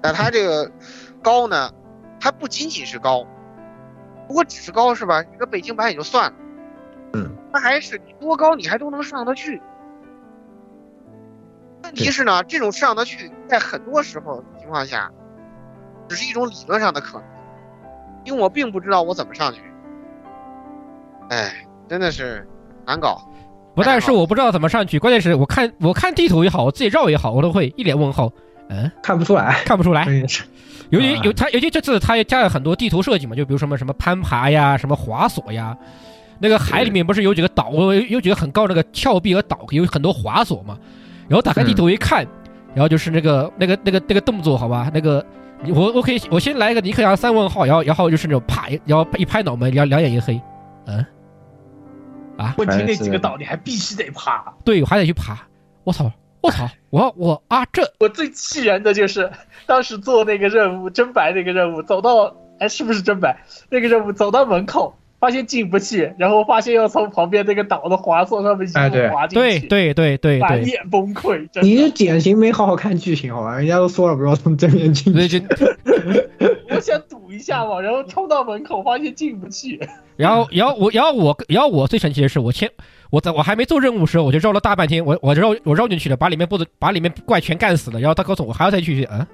[0.00, 0.70] 但他这个
[1.22, 1.72] 高呢，
[2.20, 3.26] 它不仅仅是高，
[4.26, 5.22] 不过只是高是吧？
[5.22, 6.36] 一个北京版也就算了，
[7.14, 9.60] 嗯，它还是你多高你还都能上得去。
[11.82, 15.10] 问题是呢，这种上得去，在很多时候情况下，
[16.08, 17.24] 只是一种理论上的可能，
[18.24, 19.60] 因为我并不知道我怎么上去。
[21.30, 22.46] 哎，真的是
[22.86, 23.28] 难搞。
[23.78, 28.30] 不但是我不知道怎么上去，关键是我看我看地图也好，我自己绕也好，我都会一脸问号。
[28.68, 30.04] 嗯，看不出来，看不出来。
[30.90, 35.76] 尤其啊有它，尤其这次它也加了很多地图设计嘛，就比如什么什么攀爬呀，什么滑索呀。
[36.40, 40.78] 那个海里面不是有几个岛，有有几个很高那个峭壁和岛，有很多滑索嘛。
[41.28, 42.26] 然后打开地图一看，
[42.74, 45.24] 然后就是那个那个那个那个动作，好吧，那个
[45.74, 50.40] 我我可以我先来一个尼克杨三问号，然后然后就是那种啪，然后一拍脑门，两两眼一黑，
[50.86, 51.04] 嗯，
[52.38, 54.54] 啊，问题那几个岛你还必须得爬。
[54.64, 55.36] 对，我还得去爬，
[55.84, 56.10] 我操，
[56.40, 59.30] 我操， 我我啊这我最气人的就是
[59.66, 63.36] 当时做那个任务真白那个任务，走到哎是不是真白
[63.68, 64.97] 那个任务走到门口。
[65.20, 71.48] 发现进不去，然后发现要从旁边那个岛的滑索上面一路滑进去，对对对对，满脸崩溃。
[71.60, 73.56] 你是典型没好好看剧情好吧？
[73.56, 75.42] 人家都说了不要从正面进去。
[76.70, 79.80] 我想赌一下嘛，然后冲到门口发现进不去。
[80.16, 82.70] 然后，然后我，然后我，然后我最神奇的是，我先
[83.10, 87.98] 我在我还没做任务时候，我就绕了大半天，我我绕我绕进去了，把里面 boss 把里面怪全干死了。
[87.98, 89.26] 然后他告诉我还要再继续，嗯。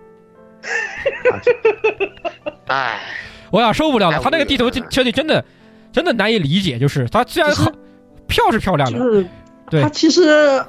[2.69, 2.99] 哎
[3.53, 5.45] 我要受不了了，他那个地图设计真的。
[5.95, 7.71] 真的难以理解，就是它虽然好，
[8.27, 9.25] 漂是漂亮的，就是
[9.71, 10.61] 对它其实，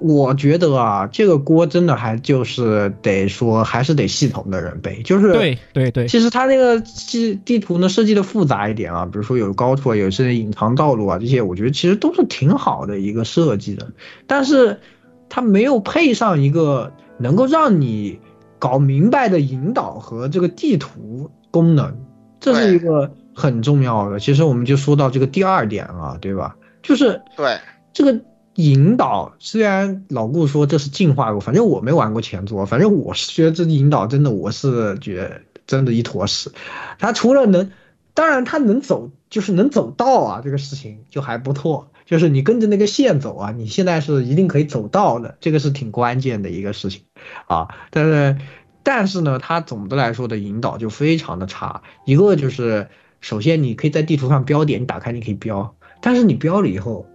[0.00, 6.08] 我觉得啊，这个锅真的还就是得说，还是得系统的人背，就是对对对。
[6.08, 13.86] 其实它那个地地图呢设计的复杂一点啊，比如说有高处啊，有些隐藏道路啊，这些我觉得其实都是挺好的一个设计的，
[14.26, 14.80] 但是
[15.28, 18.18] 它没有配上一个能够让你
[18.58, 21.94] 搞明白的引导和这个地图功能，
[22.40, 23.12] 这是一个。
[23.38, 26.56] 很重要的，其实我们就说到这个第二点了，对吧？
[26.82, 27.58] 就是对
[27.92, 28.20] 这个
[28.54, 36.50] 引导，虽然老顾说这是进化过，反正我没玩过前作，反正我是觉得这引导真的，我是觉得真的一坨屎。
[36.98, 37.70] 他除了能，
[38.14, 41.90] 当然他能走，就是能走到啊，这个事情就还不错。
[42.04, 47.02] 就是你跟着那个线走啊，你现在是一定可以走到的，这个是挺关键的一个事情
[47.46, 47.68] 啊。
[47.90, 48.36] 但是，
[48.82, 52.88] 但是呢，它总的来说的引导就非常的差，一个就是。
[53.20, 57.06] 首先，你可以在地图上标点，你打开你可以标，但是你标了以后，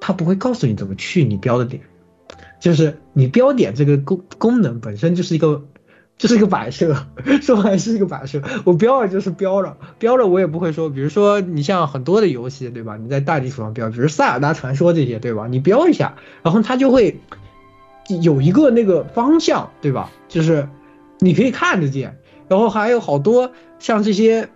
[0.00, 1.82] 它不会告诉你怎么去你标的点，
[2.60, 5.64] 就是你标点这个功功能本身就是一个，
[6.16, 6.94] 就是一个摆设，
[7.42, 8.40] 说白是一个摆设。
[8.64, 12.96] 我标了就是标了，标了我也不会说，比如说你像很多的游戏对吧？
[12.96, 15.48] 你在大地图上标，比如塞尔达传说这些对吧？
[15.48, 17.18] 你标一下，然后它就会
[18.22, 20.10] 有一个那个方向对吧？
[20.28, 20.68] 就是
[21.18, 22.16] 你可以看得见，
[22.46, 23.50] 然后还有好多
[23.80, 24.48] 像这些。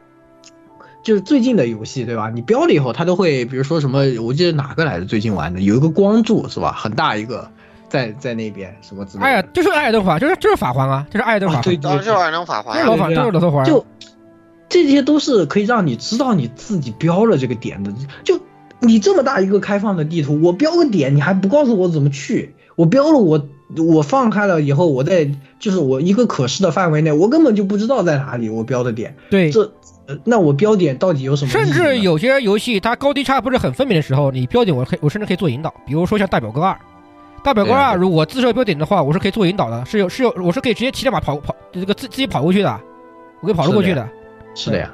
[1.04, 2.30] 就是最近的游戏，对吧？
[2.34, 5.04] 你标了以后，它都会，比如说什么，我记得哪个来着？
[5.04, 6.72] 最近玩的有一个光柱，是吧？
[6.72, 7.48] 很大一个，
[7.90, 9.26] 在在那边什么之类的。
[9.26, 11.62] 哎呀，就是艾尔登法，就是就是法环啊，就是艾尔登法环。
[11.62, 13.64] 对，就是艾尔登法环，就是老法，就是老头环。
[13.66, 13.84] 就
[14.70, 17.92] 这些都是可以让你知道你自己标了这个点的。
[18.24, 18.40] 就
[18.80, 22.54] 你这么大一个开放的地图，我标个点，你还不告诉我怎么去？
[22.76, 29.16] 我标了，我我放开了以后，我在就是我一个可视的范围内，我根本就不知道在哪里我标的点。
[29.28, 29.70] 对，这。
[30.24, 31.50] 那我标点到底有什么？
[31.50, 35.72] 甚至有些游戏它高低差不是很分明的时候，你标点我可以，我甚至可以做引导。
[35.86, 36.78] 比如说像大表哥二，
[37.42, 42.80] 大表哥二如果自设标点的话，我是可以做引导的，是有是有，我是可以直接骑着马跑跑这个自自己跑过去的，
[43.40, 44.08] 我可以跑得过去的。
[44.54, 44.90] 是的呀，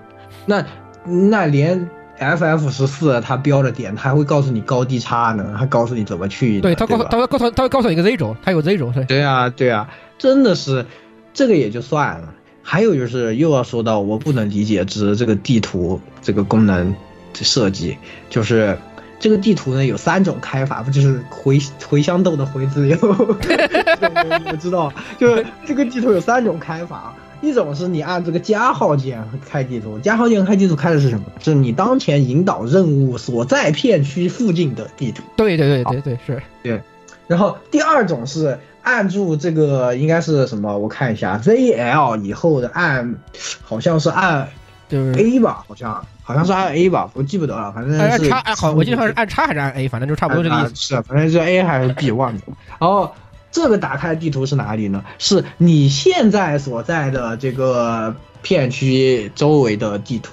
[0.47, 0.65] 那
[1.05, 6.61] 那连 FF 十四它标的点，它还会告诉你高低差呢，还告诉你怎么去。
[6.61, 8.93] 对，它告诉它会告诉它会告诉你一个 Z 轴，它有 Z 轴。
[8.93, 10.87] 对对啊对啊，真的是
[11.32, 12.35] 这个也就算了。
[12.62, 16.95] 还有就是又要说到我不能理解之这个地图这个功能
[17.35, 17.97] 设计，
[18.28, 18.78] 就是
[19.19, 22.97] 这个地图呢有三种开法，不就是回茴香豆的茴字有？
[23.01, 31.27] 我知道，就是这个地图有三种开法，一种是你按这个加号键开地图，加号键开地图开的是什么？
[31.41, 35.23] 是你当前引导任务所在片区附近的地图。
[35.37, 36.81] 对对对对对，是对。
[37.27, 38.59] 然后第二种是。
[38.82, 40.78] 按住这个应该是什么？
[40.78, 43.16] 我看一下，ZL 以后的按，
[43.62, 44.48] 好像是按
[44.89, 50.74] 就是 A 吧，好像好像是按 A 吧，我记不得了，反正是按叉，好，我记得好像是按叉还是按 A，反正就差不多这个意思。
[50.74, 52.40] 是，反正是 A 还是 B 忘了。
[52.78, 53.12] 然后
[53.51, 55.05] 这个打开地图是哪里呢？
[55.19, 60.32] 是你现在所在的这个片区周围的地图。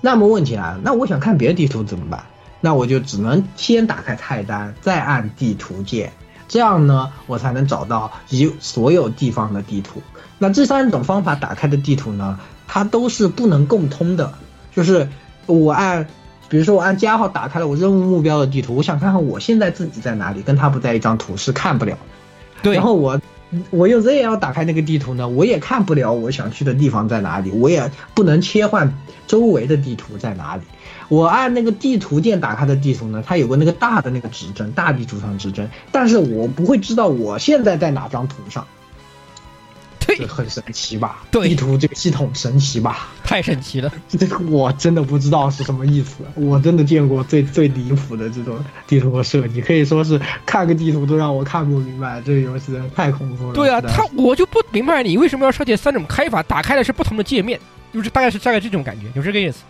[0.00, 2.22] 那么问题来了，那我想看别的地图怎么办？
[2.60, 6.12] 那我就只能先打开菜单，再按地图键。
[6.48, 10.02] 这样呢，我才能找到一所有地方的地图。
[10.38, 14.32] 那这三种方法打开的地图呢，它都是不能共通的。
[14.74, 15.08] 就是
[15.46, 16.06] 我按，
[16.48, 21.96] 比如说我按加号打开了我任务目标的地图，我想看看我现在自己在哪里，跟他不在一张图是看不了。
[22.62, 22.74] 对。
[22.74, 23.20] 然后我
[23.70, 28.92] 我用 ZL 打开那个地图呢，我也看不了我想去的地方在哪里，我也不能切换
[29.26, 30.62] 周围的地图在哪里。
[31.08, 38.66] 我按那个地图键打开的地图呢，它有个那个大的那个指针，大地图上指针，但是我不会知道我现在在哪张图上。
[40.06, 41.22] 对，很神奇吧？
[41.30, 43.08] 对，地图这个系统神奇吧？
[43.24, 43.90] 太神奇了！
[44.06, 46.16] 这个我真的不知道是什么意思。
[46.34, 52.20] 我真的见过最最离谱的这种地图设计，可以说是看个地图都让我看不明白。
[52.20, 53.54] 这个游戏太恐怖了。
[53.54, 57.58] 对啊，他我就不明白你为什么要设计三种开法，打开的是不同的界面，
[57.92, 59.64] 就是大概是大概这种感觉，就这个意思。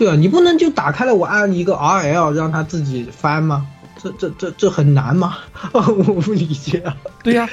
[0.00, 3.66] 对啊，你不能就打开了我按一个 R L 让它自己翻吗？
[4.02, 5.36] 这这这这很难吗？
[5.72, 6.96] 我不理解啊。
[7.22, 7.46] 对呀。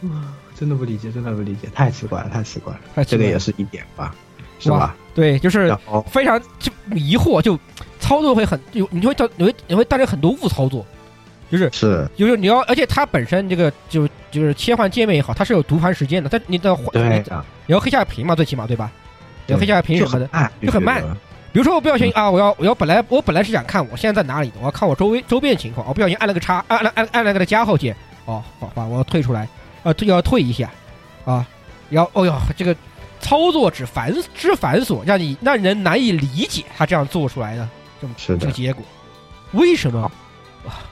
[0.56, 2.80] 真的不理解，真的不理解，太奇怪了，太奇怪了。
[2.94, 4.14] 怪这个也是一点吧，
[4.58, 4.96] 是吧？
[5.14, 7.58] 对，就是非常就迷惑，就
[8.00, 10.86] 操作会很有，你会造，你会你会带来很多误操作，
[11.50, 17.22] 就是是，就是你要，而且它本身这个就就是切换界面也好，它是有读盘时间的，但你的对，
[17.66, 18.90] 你要黑下屏嘛，最起码对吧？
[19.46, 21.04] 你要黑下屏什么的，就很慢。
[21.54, 27.94] 比如说我不小心啊，我要我要本来我本来是想看我现在在哪里的，我要看我周围周边情况，我不小心按了个叉，按按按按了个加号键，
[28.24, 29.48] 哦，好吧，我要退出来。
[29.84, 30.68] 啊，退要退一下，
[31.24, 31.46] 啊，
[31.90, 32.74] 要，哦哟，这个
[33.20, 37.68] 操作之繁之繁琐，让你让人难以理解他这样做出来的
[38.00, 38.82] 这么这个结果，
[39.52, 40.10] 为什么？
[40.66, 40.82] 啊，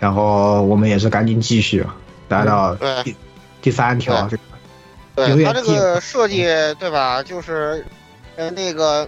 [0.00, 1.84] 然后我们也是赶紧继续，
[2.28, 2.74] 来到
[3.04, 3.14] 第
[3.60, 4.42] 第三条，这个，
[5.34, 6.44] 对他这个设计
[6.78, 7.22] 对吧？
[7.22, 7.84] 就是
[8.36, 9.06] 呃那个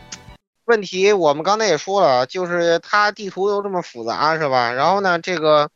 [0.64, 4.72] 问题，我们刚才也说了，就是它地图又这么复杂是吧？
[4.72, 5.70] 然后呢，这个。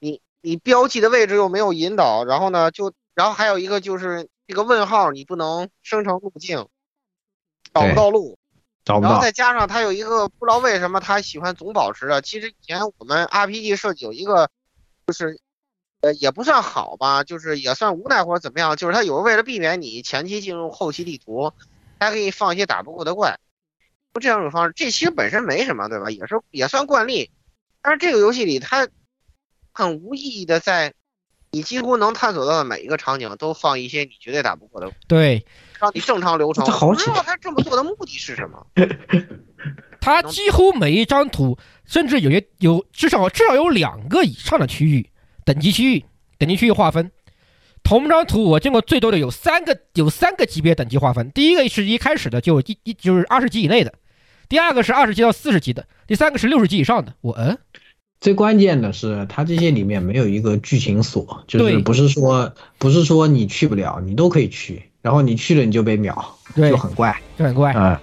[0.00, 6.68] 你你标记的位置又没有引导，然后呢，就然后还有一个就是这个问号，你不能生成路径，
[7.72, 8.36] 找不到路，
[8.84, 9.08] 找不到。
[9.08, 14.50] 然后再加上它有一个不知道为什么它喜欢总保持的，其实以前我们 RPG 设计有一个，
[15.06, 15.40] 就是
[16.02, 21.50] 呃也不算好吧，就是也算无奈或者怎么样，就是它有时候为了避免你前期进入后期地图，
[21.98, 23.38] 它可以放一些打不过的怪，
[24.14, 26.10] 就这两种方式，这其实本身没什么，对吧？
[26.10, 27.30] 也是也算惯例，
[27.82, 28.88] 但是这个游戏里它。
[29.76, 30.94] 很无意义的，在
[31.50, 35.44] 你几乎能探索到的每一个场景都放一些你绝对打不过的，对，
[35.80, 36.64] 让你正常流程。
[36.64, 38.64] 不知道他这么做的目的是什么？
[40.00, 45.10] 他几乎每一张图，甚至有些有至少至少有两个以上的区域
[45.44, 46.04] 等级区域
[46.38, 47.10] 等级区域划分。
[47.82, 53.92] 同张图我见过最多的有三个有三个级别等级划分，第一个是一开始的就一一就是二十级以内的，
[54.48, 57.12] 第二个是二十级到四十级的，第三个是六十级以上的。
[57.20, 57.56] 我嗯。
[58.20, 67.94] 最关键的是，它这些里面没有一个剧情锁，就是不是说不是说你去不了，你都可以去，然后你去了你就被秒，就很怪，就很怪，嗯，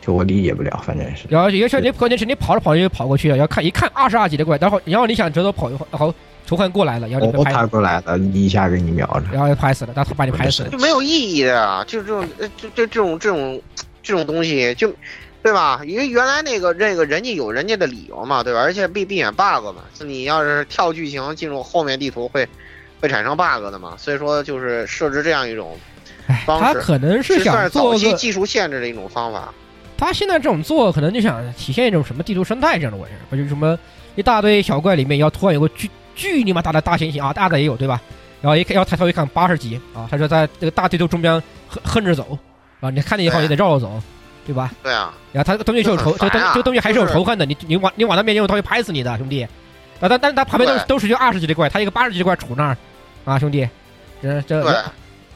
[0.00, 1.26] 就我理解不了，反正是。
[1.28, 6.14] 然后有些你关键是你跑着跑着就跑过去了，要看一看二十二级的怪，然后然后你想折头跑一会儿，然后
[6.46, 12.26] 仇恨过来了，然后你拍过来了，一下给你秒了，然后就拍死了，然后他把你拍死了，就没有意义的啊，就这种，
[12.56, 13.62] 就这这种这种
[14.02, 14.90] 这种东西就。
[15.42, 15.80] 对吧？
[15.86, 18.60] 因为原来那个这个人家有人家的理由嘛，对吧？
[18.60, 22.46] 而且避避免 bug 嘛，你要是跳剧情进入后面地图会
[23.00, 25.78] 会产生 bug 的嘛，所以说就是设置这样一种
[26.44, 26.74] 方式。
[26.74, 29.52] 他可能是想做些技术限制的一种方法。
[29.96, 33.78] 他现在这种做可能就想体现一种什么地图生态这样的玩意儿，不就是什么
[34.16, 38.00] 一大堆小怪里面要突然有个巨巨你妈大的大猩猩啊，大的也有对吧？
[38.42, 41.32] 然后一看要抬头一看八十级啊，他说在这个大地图中间
[41.68, 42.38] 横横着走
[42.80, 44.02] 啊，你看见以后也得绕着走。
[44.50, 44.70] 对吧？
[44.82, 47.46] 对啊，然后他这个东西是有仇，这个东这个东西还是有仇恨的。
[47.46, 49.46] 你你往你往他面前，他会拍死你的，兄弟。
[50.00, 52.76] 啊，但但是他旁边都都是就二十级的怪，他一个八十级的怪杵那儿，
[53.24, 53.68] 啊，兄弟，
[54.22, 54.84] 这这，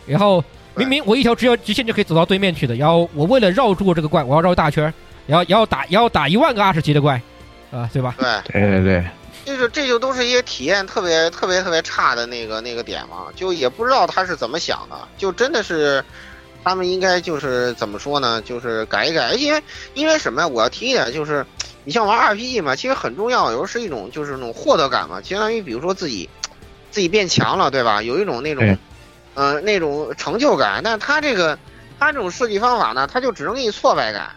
[0.07, 0.43] 然后
[0.75, 4.93] 明明我一条直要直线就可以走到对面去的，然后我为了绕住这个怪，我要绕一大圈，
[5.27, 7.21] 然后要打要打一万个二十级的怪，
[7.71, 8.15] 啊，对吧？
[8.19, 9.05] 对对对对，
[9.45, 16.03] 这就这就都是一些体验特别特别特别差的那个那个点嘛，就也不知道他是怎么想的，就真的是。
[16.65, 18.41] 他们应该就是怎么说呢？
[18.43, 19.63] 就是改一改，因为
[19.93, 20.49] 因为什么呀？
[20.49, 21.45] 我要提一点，就是
[21.85, 26.29] 你像玩 RPG 嘛，其实很重要，有时候是一种就是那种获得感嘛，相当于比如说自己
[26.91, 28.03] 自己变强了，对吧？
[28.03, 28.79] 有一种那种
[29.35, 30.81] 嗯那种成就感。
[30.83, 31.59] 但他这个
[31.99, 34.31] 他这种设计方法呢，他就只能给你挫败感。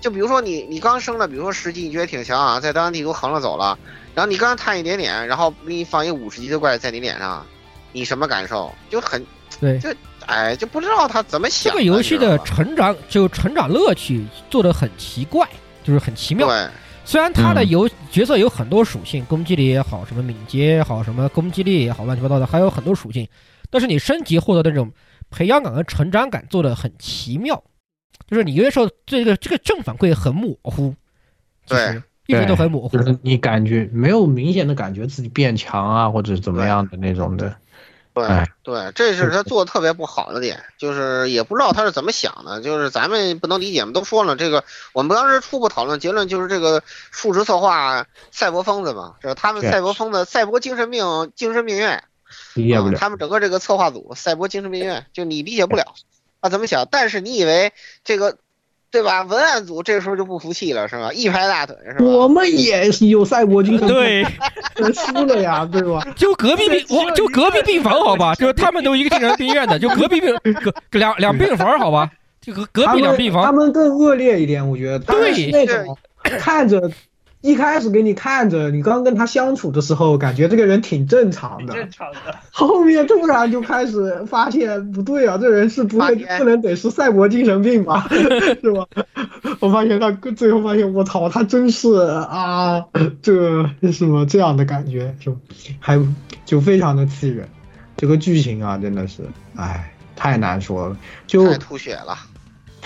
[0.00, 3.76] 就比如说你你刚升了，比如说十级，你觉得挺强啊，在当地图横着走了，
[4.14, 7.44] 然后你刚探一点点，然后给你放一五十级的怪在你脸上，
[7.90, 8.72] 你什么感受？
[8.88, 9.26] 就很
[9.58, 9.88] 对，就。
[10.26, 11.72] 哎，就不知道他怎么想。
[11.72, 15.48] 这个游戏的成长就成长乐趣做的很奇怪，
[15.82, 16.46] 就是很奇妙。
[16.46, 16.68] 对，
[17.04, 23.26] 虽然他的有角色有很多属性，攻击力也好，什么敏捷也好，什么攻击力也好，乱七八糟的，还有很多属性。
[23.70, 24.90] 但是你升级获得的那种
[25.30, 27.62] 培养感和成长感做的很奇妙，
[28.26, 30.94] 就是你有些时候这个这个正反馈很模糊，
[31.66, 32.96] 对，一直都很模糊。
[32.96, 37.54] 就是你感觉没有明显的感觉自己变强啊，或者怎么样的那种的。
[38.14, 52.04] 对哎对，这是他做的特别不好的点，就是也不知道他是怎么想的，就是咱们不能理解嘛，都说了这个，我们当时初步讨论结论就是这个数值策划赛博疯子嘛，这是他们赛博疯子赛博精神病精神病院，
[52.54, 52.96] 理解不了。
[52.96, 55.94] 啊他们整个这个策划组赛博精神病院，就你理解不了
[56.40, 57.72] 他怎么想，但是你以为
[58.04, 58.38] 这个。
[58.94, 59.22] 对吧？
[59.24, 61.12] 文案组这时候就不服气了，是吧？
[61.12, 62.04] 一拍大腿，是吧？
[62.04, 64.24] 我们也有赛博军团，对，
[64.94, 66.00] 输了呀，对吧？
[66.14, 72.08] 就隔壁病，我就隔壁病房，好吧，就是他们都一个精神病院的，就隔壁病隔两两病房，好吧，
[72.40, 73.56] 就隔隔壁两病房他房。
[73.56, 75.00] 们更恶劣一点，我觉得。
[75.00, 76.88] 对是那种看着
[77.44, 82.34] 一开始给你看着，你刚跟他相处的时候，感觉这个人挺正常的，正常的。
[82.50, 88.86] 后面突然就开始发现不对啊，这人是不会不能得是赛博精神病吧， 是吧？
[89.60, 92.82] 我发现他最后发现，我操，他真是啊，
[93.20, 95.38] 这什么这样的感觉，就
[95.80, 96.00] 还
[96.46, 97.46] 就非常的气人。
[97.98, 99.22] 这个剧情啊，真的是，
[99.54, 100.96] 哎，太难说了，
[101.26, 102.16] 就太吐血了。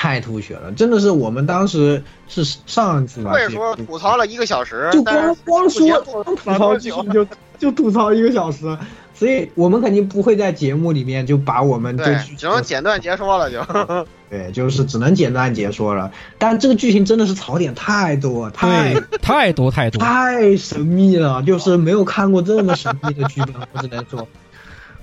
[0.00, 7.26] 太吐血了，真的是我们当时是上一次吧，会说吐槽了一个小时，就光光说光吐槽剧情就
[7.58, 8.78] 就吐槽一个小时，
[9.12, 13.60] 所以我们肯定不会在节目里面就把我们对只能简短截说了就，
[14.30, 16.12] 对，就是只能简短解说了。
[16.38, 24.28] 但这个剧情真的是槽点太多，太太多太多，太神秘了，就是没有看过这么神秘的剧本，我只能说，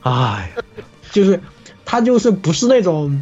[0.04, 0.54] 哎，
[1.12, 1.42] 就是
[1.84, 3.22] 他就是不是那种。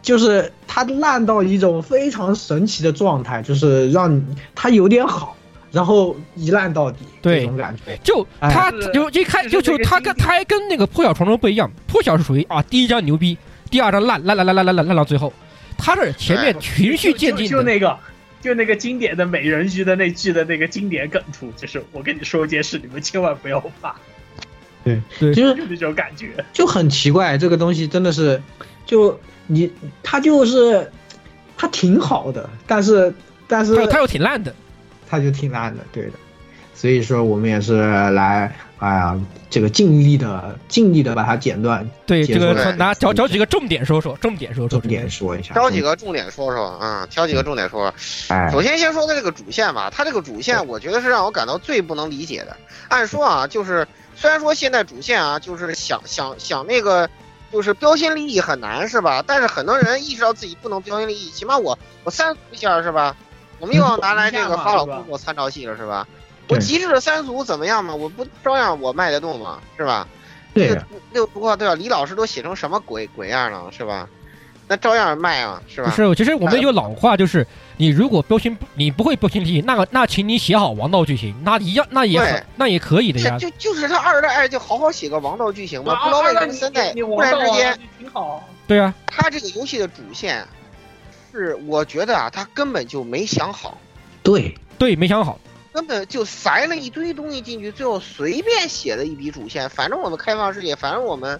[0.00, 4.22] 就是它烂到一种非常神奇的状态，就是让
[4.54, 5.36] 它有点好，
[5.70, 7.98] 然后一烂到底，对这种感觉。
[8.02, 13.36] 就他就一开就就他跟他还跟那个破晓传说不一样，破晓是属于啊第一张牛逼，
[13.70, 15.32] 第二张烂烂烂烂烂烂烂烂到最后，
[15.78, 17.98] 他是前面循序渐进就就那个。
[18.42, 23.94] 就那个经典的美人鱼的那句的那个经典梗图，就是我跟你说一件事，你们千万不要怕。
[24.82, 27.38] 对对，就是那种感觉，就很奇怪。
[27.38, 28.42] 这个东西真的是，
[28.84, 29.16] 就
[29.46, 29.70] 你
[30.02, 30.90] 他就是
[31.56, 33.12] 他挺好的，但是
[33.46, 34.54] 但是他又挺烂的，
[35.08, 36.12] 他就挺烂的，对的。
[36.74, 39.16] 所以说我们也是来，哎呀，
[39.48, 41.88] 这个尽力的尽力的把它剪断。
[42.06, 48.34] 对，这个拿找找几个重点说说，重点说说，重点说一下，挑几个重点说说啊，挑几个重点说说。
[48.34, 52.56] 哎，首先先说的这个主线吧，它这个主线我觉得是让我感到最不能理解的。
[52.88, 53.86] 按说啊，就是
[54.16, 57.08] 虽然说现在主线啊，就是想想想那个。
[57.52, 59.22] 就是标新立异很难是吧？
[59.26, 63.14] 但是很多人意识到自己不能标新立异，起码我我三俗一下是吧？
[63.58, 66.08] 我们又要拿来这个发老姑做参照系了是吧？
[66.48, 67.94] 我极致的三俗怎么样嘛？
[67.94, 69.60] 我不照样我卖得动吗？
[69.76, 70.08] 是吧？
[70.54, 71.74] 对啊，六不过对吧？
[71.74, 74.08] 李老师都写成什么鬼鬼样了是吧？
[74.72, 75.90] 那照样卖啊是吧？
[75.90, 77.46] 不是，其实我们有老话就是，
[77.76, 83.36] 你如果标新你不会标新立异，那个那请你写好王道剧情，那一样那也那也可以的呀。
[83.38, 88.42] 就就是他二代就好好写个王道剧情嘛，不知道为什么三代突然之间挺好。
[88.66, 90.42] 对啊，他这个游戏的主线
[91.32, 93.76] 是我觉得啊，他根本就没想好。
[94.22, 95.38] 对对，没想好。
[95.74, 99.68] 根本就塞了一堆东西进去，最后随便写了一笔主线。
[99.68, 101.38] 反正我们开放世界，反正我们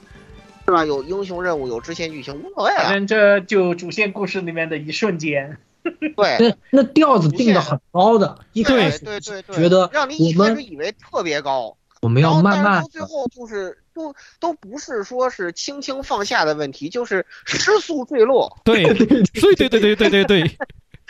[0.65, 2.75] 是吧，有英雄任务，有支线剧情，无所谓。
[2.77, 5.59] 反正这就主线故事里面的一瞬间。
[6.17, 6.55] 对。
[6.71, 8.39] 那调子定的很高的。
[8.53, 9.43] 对对对。
[9.55, 9.91] 觉得。
[9.93, 11.77] 让你一开始以为特别高。
[12.01, 12.83] 我们要慢慢。
[12.83, 18.59] 到最后就是都都不是说是轻轻放下的问题，就是失速坠落。
[18.65, 19.23] 对对 对。
[19.57, 20.59] 对对对对对。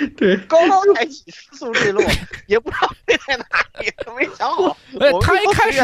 [0.17, 2.03] 对，高高抬起，失速坠落，
[2.47, 3.45] 也不知道飞在哪
[3.81, 4.77] 里，没想好。
[5.01, 5.81] 哎，他一开始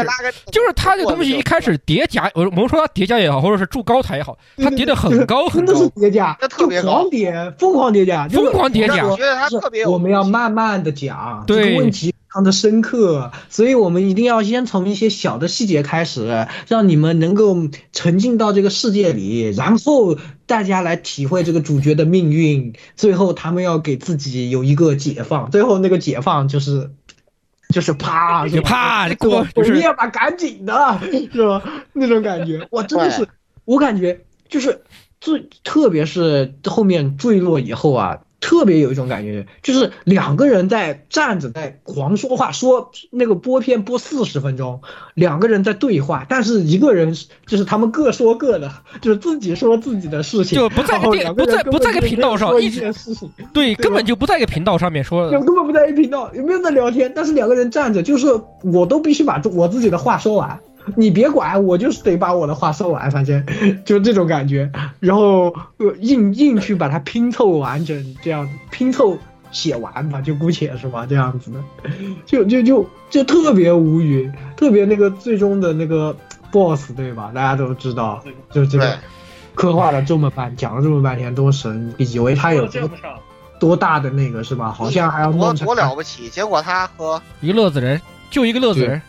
[0.51, 9.05] 就是他这东西一开始叠加，我我们说他叠加也好，或者是筑高台也好，他叠的很高很高，真的是叠加，特别高，狂叠，疯狂叠加，疯狂叠加。
[9.05, 17.55] 我觉得他特别，我们要慢慢的讲，对这个问题非常的深刻，所以我们一定要先从一些小的细节开始，让你们能够
[17.91, 20.17] 沉浸到这个世界里，然后。
[20.49, 26.89] 大家来体会这个主角的命运，最后他们要给自己有一个解放，最后那个解放就是，
[27.71, 30.99] 就是啪就啪，我就是灭吧，赶紧的，
[31.31, 31.61] 是吧？
[31.93, 33.27] 那种感觉，哇，真的是，
[33.63, 34.81] 我感觉就是
[35.21, 44.81] 最，特别是后面坠落以后啊，特别有一种感觉，就是两个人在站着在狂说话，说那个播片播四十分钟，
[45.13, 48.71] 两个人在对话，但是一个人就是他们各说各的，
[49.01, 57.11] 就是自己说自己的事情，就不在个电不在不在个频道上一件事情，对，根本就不在一个频道上面说，根本不在一频道，也没有在聊天？
[57.15, 58.27] 但是两个人站着，就是
[58.63, 60.59] 我都必须把我自己的话说完。
[60.95, 63.45] 你别管，我就是得把我的话说完，反正
[63.85, 65.53] 就这种感觉，然后
[65.99, 69.17] 硬硬去把它拼凑完整，这样拼凑
[69.51, 71.59] 写完吧，就姑且是吧，这样子的，
[72.25, 76.15] 就就就就特别无语，特别那个最终的那个
[76.51, 77.31] boss 对吧？
[77.33, 78.97] 大家都知道，就这个
[79.55, 82.89] 刻画了这么半，讲了这么半天，多神，以为他有多
[83.59, 84.71] 多大的那个是吧？
[84.71, 89.01] 好像还要多多了不起，结果他和一个乐子人，就一个乐子人。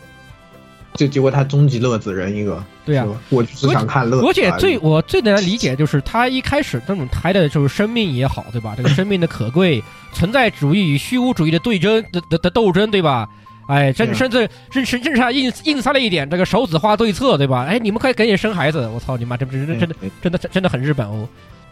[0.93, 4.27] 就结果他终极乐子人一个，对呀，我只想看乐子。
[4.27, 8.73] 而且最我最难理解就是他一开始这种抬的就是生命也好，对吧？
[8.75, 9.81] 这个生命的可贵，
[10.11, 13.27] 存在主义与虚无主义的对争的的的斗争，对吧？
[13.67, 17.63] 哎，甚甚至甚甚至还硬硬塞了一点这个少子化对策，对吧？
[17.63, 18.85] 哎，你们快赶紧生孩子！
[18.93, 21.25] 我操你妈，这真真真的真的真的很日本哦，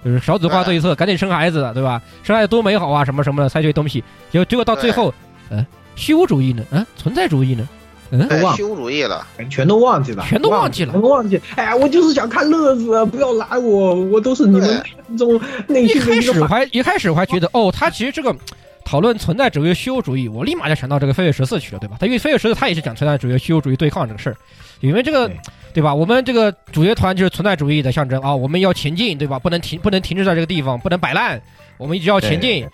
[0.05, 2.01] 就是少子化对策，赶紧生孩子，对吧？
[2.23, 4.01] 生孩子多美好啊，什么什么的，塞这些东西，
[4.31, 5.13] 结果结果到最后，
[5.49, 5.65] 嗯，
[5.95, 6.63] 虚无主义呢？
[6.71, 7.67] 嗯，存在主义呢？
[8.11, 11.39] 嗯，虚无主义了，全都忘记了，全都忘记了，全都忘记。
[11.55, 14.83] 哎，我就是想看乐子，不要拦我，我都是你们
[15.17, 18.35] 中内心的一开始我还一开始我还觉得，哦，他其实这个
[18.83, 21.97] 讨论存在主义、虚无主义，我立马就想到这个飞跃十四去了，对吧？
[21.99, 24.35] 他因为飞跃十四他也是讲存在主义、虚无主义对抗这个事儿，
[24.79, 25.29] 因为这个
[25.71, 25.93] 对吧？
[25.93, 29.37] 我们这个主角团就是存在主义的象征啊，我们要前进，对吧？
[29.37, 31.39] 不能停，不能停滞在这个地方，不能摆烂，
[31.77, 32.67] 我们一直要前进。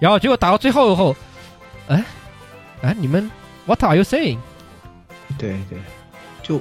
[0.00, 1.14] 然后结果打到最后以后，
[1.88, 2.02] 哎
[2.80, 3.30] 哎，你们
[3.66, 4.38] What are you saying？
[5.38, 5.78] 对对，
[6.42, 6.60] 就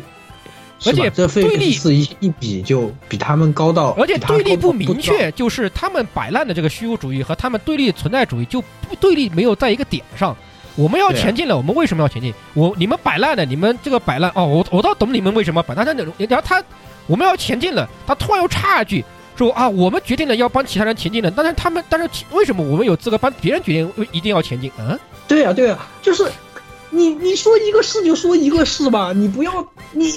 [0.85, 10.37] 而且这对立是一一比就比他们高到，而且对立不明确，就是他们摆烂的这个虚无主义和他们对立存在主义就不对立没有在一个点上。
[10.75, 12.31] 我们要前进了，我们为什么要前进？
[12.53, 15.83] 我你们摆烂的，你们这个摆烂哦，我我倒懂你们为什么摆烂。
[15.83, 16.63] 但然后他
[17.07, 19.03] 我们要前进了，他突然又插一句
[19.35, 24.71] 说啊，我们决定了要帮其他人前进了，但是他们但是为什么我们有资格帮别人决定一定要前进？
[24.77, 26.29] 嗯，对呀对呀，就是。
[26.89, 30.13] 你你说一个事就说一个事吧，你不要你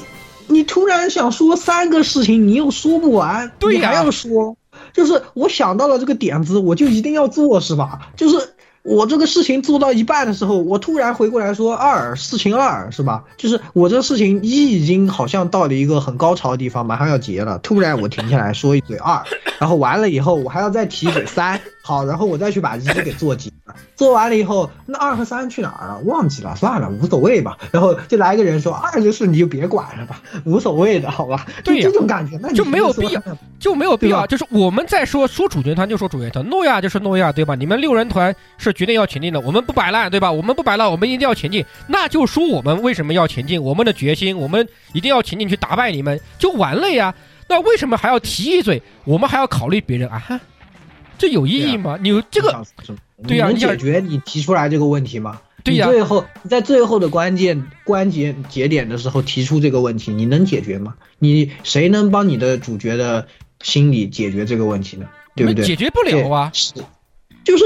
[0.47, 4.57] 你突然想说三个事情，你又说不完，对还要说，
[4.93, 8.09] 就是我想到了这个点子，我就一定要做是吧？
[8.17, 13.25] 就是我这个事情做到一半的时候，我突然回过来说二事情二是吧？
[13.37, 19.23] 就是我这个事情一已经好像到了一个很高潮的地方，马上要结了，突然我停下来说一嘴二，
[19.59, 23.51] 然后完了以后我还要再提一嘴三，好，然后我再去把一给做结。
[23.97, 25.99] 做完了以后，那二和三去哪儿了？
[26.05, 27.57] 忘记了，算了，无所谓吧。
[27.73, 31.47] 然后就来一个人说二就是你就别管了吧，无所谓的，好吧？
[31.65, 33.23] 对这种感觉，那就没有必要，
[33.59, 34.27] 就没有必要。
[34.27, 37.55] 就是我们在说说主角团就说主角团，诺亚就是诺亚，对吧？
[37.55, 40.31] 你们六人团是决定要前进的，我们不摆烂，对吧？
[40.31, 41.65] 我们不摆烂，我们一定要前进。
[41.87, 43.63] 那就说我们为什么要前进？
[43.63, 47.15] 我们的决心，我们一定要前进去打败你们，就完了呀。
[47.49, 48.81] 那为什么还要提一嘴？
[49.05, 50.41] 我们还要考虑别人啊？
[51.21, 51.97] 这有意义吗？
[52.03, 52.65] 你这个。
[53.29, 55.41] 对呀，能解决你提出来这个问题吗？
[55.63, 60.95] 对呀，最后在最后的关键关节节点的时候提出这个问题，你能解决吗？
[61.19, 63.29] 你谁能帮你的主角的
[63.61, 65.07] 心理解决这个问题呢？
[65.37, 65.67] 对不对？
[65.67, 66.73] 解决不了啊，是，
[67.45, 67.65] 就是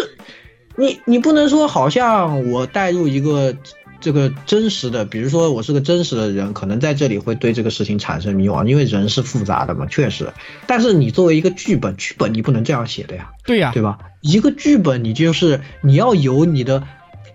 [0.76, 3.56] 你你不能说好像我带入一个。
[4.05, 10.31] 这个真实的，比如说我是个真实的人，可能在这里会对这个事情产生迷惘，因为人是复杂的嘛，确实。
[10.66, 13.97] 但是你作为一个剧本，剧本你不能这样写的呀，对呀，对吧？
[14.20, 16.86] 一个剧本你就是你要有你的，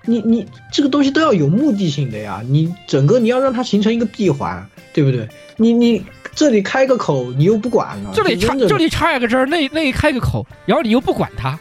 [0.06, 4.64] 你你这个东西都要有目的性的呀，你整个你要让它形成一个闭环，
[4.94, 5.28] 对不对？
[5.58, 6.04] 你你
[6.36, 11.60] 这里开个口，你又不管了，这里插这里插一个针，那那开个口，然后你又不管它。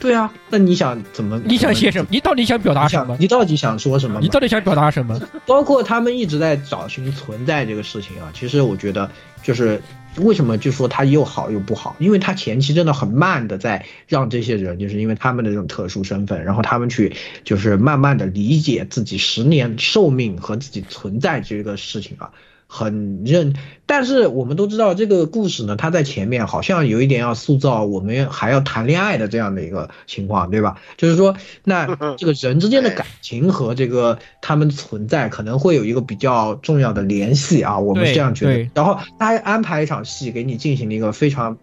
[0.00, 1.38] 对啊，那你想怎么？
[1.44, 2.08] 你想写什么？
[2.10, 3.14] 你到底想表达什么？
[3.20, 4.18] 你到底想说什么？
[4.20, 5.20] 你到底想表达什么？
[5.46, 9.08] 包括他们一直在找寻存在这个事情啊，其实我觉得
[9.42, 9.80] 就是
[10.16, 17.14] 为什么就说他又好又不好，因为他前期真的很慢的在让这些人，就是因为他们的这种特殊身份，然后他们去
[17.44, 22.30] 就是慢慢的理解自己十年寿命和自己存在这个事情啊。
[22.72, 23.52] 很认，
[23.84, 30.80] 但是我们都知道这个故事呢，它在前面好像有一点要塑造我们还要谈恋爱的这样的一个情况，对吧？
[30.96, 31.34] 就是说，
[31.64, 31.86] 那
[32.16, 38.70] 这个人之间的感情和这个他们存在可能会有一个比较重要的联系啊，我们是这样觉得。
[38.72, 41.58] 然后他还安排一场戏给你进行了一个非常。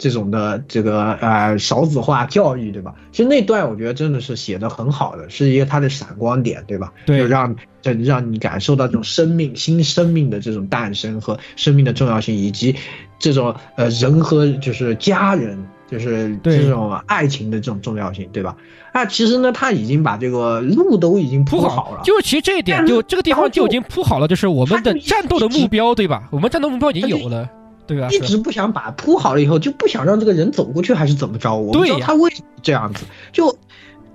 [0.00, 2.94] 这种的这个呃少子化教育，对吧？
[3.12, 6.90] 其实那段我觉得真的是写的很好的，是一个他的闪光点，对吧？
[7.04, 12.74] 对，让这让你感受到这种生命新生命的这种诞生和生命的重要性，以及
[13.18, 18.56] 这种呃人和就是家人就是这种爱情的这种重要性，对吧？
[18.94, 26.26] 那其实呢，他已经把这个路都已经铺好了，就是其实这一点，就这个地方就已经铺好了，就是我们的战斗的目标，对吧？
[26.30, 27.48] 我们战斗目标已经有了，
[27.94, 28.08] 对啊？
[28.10, 31.56] 一直不想把铺好了以后，就不想让这个人走过去，还是怎么着？
[31.56, 33.58] 我不知道他为什么这样子，就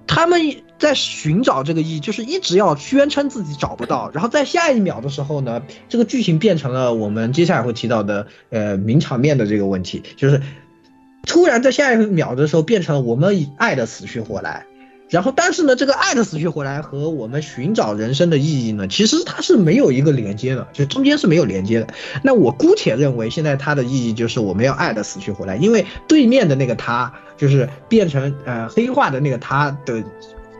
[0.08, 0.40] 他们
[0.80, 10.42] 在寻找这个意义，就是一直要宣称自己找不到，然后在下一秒的时候呢，这个剧情变成了我们接下来会提到的呃名场面的这个问题，就是。
[11.28, 14.68] 突然在下一秒的时候变成了我们以爱的死去活来，
[15.10, 21.88] 然后但是呢，这个爱的死去活来和我们寻找人生的意义呢，其实它是没有一个连接的，就中间是没有连接的。
[22.24, 30.04] 那我姑且认为现在它的意义就是我们要爱的死去活来，因为对面的那个他就是变成呃黑化的那个他的。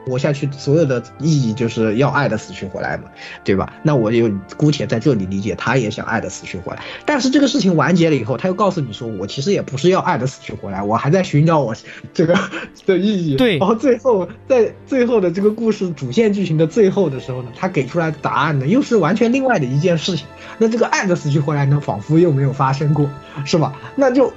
[0.06, 3.04] 活下去，所有的意义就是要爱的死去活来嘛，
[3.44, 3.74] 对吧？
[3.84, 6.80] 那我就姑且在这里理解，他也想爱的死去活来。
[7.06, 11.76] 但是这个事情完结了以后，他又告诉你说，我其实也不是要爱的死去活来，我还在寻找我
[12.14, 12.38] 这个
[12.86, 13.36] 的意义。
[13.36, 13.58] 对。
[13.58, 20.28] 然后最后在最后的这个故事主线剧情的最后的时候呢，他给出来的答案呢，又是完全另外的一件事情。
[20.58, 23.10] 那这个爱的死去活来呢，仿佛又没有发生过，
[23.44, 23.74] 是吧？
[23.96, 24.32] 那就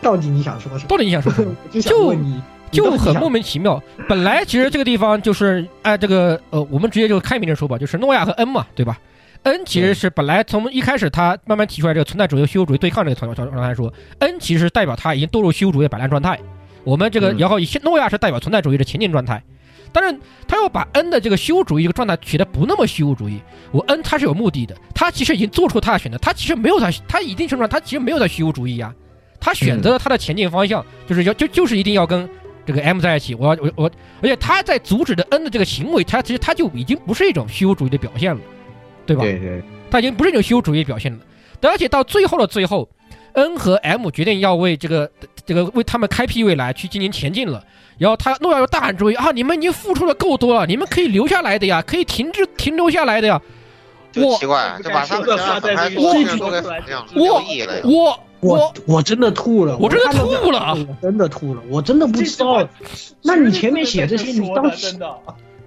[0.00, 0.88] 到底你想说什么？
[0.88, 1.54] 到底你想说什么？
[1.70, 2.40] 就想问你。
[2.74, 3.82] 就很莫名其妙。
[4.08, 8.98] 本来其实这个地方就是哎，这个呃，我们直接就开明的说吧，就是诺亚和恩嘛，对吧？
[9.44, 16.38] 恩其实是本来从一开始他慢慢提出来这个存在主义、虚无主义对抗这个状状状态说，恩其实代表他已经堕入虚无主义的摆烂状态。
[16.82, 19.42] 我们这个然后以诺亚是代表存在主义的前进状态。
[19.92, 20.18] 但是，
[20.48, 23.40] 他要把恩的这个虚无主义这个状态取得不那么虚无主义。
[23.70, 28.92] 我恩他是有目的的，他其实已经做出他的选择，他其实没有他他一定程度上他其实没有在虚无主义呀，
[29.38, 32.28] 他选择了他的前进方向，就是要就就是一定要跟。
[32.66, 33.90] 这个 M 在一起，我我我，
[34.22, 38.40] 而且他在阻止的 N 的这个行为，他其实他就已经不是一种虚无主义的表现了，
[39.04, 39.22] 对吧？
[39.22, 41.18] 对对，他已经不是一种虚无主义表现了。
[41.60, 42.88] 而且到最后的最后
[43.34, 45.10] ，N 和 M 决定要为这个
[45.46, 47.62] 这个为他们开辟未来去进行前进了。
[47.96, 49.30] 然后他诺亚又大喊：“注意啊！
[49.30, 53.40] 你们已经付出的够多了，你们可以留下来的呀，可以停滞停留下来的呀。”
[54.16, 56.14] 我奇怪，就把他们家分开，我
[57.14, 57.42] 我
[57.84, 58.20] 我。
[58.48, 62.68] 我我真的吐了，我真的吐了，我真的吐了，我真的不知道。
[63.22, 64.96] 那你前面写这些，你当时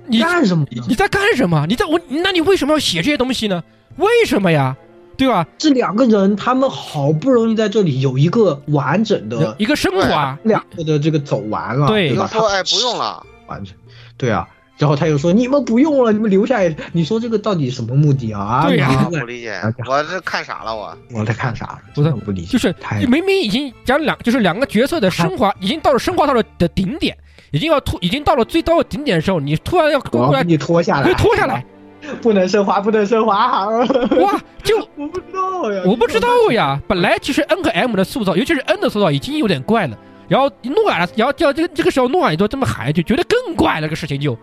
[0.07, 0.65] 你干什么？
[0.87, 1.65] 你在干什么？
[1.67, 1.99] 你在我？
[2.07, 3.63] 那你为什么要写这些东西呢？
[3.97, 4.75] 为什么呀？
[5.17, 5.47] 对吧？
[5.57, 12.27] 这两个人，他们好不容易在这里有一个完整的一个升华，两个的这个走完了，对吧？
[12.27, 13.75] 说哎，不用了，完成，
[14.15, 14.47] 对啊。
[14.77, 18.65] 然后他又说：“你们不用了，你们留下来。”你说这个到底什么目的啊？
[18.67, 19.59] 对呀，不理解。
[19.87, 22.47] 我这看傻了，我我在看傻了，不是不理解。
[22.51, 22.73] 就是
[23.07, 27.17] 明明已经讲两，就是两个角色的升华，已经到了升华到了的顶点，
[27.49, 31.65] 已经要突，已经到了最高的顶点的时候，你突然要过来，你拖下来，拖下来，
[32.21, 33.67] 不能升华，不能升华。
[34.21, 36.79] 哇，就我不知道呀，我不知道呀。
[36.87, 39.97] 本来其实 N 和 M 的塑造，尤其是 N 的塑造已经有点怪了。
[40.27, 44.37] 然后诺亚，然后叫这个这个时候诺亚也都这么喊，就觉得更怪了，个事情就。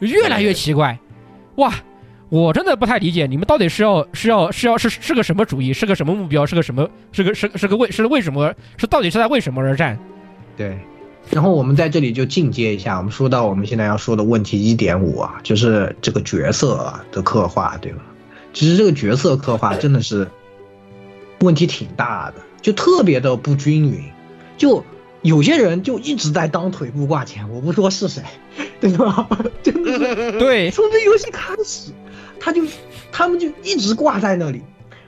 [0.00, 0.98] 越来越奇怪，
[1.56, 1.74] 哇！
[2.30, 9.98] 我真的不太理解你们到底是要是要是要是是个什么主义，是个什么目标，是个什么是个是是个为是为什么是到底是在为什么而战？
[10.54, 10.78] 对。
[11.30, 18.02] 然后我们在这里就进阶一下，我们说到我们现在要说的问题一点五啊，就是这个角色的刻画，对吧？
[18.52, 20.28] 其实这个角色刻画真的是
[21.40, 24.04] 问题挺大的，就特别的不均匀，
[24.58, 24.84] 就。
[25.22, 28.22] 有些人就一直在当腿部挂钱，我不说是谁，
[28.80, 29.28] 对吧？
[29.62, 30.70] 真的是 对。
[30.70, 31.90] 从这游戏开始，
[32.38, 32.62] 他就
[33.10, 34.62] 他们就一直挂在那里，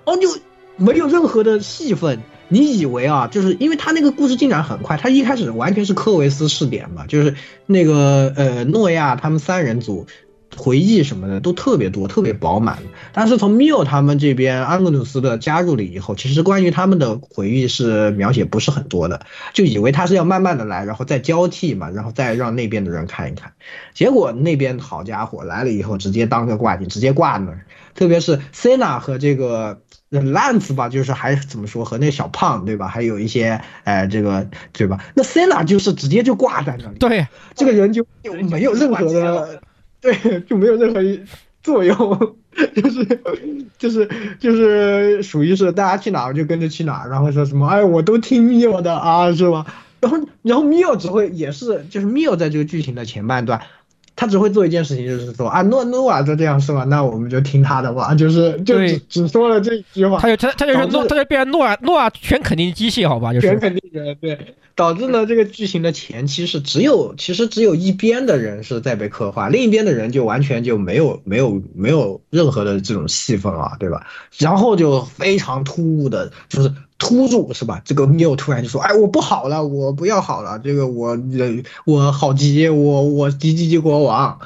[0.05, 0.29] 然后就
[0.77, 2.21] 没有任何的戏份。
[2.53, 10.07] 你以为啊，就是因为他那个故事进展很快，他一开始完全是科维斯试点嘛，就是那个呃诺亚他们三人组。
[10.57, 12.79] 回忆什么的都特别多，特别饱满。
[13.13, 19.21] 但是从缪他们这边，安格努斯的加入了以后，其实关于他们的回忆是描写不是很多的，
[19.55, 23.53] 就以为他是要慢慢的来，然后再交替嘛，然后再让那边的人看一看。
[23.95, 27.65] 结果那边好家伙来了以后，直接当个挂件，直接挂那儿。
[27.95, 32.89] 特别是 Cena 和这个 Lance 吧，就是还怎么说和那小胖对吧？
[32.89, 34.99] 还有一些呃这个对吧？
[35.15, 39.63] 那 Cena 就是直接就挂在那里，对，这个人就就没有任何的。
[40.01, 41.01] 对，就没有任何
[41.63, 41.97] 作用，
[42.75, 43.05] 就是
[43.79, 44.09] 就是
[44.39, 49.67] 就是属于是大家去哪儿就跟着去哪儿，然后说什么哎，我都听 Mio 的啊，是吧？
[50.01, 53.61] 然后然后 Mio 只会也是就是 Mio 在这个剧情的前半段，
[54.17, 56.85] 他只会做一件事情，就是说啊诺诺瓦就这样是吧？
[56.85, 60.19] 那我们就听他的吧，就是就只只说了这一句话。
[60.19, 63.35] 他就他他就是诺他就变成诺啊诺啊全肯定机器好吧？
[63.35, 64.57] 就是全肯定人对。
[64.81, 74.07] 导致呢这个剧情的前期是只有其实只有一边的人是在被刻画，另一边的人就完全就没有没有没有任何的这种戏份啊，对吧？
[74.39, 77.83] 然后就非常突兀的，就是突入是吧？
[77.85, 81.19] 这个缪突然就说：“哎，我不好了，我不要好了，这个我
[81.85, 84.39] 我好急，我我急急急国王。”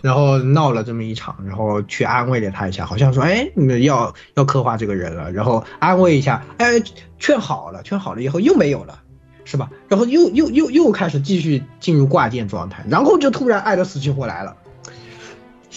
[0.00, 3.46] 然后闹了这么一场，然后去安慰了他一下，好像说，哎，
[3.82, 6.82] 要要刻画这个人了，然后安慰一下，哎，
[7.20, 8.98] 劝好了，劝好了以后又没有了，
[9.44, 9.70] 是吧？
[9.88, 14.56] 然后又又又又开始继续进入挂件状态，然后就突然爱的死去活来了。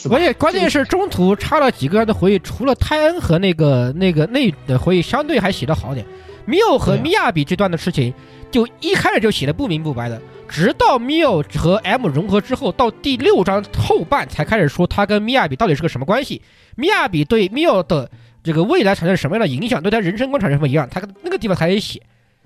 [0.08, 6.06] 关键关键是中途插了几个人的回忆，除了泰恩和那个那个那的回忆相对还写的好点，
[6.46, 8.14] 米奥和米亚比这段的事情，
[8.52, 10.22] 就一开始就写的不明不白的。
[10.48, 16.40] 直到 Mio 和 M 融合之后，到第六章后半才开始说他跟米亚比到底是个什么关系，
[16.76, 18.12] 米亚比对 Mio 的
[18.44, 22.00] 这个未来产生什么样的影响，对他人生观产生什么影响，他那个地方才得写。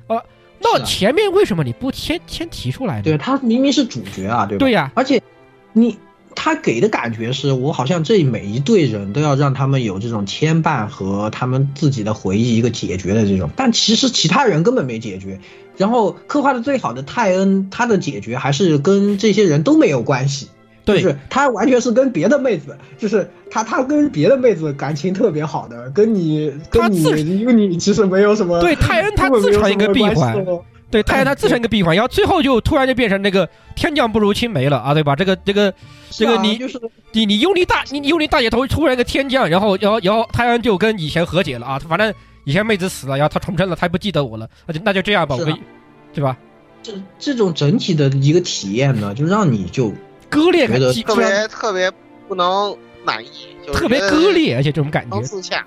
[0.08, 0.16] 啊，
[0.62, 3.04] 那前面为什么你不先先提出来呢？
[3.04, 4.60] 对他明明是主角啊，对吧？
[4.60, 5.22] 对呀，而且
[5.74, 5.98] 你
[6.36, 15.40] 他给的感觉是我好像这每一队人都要让他们有这种牵绊和他们自己的回忆一个解决的这种，但其实其他人根本没解决。
[15.78, 20.50] 然后刻画的最好的泰恩，他的解决还是跟这些人都没有关系，
[20.96, 27.04] 就是他完全是跟别的妹子，就是他他跟别的妹子感情特别好的，跟你跟你
[27.40, 28.60] 因为你其实没有什么。
[28.62, 30.46] 对泰恩他自成一个闭环，
[30.92, 35.16] 对泰恩他自成一个闭环，然后最后就突然就变成那个天降不如青梅了啊，对吧？
[35.16, 35.74] 这个这个
[36.10, 36.80] 这个你就是
[37.12, 42.14] 你你幽灵大你幽灵大姐头突然一个天降，然后然后然后泰恩就跟以前和解了啊，反正。
[42.46, 45.46] 以前妹子死了，然后他重生了，他不记得我了，那就那就这样吧，我，
[46.14, 46.36] 对吧？
[46.82, 49.94] 这这种整体的一个体验呢，就让你就
[50.30, 51.92] 割裂，觉得特别特别
[52.28, 53.30] 不能满意，
[53.66, 55.20] 就特别割裂，而且这种感觉。
[55.22, 55.66] 自洽，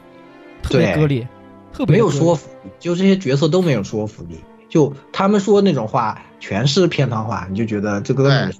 [0.62, 1.26] 特别割裂，
[1.72, 8.54] 特别没有说服力，就这些角色都没有说服力，就他们说那种话全是片汤话，你就觉得这个根本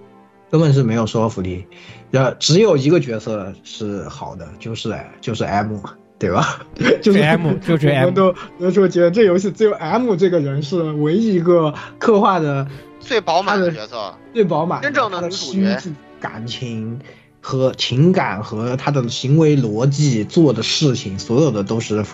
[0.51, 1.67] 根本是没有说服力，
[2.11, 5.79] 呃，只有一个角色是好的，就是就是 M。
[6.23, 6.61] 对吧？
[7.03, 8.03] 就是 M，就是 M。
[8.03, 12.65] 我们都都说觉得这游戏只有 M 这个人是唯一一个刻画的
[13.01, 15.83] 最饱满的角色，最饱满，真正的女主角。
[16.21, 17.01] 感情
[17.41, 22.05] 和情感和他的行为逻辑做的事情，所有的都是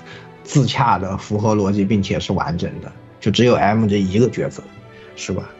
[0.43, 2.91] 自洽的，符合逻辑，并且是完整的。
[3.21, 4.63] 就只有 M 这一个角色，
[5.17, 5.51] 是吧？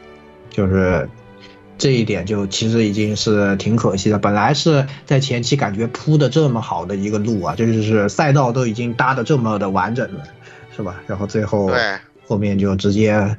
[0.49, 1.07] 就是。
[1.79, 4.19] 这一点就其实已经是挺可惜的。
[4.19, 10.23] 本来是在前期感觉铺的这么好的一个路啊，就是赛道都已经搭的这么的完整了，
[10.75, 11.01] 是吧？
[11.07, 11.71] 然后最后
[12.27, 13.35] 后面就直接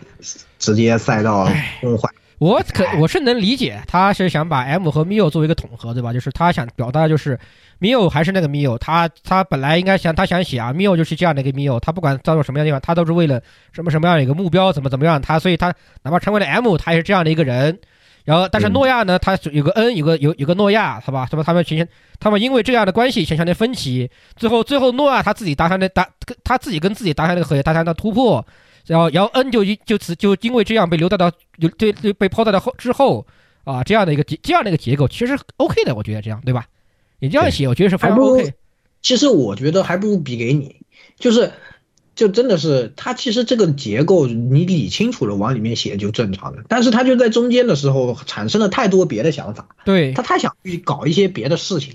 [0.58, 1.48] 直接赛道
[1.82, 2.08] 崩坏。
[2.38, 6.10] 我可我是能理解，他是想把 M 和 Mio 作为一个统合，对吧？
[6.10, 7.38] 就是他想表达就是
[7.78, 13.42] Mio 还是那个 Mio，他他本来应该想他想写啊，Mio 就是这样的一个 Mio，他不管遭到什么样的地方，他都是为了
[13.72, 17.78] 什么什么样的一个目标，怎么怎么样，他所以他哪怕成为了 M，他也是这样的一个人。
[18.24, 19.18] 然后，但是诺亚呢？
[19.18, 21.26] 他有个恩，有个有有个诺亚，好吧？
[21.26, 21.42] 什么？
[21.42, 21.88] 他们形成，
[22.18, 26.08] 他们因为这样的关系形成的分歧，最后最后诺亚他自己达成的达，
[26.44, 28.44] 他自己跟自己达成那个和解，达成的突破。
[28.86, 33.26] 然后，然后恩就就此就因为这样被留带到，就对对被抛在了后之后
[33.64, 36.66] 啊，这样的一个结这样的一个结构其实 OK 的，我觉得这样对吧？
[37.18, 38.52] 你这样写，我觉得是非常 OK。
[39.02, 40.76] 其实我觉得还不如比给你，
[41.18, 41.50] 就是。
[42.16, 46.62] 就真的是他，其实这个结构你理清楚了，往里面写就正常的。
[46.68, 51.94] 但是他就在中间的时候产生了太多别的想法，对他太想去搞一些别的事情，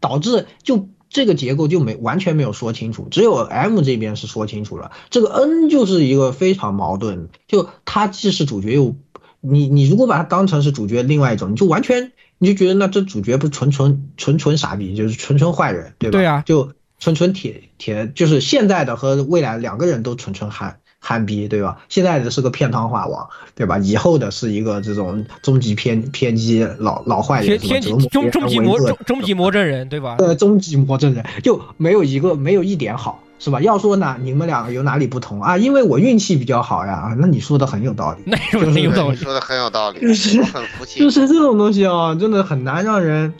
[0.00, 3.06] 导致就这个结构就没完全没有说清楚。
[3.10, 8.96] 只有 M 这边是说清楚了，这个 N 就是一个非常矛盾，就他既是主角又
[9.40, 16.18] 你你如果把他当成是主角，另外一种你就完全你就觉得那这主角不是纯纯纯纯傻逼，就是纯纯坏人，对吧？
[16.18, 16.72] 对啊，就。
[17.00, 21.78] 纯纯铁铁就是现在的和未来两个人都纯纯憨憨逼，对吧？
[21.88, 23.78] 现在的是个片汤化王，对吧？
[23.78, 30.16] 以后的是一个这种终极偏偏激老老坏人，天终终极魔终极魔怔人，对吧？
[30.18, 33.62] 呃，终极魔怔人就没有一个没有一点好，是吧？
[33.62, 35.56] 要说哪，你们两个有哪里不同啊？
[35.56, 37.16] 因为我运气比较好呀。
[37.18, 38.36] 那你说的很有道理，那
[38.78, 41.00] 有道理，说的很有道理，就是很服气。
[41.00, 43.32] 就是这种东西啊，真的很难让人。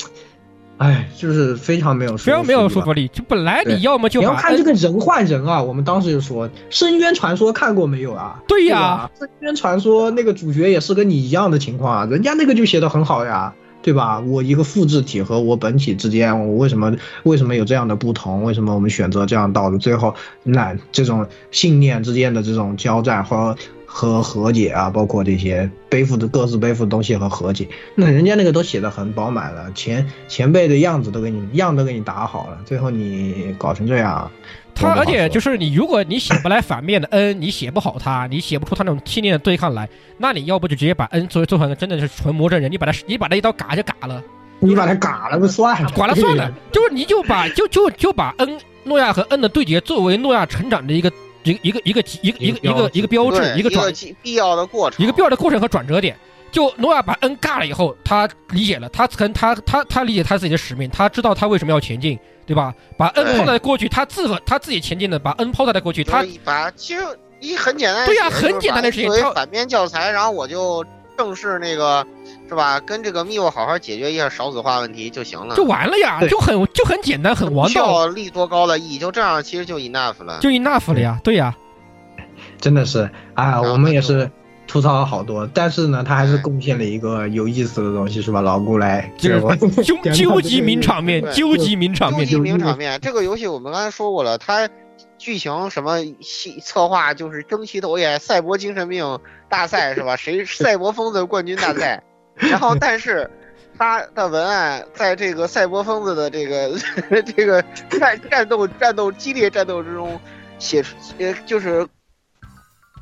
[0.81, 3.07] 哎，就是非常没有，非常没有说服力。
[3.09, 5.62] 就本来你要么就你要看这个人换人啊。
[5.62, 8.40] 我们当时就说《深渊传说》看过没有啊？
[8.48, 13.52] 对呀，《深渊传说》那个主角也是跟你一样的情况啊，人家那个就写的很好呀，
[13.82, 14.20] 对吧？
[14.20, 18.43] 我一个复制体和我本体之间，我为什么为什么有这样的不同？
[18.44, 19.77] 为什么我们选择这样道路？
[19.77, 23.55] 最后那这种信念之间的这种交战和。
[23.92, 27.66] 和和解啊，包括这些背负的各自背负的东西和和解。
[27.96, 34.30] 那人家那个都写的很饱满了，前前辈的样子都给你样都给你打好了，最后你搞成这样。
[34.72, 39.86] 他而且就是你，如果你写不来反面的恩，你写不好他，你写不出他那种天天的对抗来，
[40.16, 44.22] 那你要不就直接把恩做做成真的是纯魔怔人，你把他你把他一刀嘎就嘎了，
[44.60, 51.12] 你把他嘎了不算了，剐了算了，就是你就把就就就把恩诺亚和恩的对决作为诺亚成长的一个
[51.42, 53.92] 一个一个一个一个一个一个一个标志，一个转
[54.22, 56.16] 必要的过程，一个必要的过程和转折点。
[56.52, 62.74] 就诺亚把 N 尬了以后，他理解了，他曾他他他理解他自己的使命，他知道他为什么要前进，对吧？
[62.96, 67.02] 把 N 抛在过去，他自和他自己前进的，把 N 抛在了过去，他把其实
[67.38, 69.08] 一很简单，对呀，很简单的事情。
[69.08, 70.84] 作为反面教材，然后我就
[71.20, 72.06] 正式那个
[72.48, 72.80] 是吧？
[72.80, 81.55] 跟这个密 u 好好解决一下少子化问题就行了，就完了呀，就很就很简单，很王道，立多高的意，就这样，其实就 enough 了，就 enough 了呀，对呀，
[82.59, 84.30] 真的是啊，我们也是。
[84.66, 88.40] 吐槽了好多，但是呢，他还是贡献了一个有意思的东西，是吧？
[88.40, 92.97] 老顾来，就是究究极名场面，究极名场面，究极名场面。
[93.02, 94.68] 这个游戏我们刚才说过了，它
[95.20, 100.16] 剧情什么戏策划就是争奇斗艳，赛博精神病大赛是吧？
[100.16, 102.02] 谁 赛博疯子冠军大赛？
[102.34, 103.30] 然后，但是
[103.76, 106.74] 他的文案在这个赛博疯子的这个
[107.36, 110.18] 这个战战斗战斗激烈战斗之中
[110.59, 111.86] 写出，呃，就是。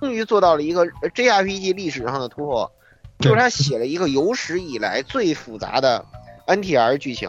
[0.01, 2.71] 终于做到了一个 JRPG 历史上的突破，
[3.19, 6.07] 就是他写了一个有史以来最复杂的
[6.47, 7.29] NTR 剧情。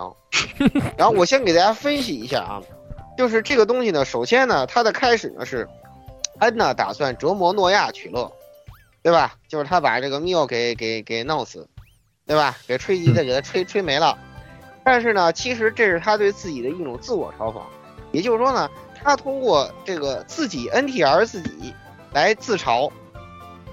[0.95, 2.61] 然后我先给大家分析一下啊，
[3.19, 5.67] 就是这个东西呢，首先呢，它的开始呢是
[6.39, 8.31] 恩呢打算折磨诺亚取乐，
[9.03, 9.35] 对吧？
[9.49, 11.67] 就是他把这个缪给给给弄死，
[12.25, 12.55] 对吧？
[12.65, 14.17] 给吹笛子给他吹吹没了。
[14.85, 17.59] 但是呢，其实这是他对自己的一种自我嘲讽，
[18.13, 21.73] 也就是说呢，他通过这个自己 NTR 自己。
[22.13, 22.89] 来自嘲，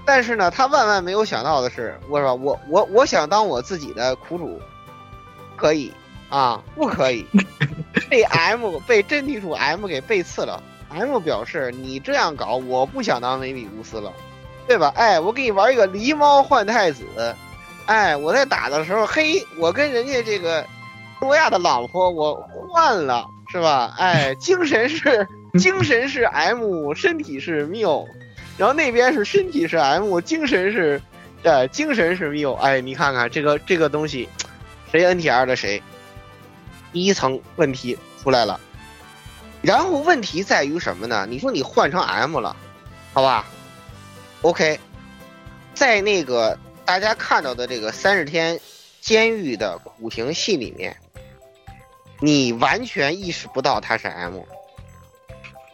[0.05, 4.61] 但是呢，他万万没有想到的是，我说我我我想当我自己的苦主，
[5.55, 5.91] 可以
[6.29, 7.25] 啊，不可以，
[8.09, 10.61] 被 M 被真地主 M 给背刺了。
[10.89, 14.11] M 表示你这样搞，我不想当梅比乌斯了，
[14.67, 14.91] 对吧？
[14.95, 17.03] 哎，我给你玩一个狸猫换太子，
[17.85, 20.65] 哎，我在打的时候，嘿，我跟人家这个
[21.21, 22.35] 诺亚的老婆我
[22.71, 23.93] 换了，是吧？
[23.97, 25.27] 哎，精神是
[25.59, 28.05] 精神是 M，身体是缪。
[28.57, 31.01] 然后那边是身体是 M，精神是，
[31.43, 32.53] 呃，精神是 M。
[32.55, 34.27] 哎，你看看这个这个东西，
[34.91, 35.81] 谁 NTR 的谁？
[36.97, 38.59] 第一层问题出来了。
[39.61, 41.27] 然后问题在于什么呢？
[41.29, 42.55] 你说你换成 M 了，
[43.13, 43.45] 好吧
[44.41, 44.79] ？OK，
[45.75, 48.59] 在那个大家看到的这个三十天
[48.99, 50.97] 监狱的苦情戏里面，
[52.19, 54.39] 你完全意识不到他是 M。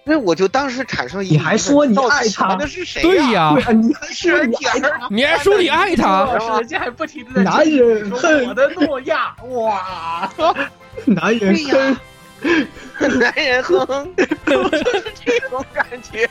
[0.04, 3.08] 那我就当时产生一，你还说你爱他，那是谁呀？
[3.08, 10.30] 对呀，你还说你爱他，你还说你爱他，人家还不停的在男人恨我的诺亚，哇，
[11.14, 11.98] 男人哼，
[13.20, 14.16] 男人哼，
[14.46, 16.30] 就是这种感觉，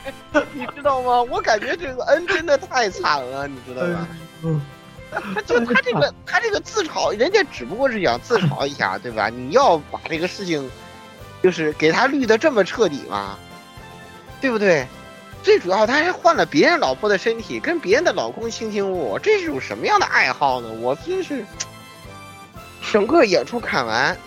[0.53, 1.21] 你知道吗？
[1.23, 4.07] 我感觉这个恩真的太惨了，你知道吧？
[4.43, 4.61] 嗯，
[5.33, 9.29] 他就他这个他这个自嘲，人家只不过是想自嘲一下， 对吧？
[9.29, 10.69] 你要把这个事情，
[11.41, 13.37] 就是给他绿的这么彻底吗？
[14.41, 14.85] 对不对？
[15.41, 20.69] 最主要他还换了别人老婆的身体，跟别人的老公卿卿我我，这是种什么样的爱好呢？
[20.79, 21.43] 我真是
[22.91, 24.17] 整个演出看完，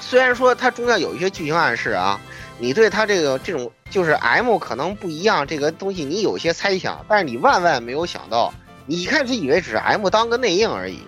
[0.00, 2.20] 虽然说它中间有一些剧情暗示啊，
[2.58, 8.52] 你对它这个这种就是 M 可能不一样，这个东西你有些猜想，但是你万万没有想到，
[8.86, 11.02] 你一开始以为只是 M 当个内应而已，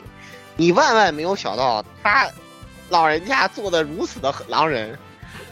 [0.56, 2.28] 你万万没有想到他
[2.88, 4.98] 老人家做的如此的狼人。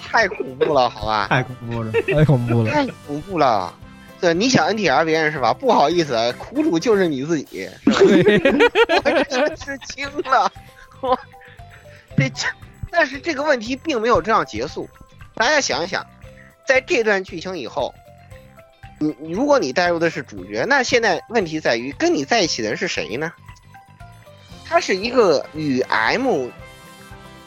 [0.00, 1.26] 太恐怖了，好吧？
[1.28, 3.74] 太恐怖了，太恐怖了，太恐怖了。
[4.20, 5.52] 对，你想 NTR 别人是吧？
[5.52, 7.68] 不好意思，苦主就是你自己。
[7.84, 10.50] 我真是惊了，
[11.00, 11.18] 我
[12.16, 12.48] 这，
[12.90, 14.88] 但是这个问题并没有这样结束。
[15.34, 16.06] 大家想一想，
[16.66, 17.94] 在这段剧情以后，
[18.98, 23.32] 你如果你带入的是主角，那现在问题在于跟你在一起的人是谁呢？
[24.66, 26.48] 他是一个与 M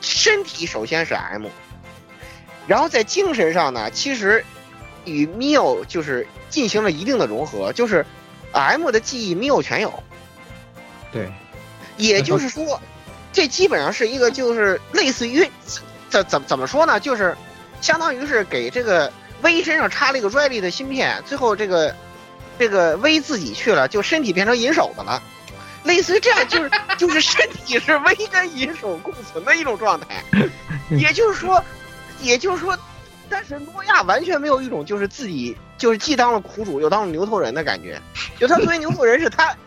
[0.02, 1.48] 身体首先是 M。
[2.68, 4.46] 然后在精神上呢，其实
[5.04, 8.06] 与 Mio 就是进行了一定的融合，就是
[8.54, 9.92] M 的记忆 Mio 全有。
[11.12, 11.30] 对，
[11.98, 12.80] 也就是说，
[13.32, 15.50] 这基本上是一个就是类似于
[16.10, 17.00] 怎怎怎么说呢？
[17.00, 17.36] 就是
[17.82, 21.96] 相当于是给这个 V 身上插了一个 ready 的芯片，最后这个
[22.60, 25.22] 这个 V 自己去了，就身体变成银手的了，
[25.84, 30.24] 类似于这样，就是就是身体是 V 跟银手共存的一种状态，
[30.92, 31.64] 也就是说。
[32.24, 32.78] 也就是说，
[33.28, 38.00] 但是诺亚完全没有一种就是自己就是既当了苦主又当了牛头人的感觉，
[38.38, 39.58] 就他作为牛头人是他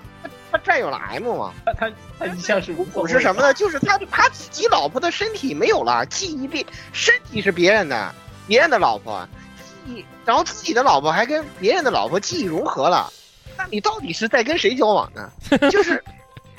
[0.54, 3.52] 他他占有了 M 嘛，他他他一向是无所谓苦是什么呢？
[3.54, 8.14] 就是他他自己老婆的身体没有了，记忆变身体是别人的，
[8.46, 9.26] 别人的老婆
[9.84, 13.12] 记忆，然后自己的老婆还跟别人的老婆记忆融合了，
[13.56, 15.28] 那你到底是在跟谁交往呢？
[15.70, 16.02] 就是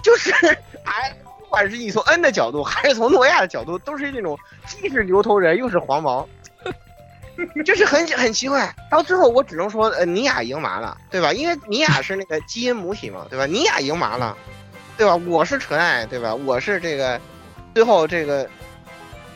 [0.03, 0.33] 就是
[0.83, 1.15] 哎。
[1.37, 6.27] 不管是你从 N 的角度，还是从诺亚的角度，都是那种既是牛头人又是黄毛，
[7.65, 8.73] 就是很很奇怪。
[8.89, 11.33] 到最后，我只能说，呃，尼亚赢麻了，对吧？
[11.33, 13.45] 因为尼亚是那个基因母体嘛，对吧？
[13.45, 14.35] 尼亚赢麻了，
[14.97, 15.15] 对吧？
[15.27, 16.33] 我是纯爱，对吧？
[16.33, 17.19] 我是这个，
[17.73, 18.47] 最后这个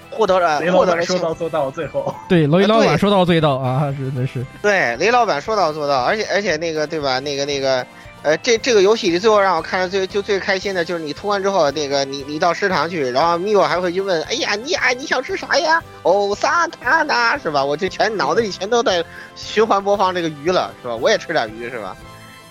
[0.10, 7.20] 获得了获得了说到做到，最后对雷老板说到做到啊，真的是对雷老板说到做到，而且而且那个对吧？
[7.20, 7.86] 那个那个。
[8.22, 15.82] 呃，这这个游戏里最后让我看的最就最开心的就是你通关之后，那个你你到食堂去，然后米欧还会去问，哎呀，你啊你想吃啥呀？
[16.04, 17.64] 哦，萨塔纳是吧？
[17.64, 19.04] 我就全脑子里全都在
[19.36, 20.96] 循环播放这个鱼了，是吧？
[20.98, 21.96] 我也吃点鱼是吧？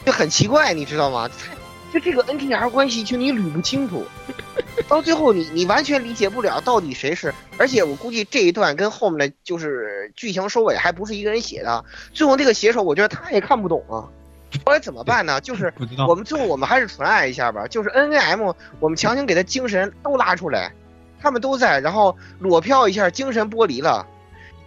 [0.06, 1.28] 就很奇怪，你知道吗？
[1.92, 4.06] 就这个 NTR 关系，就你捋不清楚，
[4.88, 11.84] 到最后你你完全理解不了到底谁是，而且我估计这一段跟后面的就是剧情收尾还不是一个人写的，
[12.14, 14.08] 最后那个写手我觉得他也看不懂啊。
[14.64, 15.40] 后来怎么办呢？
[15.42, 15.72] 就是
[16.08, 17.66] 我们最后我们还是纯爱一下吧。
[17.66, 20.72] 就是 N A M，我们强行给他精神都拉出来，
[21.20, 24.06] 他们都在，然后裸漂一下，精神剥离了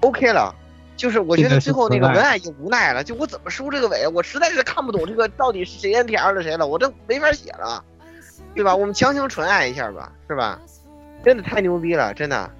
[0.01, 0.55] ，OK 了。
[0.97, 7.83] 就是我觉得最后那个文案已经无奈了，就我怎么收这个尾，我实在是看不懂这个到底是谁 N T R 的谁了，我这没法写了，
[8.53, 8.75] 对吧？
[8.75, 10.59] 我们强行纯爱一下吧，是吧？
[11.25, 12.51] 真的太牛逼了，真的，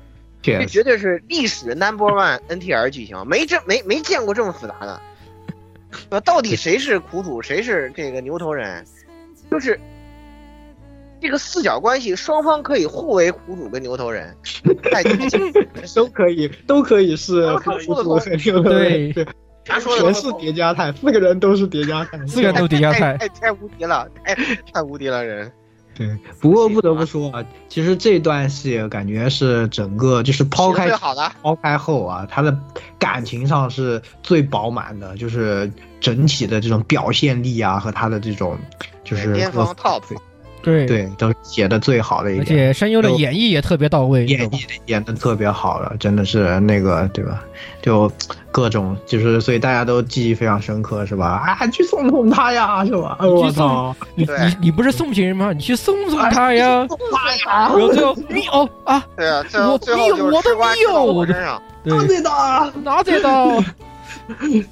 [0.60, 5.00] 这绝对是历史 Number One N T R 剧情，没这没没见过这么复杂的。
[6.10, 8.86] 那到底谁是苦主，谁是这个牛头人？
[9.50, 9.80] 就是
[11.20, 14.36] 这个四角关系，双方可以互为苦主跟牛头人，
[15.96, 17.72] 都可以，都可以是苦
[18.04, 19.14] 主和牛头人。
[19.14, 19.28] 对，
[19.66, 24.36] 他说全是叠加态，四个人都是叠加态，四个人都叠加态，太太无敌了，太
[24.74, 25.52] 太无敌了人。
[26.02, 30.90] 对，不过不得不说啊，其实这段戏感觉是整个就是抛开
[31.44, 32.58] 抛开后啊，他的
[32.98, 38.58] 感情上是最饱满的，就是整体的这种表现力啊和他的这种
[39.04, 40.02] 就是巅峰 top。
[40.62, 47.44] 对对，都写的最好的一点，而且声优的演绎也特别到位，演绎演的特别好了，真的是那个对吧？
[47.82, 48.12] 就
[48.52, 51.44] 各种就是，所以大家都记忆非常深刻，是吧？
[51.46, 53.18] 啊，去送送他呀，是吧？
[53.22, 55.52] 我操，你你你不是送情人吗？
[55.54, 56.86] 你去送送他呀！
[56.88, 57.68] 送他呀！
[57.68, 63.64] 然后最后你哦啊，对啊，我你我都没有，我身上拿这刀，拿这刀，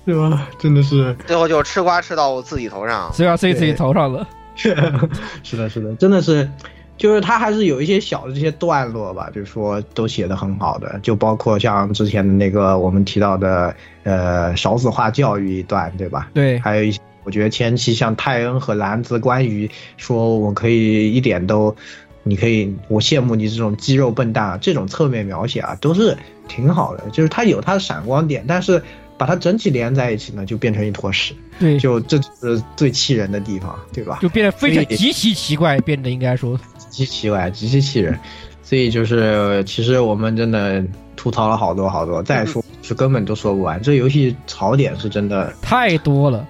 [0.06, 0.48] 对吧？
[0.60, 4.28] 真的是，最后就吃瓜吃到我自己头上，吃瓜吃自己头上了。
[5.44, 6.50] 是的，是的，真的是，
[6.98, 13.74] 就是他还是有一些小的这些段落吧，就是说都写的很好的，就包括像之前的那个我们提到的，
[14.04, 16.30] 呃，少子化教育一段，对吧？
[16.34, 21.74] 对，还有一些，我觉得前期像泰恩和兰子关于说我可以一点都，
[22.24, 26.18] 你可以，我羡慕你这种肌肉笨蛋啊，这种侧面描写啊，都是
[26.50, 28.84] 挺好的，就是他有他的闪光点，但是。
[29.20, 31.36] 把它整体连在一起呢，就变成一坨屎。
[31.60, 34.18] 对，就这是最气人的地方，对吧？
[34.22, 36.58] 就变得非常极其奇怪，变得应该说
[36.90, 38.18] 极其奇怪，极其气人。
[38.64, 40.82] 所以就是，其实我们真的
[41.18, 43.82] 吐槽了好多好多，再说是根本都说不完。
[43.82, 46.48] 这游戏槽点是真的太多了，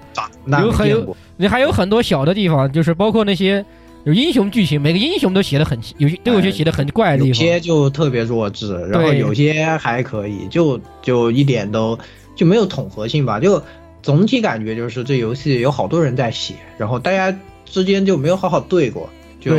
[0.62, 3.64] 有很有你还有很多小的地方，就是包括那些
[4.04, 11.98] 有英雄剧情，每个英雄都写的很有些都有些写的很怪的地方，有些就特别弱智，然后有些还可以，就就一点都。
[12.40, 13.38] 就没有统合性吧？
[13.38, 13.62] 就
[14.02, 19.54] 总体感觉就是这游戏有好多人在写，然后大家之间就没有好好对过，就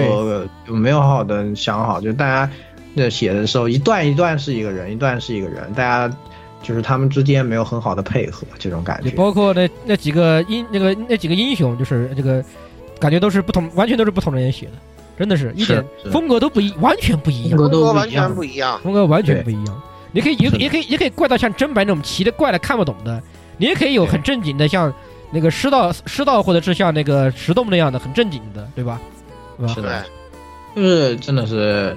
[0.67, 2.51] 就没有好好的想好，就大家
[2.95, 6.17] 那写的时候一段一段是一个人，一段是一个人，大家
[6.63, 9.11] 就是他们之间没有很好的配合，这种感觉。
[9.11, 12.43] 包括那那几个英那个那几个英雄，就是这个
[12.99, 14.71] 感觉都是不同，完全都是不同的人写的，
[15.19, 19.81] 真的是一点风格都不一，完全不一样，风格完全不一样，风格完全不一样。
[20.11, 23.21] 你可以也也可以也可以怪到像真白那种奇的怪的看不懂的，
[23.57, 24.93] 你也可以有很正经的像
[25.31, 28.99] 那个师道师道或者是像那个石洞那样的很正经的，对吧？
[29.73, 30.03] 是的，
[30.75, 31.95] 就是真的是，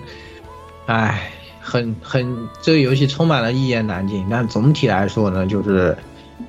[0.86, 1.28] 唉，
[1.60, 5.96] 很很这个游戏充满了一言难尽，但总体来说呢，就是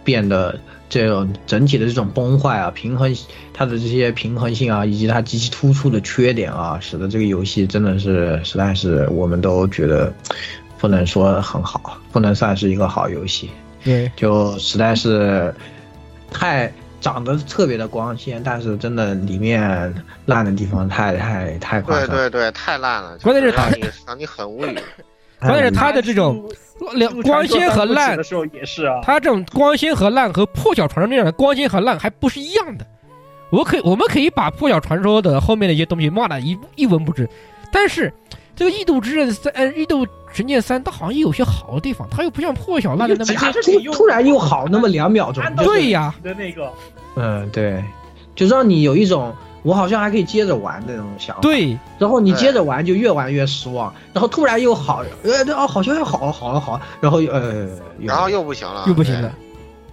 [0.03, 3.15] 变得这种整体的这种崩坏啊，平衡
[3.53, 10.13] 它的这些平衡性啊，以及它极其突出的缺点啊，使得这个游戏真的是实在是我们都觉得。
[10.77, 13.49] 不能说很好，不能算是一个好游戏。
[13.83, 15.53] 对，就实在是
[16.31, 19.93] 太长得特别的光鲜，但是真的里面
[20.25, 22.07] 烂的地方太太太夸张。
[22.07, 23.17] 对对对，太烂了。
[23.19, 24.79] 关键是让你让你很无语。
[25.39, 26.43] 关键是他的这种
[26.93, 32.87] 两光鲜和烂的时候也是啊，它这种光鲜和烂和破晓传说那样的光鲜和烂还不是一样的。
[33.51, 37.29] 我可以，我们可以把破晓传说的后面的一些东西骂的一一文不值，
[37.71, 38.11] 但是
[38.55, 46.71] 这个异度之刃三，呃，异度神剑三，它好像也有些好的地方，它又不像破晓烂的那么夹着突突然又好那么两秒钟，对呀的那个
[47.15, 47.83] 嗯，对，
[48.35, 57.67] 就让你有一种我好像还可以接着玩的那种想法。，对，然后你接着玩就越玩越失望，然后突然又好，呃，哦，好像又好了，好了，好了，然后又呃，
[57.99, 59.33] 然后又不行了，又不行了。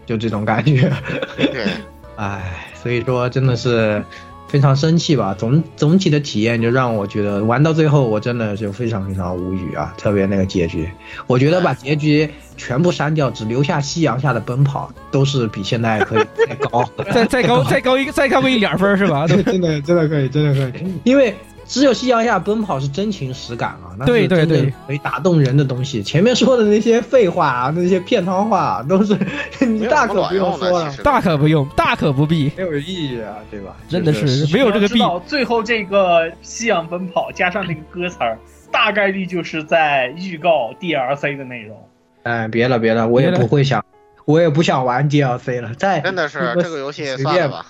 [0.04, 0.92] 就这种感觉。
[1.36, 1.66] 对，
[2.16, 4.04] 哎，所以说真的是
[4.52, 5.34] 非常生气吧。
[5.38, 9.94] 总总体的体验就让我觉得玩到最后，我真的就非常非常无语啊。
[9.96, 10.86] 特别那个结局，
[11.26, 19.26] 我觉得把结局全部删掉，只留下夕阳下的奔跑，都是比现在可以再高， 再再高再高一个再高个一两分是吧？
[19.26, 21.34] 对，真的真的可以，真的可以，因为。
[21.72, 26.02] 只有夕阳下奔跑是真情实感啊，那对对对，可以打动人的东西。
[26.02, 29.16] 前面说的那些废话啊，那些片汤话啊，都是
[29.64, 33.74] 你大可不用说了，大可不用，大可不必，没有意义啊，对吧？
[33.88, 35.18] 真的是没有这个必要。
[35.20, 38.38] 最后这个夕阳奔跑加上那个歌词儿，
[38.70, 41.88] 大概率就是在预告 DLC 的内容。
[42.24, 43.82] 哎，别了别了，我也不会想，
[44.26, 45.72] 我也不想玩 DLC 了。
[45.76, 47.64] 再真的是这个游戏随便吧。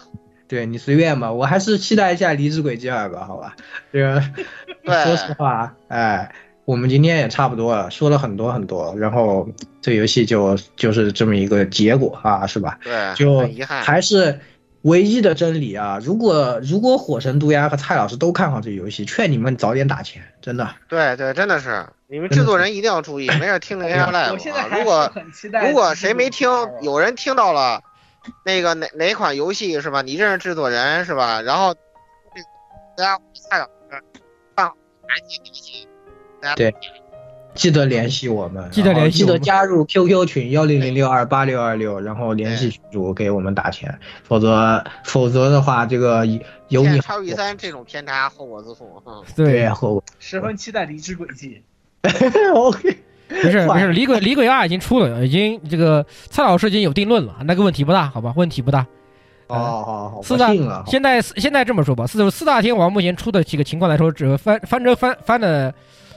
[0.53, 3.57] 对你随便吧，我还是期待一下《离职轨迹二》吧，好吧？
[3.91, 4.21] 这个
[4.85, 6.31] 说实话，哎，
[6.67, 9.49] 我们今天也差不多了，说了很多很多，然后
[9.81, 12.79] 这游戏就就是这么一个结果啊，是吧？
[12.85, 14.41] 对，就还是
[14.83, 15.99] 唯一的真理啊！
[16.05, 20.69] 如果如果火神毒牙和蔡老师都看好这游戏，劝你们早点打钱，真的。
[20.87, 24.69] 对对，真的是，你们制作人一定要注意，没事听着 AI Live 啊。
[24.71, 25.11] 如果
[25.67, 26.51] 如果谁没听，
[26.83, 27.81] 有人听到了。
[28.45, 30.03] 那个哪哪款游戏是吧？
[30.03, 31.43] 你认识制作人是吧？
[31.43, 31.75] 然后，
[32.97, 33.19] 大家
[33.51, 33.71] 蔡老师
[34.55, 34.75] 办好
[35.07, 35.89] 赶紧联系，
[36.57, 36.75] 对，
[37.55, 46.25] 记得联系我们，记得联系，记得加入 QQ 群幺零零六二八六二六，然后联系群主给我们打钱，否则否则的话，这个
[46.69, 49.03] 有你超一三这种偏差后果自负。
[49.07, 50.05] 嗯，对，后果。
[50.19, 51.63] 十分期待离职轨迹。
[52.55, 52.97] OK。
[53.33, 58.33] 没事没事，李鬼李鬼二已经出了，已经这个蔡老师已经有定论了，那个问题不大，好吧？
[58.37, 58.87] 问题不大。
[59.49, 60.53] 哦，好好，四大
[60.87, 65.75] 现在现在这么说吧，四四大天王目前出的几个情况来说，只翻翻车翻翻的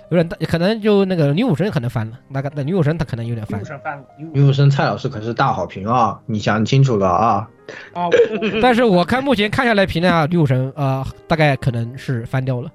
[0.10, 3.62] 有点大，可能就那个女武神可能翻了，那个那女武神她可能有点翻。
[4.32, 7.50] 女武神蔡老师可是大好评啊，你想清楚了啊。
[7.94, 8.08] 啊，
[8.62, 12.70] 但是我看目前看下来评价女武神啊，大概可能是翻掉了。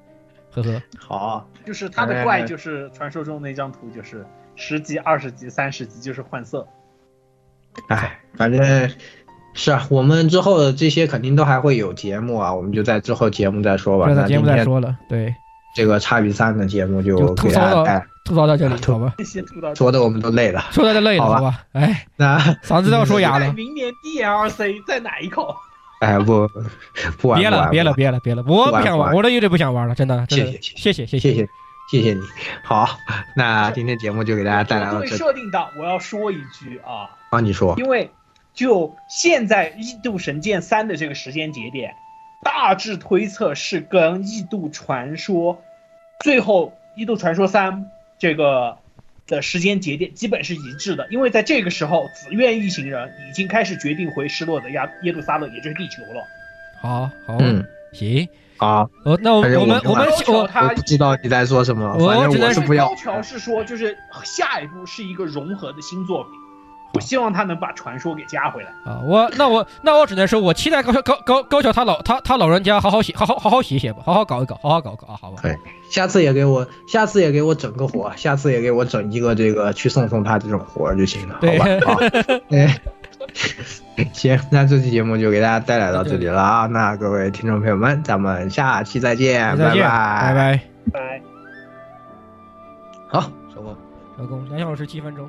[0.52, 4.26] 呵呵，好，就是他的怪，就是传说中那张图，就是
[4.56, 6.66] 十级、二十级、三十级，就是换色。
[7.88, 8.90] 哎，反正
[9.54, 14.12] 是啊，我们之后的这些肯定都还会有节目啊，我们就在之后节目再说吧。
[14.12, 15.34] 那节目再说了，对，
[15.74, 19.14] 这个叉比三的节目就吐槽到吐槽到这里，好吧？
[19.74, 21.64] 说的我们都累了，说的都累了，好吧？
[21.72, 23.52] 哎，那嗓子都要说哑了。
[23.52, 25.56] 明年 DLC 再奶一口。
[26.00, 26.48] 哎不，
[27.18, 30.26] 不玩别了，别了，别了，别了，我不想玩，我都有点不想玩了，真的。
[30.28, 31.48] 谢谢，谢谢，谢谢，谢谢，
[31.90, 32.22] 谢谢你。
[32.64, 32.88] 好，
[33.36, 35.00] 那今天节目就给大家带来了。
[35.00, 37.10] 对设定档，我要说一句啊。
[37.30, 37.74] 啊，你说。
[37.76, 38.10] 因为
[38.54, 41.94] 就现在《异度神剑三》的这个时间节点，
[42.42, 45.54] 大致推测是跟《异度传说》
[46.24, 47.72] 最后《异度传说三》
[48.18, 48.78] 这个。
[49.30, 56.22] 的时间节点基本是一致的，因为在这个时候，紫苑一行人已经开始决定回失落的亚耶路撒冷，也就是地球了。
[56.82, 62.88] 好，好，嗯，行，好，哦，那我们我们我们我我不知道你在说什么，反正我是不要。
[62.90, 66.32] 要求是说，就是下一步是一个融合的新作品。
[66.92, 69.00] 我希望他能把传说给加回来啊！
[69.04, 75.38] 我那我那我只能说，我期待高高高高桥他老他他老人家好好写，好好好好写写吧，好好搞一搞，好好搞搞啊，好吧？
[75.42, 75.56] 对，
[75.88, 81.94] 下次也给我，下次也给我整个活，下次也给我整一个这个去送送他这种活就行了，好吧？
[81.94, 82.00] 好，
[82.50, 82.80] 哎，
[84.12, 86.66] 行，那这期节目就给大家带来到这里了啊！
[86.66, 90.60] 那各位听众朋友们，咱们下期再见，拜拜，拜拜，
[90.92, 91.22] 拜。
[93.06, 93.76] 好，收工，
[94.18, 95.28] 收工，两小时七分钟。